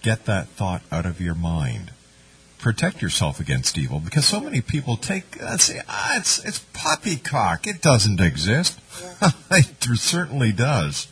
get 0.00 0.26
that 0.26 0.46
thought 0.46 0.82
out 0.92 1.06
of 1.06 1.20
your 1.20 1.34
mind 1.34 1.90
protect 2.62 3.02
yourself 3.02 3.40
against 3.40 3.76
evil 3.76 3.98
because 4.00 4.24
so 4.24 4.40
many 4.40 4.60
people 4.60 4.96
take 4.96 5.42
uh, 5.42 5.58
say 5.58 5.82
ah, 5.88 6.16
it's 6.16 6.42
it's 6.44 6.60
poppycock 6.72 7.66
it 7.66 7.82
doesn't 7.82 8.20
exist 8.20 8.78
it 9.50 9.98
certainly 9.98 10.52
does 10.52 11.08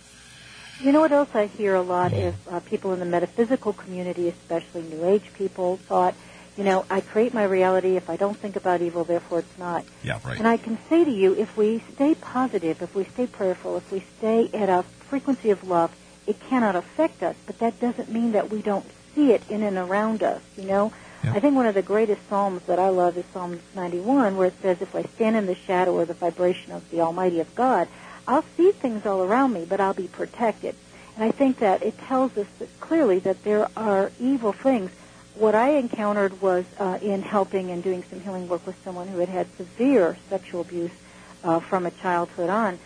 You 0.82 0.92
know 0.92 1.01
what 1.01 1.12
else 1.12 1.34
I 1.34 1.44
hear 1.44 1.74
a 1.74 1.82
lot 1.82 2.14
is 2.14 2.34
uh, 2.51 2.61
people 2.61 2.94
in 2.94 3.01
the 3.01 3.05
metaphysical 3.05 3.74
community, 3.74 4.28
especially 4.28 4.80
New 4.80 5.05
Age 5.05 5.30
people, 5.34 5.76
thought, 5.76 6.14
you 6.57 6.64
know, 6.64 6.86
I 6.88 7.03
create 7.03 7.34
my 7.34 7.44
reality. 7.44 7.96
If 7.96 8.09
I 8.09 8.16
don't 8.16 8.34
think 8.34 8.57
about 8.57 8.80
evil, 8.80 9.05
therefore 9.05 9.40
it's 9.40 9.59
not. 9.59 9.84
yeah 10.03 10.18
right 10.24 10.38
And 10.38 10.48
I 10.48 10.57
can 10.57 10.78
say 10.88 11.05
to 11.05 11.11
you, 11.11 11.34
if 11.34 11.55
we 11.55 11.82
stay 11.94 12.14
positive, 12.14 12.80
if 12.80 12.94
we 12.94 13.05
stay 13.05 13.26
prayerful, 13.26 13.76
if 13.76 13.92
we 13.92 14.01
stay 14.16 14.48
at 14.55 14.70
a 14.70 14.82
frequency 15.11 15.51
of 15.51 15.68
love, 15.68 15.94
it 16.26 16.40
cannot 16.48 16.76
affect 16.76 17.22
us. 17.22 17.36
But 17.44 17.59
that 17.59 17.78
doesn't 17.78 18.09
mean 18.11 18.32
that 18.32 18.48
we 18.48 18.62
don't 18.62 18.86
see 19.14 19.32
it 19.32 19.42
in 19.51 19.62
and 19.62 19.76
around 19.76 20.22
us. 20.22 20.40
You 20.57 20.64
know, 20.64 20.92
Yeah. 21.22 21.34
I 21.34 21.40
think 21.40 21.54
one 21.54 21.66
of 21.66 21.74
the 21.74 21.82
greatest 21.82 22.20
psalms 22.28 22.62
that 22.62 22.78
I 22.78 22.88
love 22.88 23.16
is 23.18 23.24
Psalm 23.32 23.60
91, 23.74 24.36
where 24.36 24.48
it 24.48 24.54
says, 24.62 24.80
"If 24.80 24.94
I 24.94 25.02
stand 25.02 25.36
in 25.36 25.46
the 25.46 25.54
shadow 25.54 25.92
or 25.92 26.04
the 26.06 26.14
vibration 26.14 26.72
of 26.72 26.88
the 26.90 27.02
Almighty 27.02 27.40
of 27.40 27.54
God, 27.54 27.88
I'll 28.26 28.44
see 28.56 28.72
things 28.72 29.04
all 29.04 29.22
around 29.22 29.52
me, 29.52 29.66
but 29.68 29.80
I'll 29.80 29.94
be 29.94 30.08
protected." 30.08 30.74
And 31.16 31.24
I 31.24 31.30
think 31.30 31.58
that 31.58 31.82
it 31.82 31.98
tells 31.98 32.36
us 32.38 32.46
that 32.58 32.80
clearly 32.80 33.18
that 33.20 33.44
there 33.44 33.68
are 33.76 34.10
evil 34.18 34.52
things. 34.52 34.90
What 35.34 35.54
I 35.54 35.70
encountered 35.70 36.40
was 36.40 36.64
uh, 36.78 36.98
in 37.02 37.22
helping 37.22 37.70
and 37.70 37.82
doing 37.82 38.02
some 38.08 38.20
healing 38.20 38.48
work 38.48 38.66
with 38.66 38.76
someone 38.84 39.08
who 39.08 39.18
had 39.18 39.28
had 39.28 39.46
severe 39.56 40.16
sexual 40.30 40.62
abuse 40.62 40.90
uh, 41.44 41.60
from 41.60 41.84
a 41.84 41.90
childhood 41.90 42.48
on, 42.48 42.78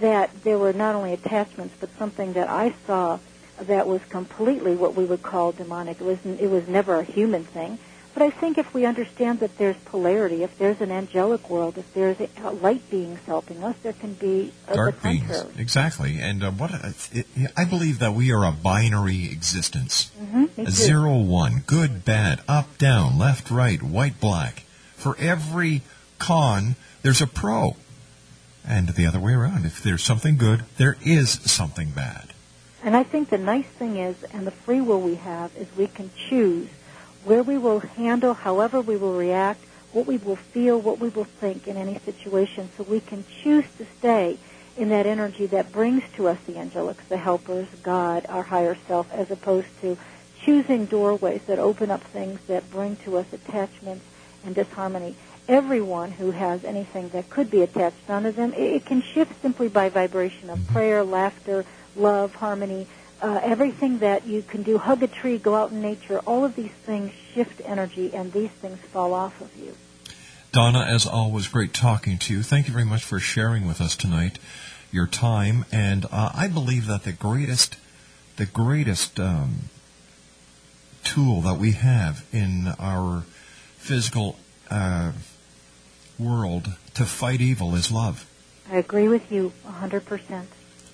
that 0.00 0.30
there 0.44 0.58
were 0.58 0.72
not 0.72 0.94
only 0.94 1.12
attachments, 1.12 1.74
but 1.80 1.88
something 1.98 2.32
that 2.34 2.48
I 2.48 2.74
saw 2.86 3.18
that 3.66 3.86
was 3.86 4.02
completely 4.08 4.74
what 4.74 4.94
we 4.94 5.04
would 5.04 5.22
call 5.22 5.52
demonic. 5.52 6.00
It 6.00 6.04
was 6.04 6.18
it 6.24 6.50
was 6.50 6.68
never 6.68 6.98
a 6.98 7.04
human 7.04 7.44
thing. 7.44 7.78
But 8.14 8.24
I 8.24 8.30
think 8.30 8.58
if 8.58 8.74
we 8.74 8.84
understand 8.84 9.40
that 9.40 9.56
there's 9.56 9.76
polarity, 9.86 10.42
if 10.42 10.58
there's 10.58 10.82
an 10.82 10.90
angelic 10.90 11.48
world, 11.48 11.78
if 11.78 11.94
there's 11.94 12.18
a, 12.20 12.50
light 12.50 12.88
beings 12.90 13.18
helping 13.24 13.64
us, 13.64 13.74
there 13.82 13.94
can 13.94 14.12
be 14.12 14.52
dark 14.72 15.02
beings. 15.02 15.42
exactly. 15.56 16.18
And 16.20 16.44
uh, 16.44 16.50
what 16.50 16.72
a, 16.72 16.94
it, 17.12 17.26
i 17.56 17.64
believe 17.64 18.00
that 18.00 18.12
we 18.12 18.30
are 18.30 18.44
a 18.44 18.52
binary 18.52 19.30
existence. 19.30 20.10
Mm-hmm. 20.20 20.60
A 20.60 20.70
zero 20.70 21.16
one 21.16 21.62
good 21.66 22.04
bad 22.04 22.42
up 22.46 22.76
down 22.76 23.18
left 23.18 23.50
right 23.50 23.82
white 23.82 24.20
black. 24.20 24.64
For 24.96 25.16
every 25.18 25.80
con 26.18 26.76
there's 27.00 27.22
a 27.22 27.26
pro. 27.26 27.76
And 28.64 28.90
the 28.90 29.06
other 29.06 29.18
way 29.18 29.32
around. 29.32 29.64
If 29.64 29.82
there's 29.82 30.04
something 30.04 30.36
good 30.36 30.64
there 30.76 30.98
is 31.02 31.30
something 31.30 31.92
bad 31.92 32.31
And 32.84 32.96
I 32.96 33.04
think 33.04 33.30
the 33.30 33.38
nice 33.38 33.66
thing 33.66 33.96
is, 33.96 34.22
and 34.24 34.46
the 34.46 34.50
free 34.50 34.80
will 34.80 35.00
we 35.00 35.14
have, 35.16 35.54
is 35.56 35.68
we 35.76 35.86
can 35.86 36.10
choose 36.28 36.68
where 37.24 37.42
we 37.42 37.56
will 37.56 37.78
handle, 37.78 38.34
however 38.34 38.80
we 38.80 38.96
will 38.96 39.14
react, 39.14 39.60
what 39.92 40.06
we 40.06 40.16
will 40.16 40.36
feel, 40.36 40.80
what 40.80 40.98
we 40.98 41.08
will 41.08 41.24
think 41.24 41.68
in 41.68 41.76
any 41.76 41.98
situation, 42.00 42.68
so 42.76 42.82
we 42.82 42.98
can 42.98 43.24
choose 43.42 43.64
to 43.78 43.86
stay 43.98 44.36
in 44.76 44.88
that 44.88 45.06
energy 45.06 45.46
that 45.46 45.70
brings 45.70 46.02
to 46.16 46.26
us 46.26 46.38
the 46.46 46.54
angelics, 46.54 47.06
the 47.08 47.16
helpers, 47.16 47.68
God, 47.82 48.26
our 48.28 48.42
higher 48.42 48.76
self, 48.88 49.12
as 49.12 49.30
opposed 49.30 49.68
to 49.82 49.96
choosing 50.40 50.86
doorways 50.86 51.42
that 51.42 51.58
open 51.58 51.90
up 51.90 52.02
things 52.02 52.40
that 52.48 52.68
bring 52.70 52.96
to 52.96 53.18
us 53.18 53.32
attachments 53.32 54.04
and 54.44 54.54
disharmony. 54.54 55.14
Everyone 55.46 56.10
who 56.10 56.30
has 56.30 56.64
anything 56.64 57.10
that 57.10 57.28
could 57.28 57.50
be 57.50 57.62
attached 57.62 58.08
onto 58.08 58.32
them, 58.32 58.52
it, 58.54 58.60
it 58.60 58.86
can 58.86 59.02
shift 59.02 59.40
simply 59.42 59.68
by 59.68 59.88
vibration 59.88 60.50
of 60.50 60.66
prayer, 60.68 61.04
laughter, 61.04 61.64
love, 61.96 62.34
harmony, 62.34 62.86
uh, 63.20 63.40
everything 63.42 63.98
that 63.98 64.26
you 64.26 64.42
can 64.42 64.62
do. 64.62 64.78
Hug 64.78 65.02
a 65.02 65.06
tree, 65.06 65.38
go 65.38 65.54
out 65.54 65.70
in 65.70 65.80
nature. 65.80 66.18
All 66.20 66.44
of 66.44 66.56
these 66.56 66.72
things 66.84 67.12
shift 67.34 67.60
energy, 67.64 68.14
and 68.14 68.32
these 68.32 68.50
things 68.50 68.78
fall 68.92 69.14
off 69.14 69.40
of 69.40 69.56
you. 69.56 69.76
Donna, 70.50 70.80
as 70.80 71.06
always, 71.06 71.48
great 71.48 71.72
talking 71.72 72.18
to 72.18 72.34
you. 72.34 72.42
Thank 72.42 72.66
you 72.66 72.72
very 72.72 72.84
much 72.84 73.04
for 73.04 73.18
sharing 73.18 73.66
with 73.66 73.80
us 73.80 73.96
tonight 73.96 74.38
your 74.90 75.06
time, 75.06 75.64
and 75.72 76.04
uh, 76.12 76.30
I 76.34 76.48
believe 76.48 76.86
that 76.86 77.04
the 77.04 77.12
greatest, 77.12 77.76
the 78.36 78.44
greatest 78.44 79.18
um, 79.18 79.70
tool 81.02 81.40
that 81.40 81.54
we 81.54 81.72
have 81.72 82.26
in 82.32 82.74
our 82.78 83.22
physical 83.78 84.36
uh, 84.70 85.12
world 86.18 86.76
to 86.94 87.06
fight 87.06 87.40
evil 87.40 87.74
is 87.74 87.90
love. 87.90 88.28
I 88.70 88.76
agree 88.76 89.08
with 89.08 89.32
you 89.32 89.52
100%. 89.66 90.44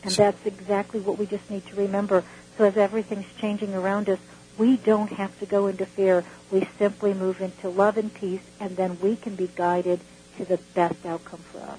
And 0.09 0.15
So- 0.15 0.23
that's 0.23 0.47
exactly 0.47 1.01
what 1.01 1.19
we 1.19 1.27
just 1.27 1.51
need 1.51 1.67
to 1.67 1.77
remember. 1.77 2.25
So 2.57 2.65
as 2.65 2.79
everything's 2.79 3.27
changing 3.39 3.75
around 3.75 4.09
us, 4.09 4.19
we 4.57 4.79
don't 4.79 5.13
have 5.13 5.39
to 5.41 5.47
go 5.47 5.67
into 5.67 5.85
fear. 5.85 6.25
We 6.51 6.67
simply 6.79 7.13
move 7.13 7.43
into 7.43 7.69
love 7.69 7.99
and 7.99 8.13
peace, 8.13 8.41
and 8.59 8.77
then 8.77 8.97
we 9.03 9.17
can 9.17 9.35
be 9.35 9.51
guided 9.55 10.01
to 10.39 10.47
the 10.47 10.57
best 10.75 11.05
outcome 11.05 11.41
for 11.53 11.59
us. 11.59 11.79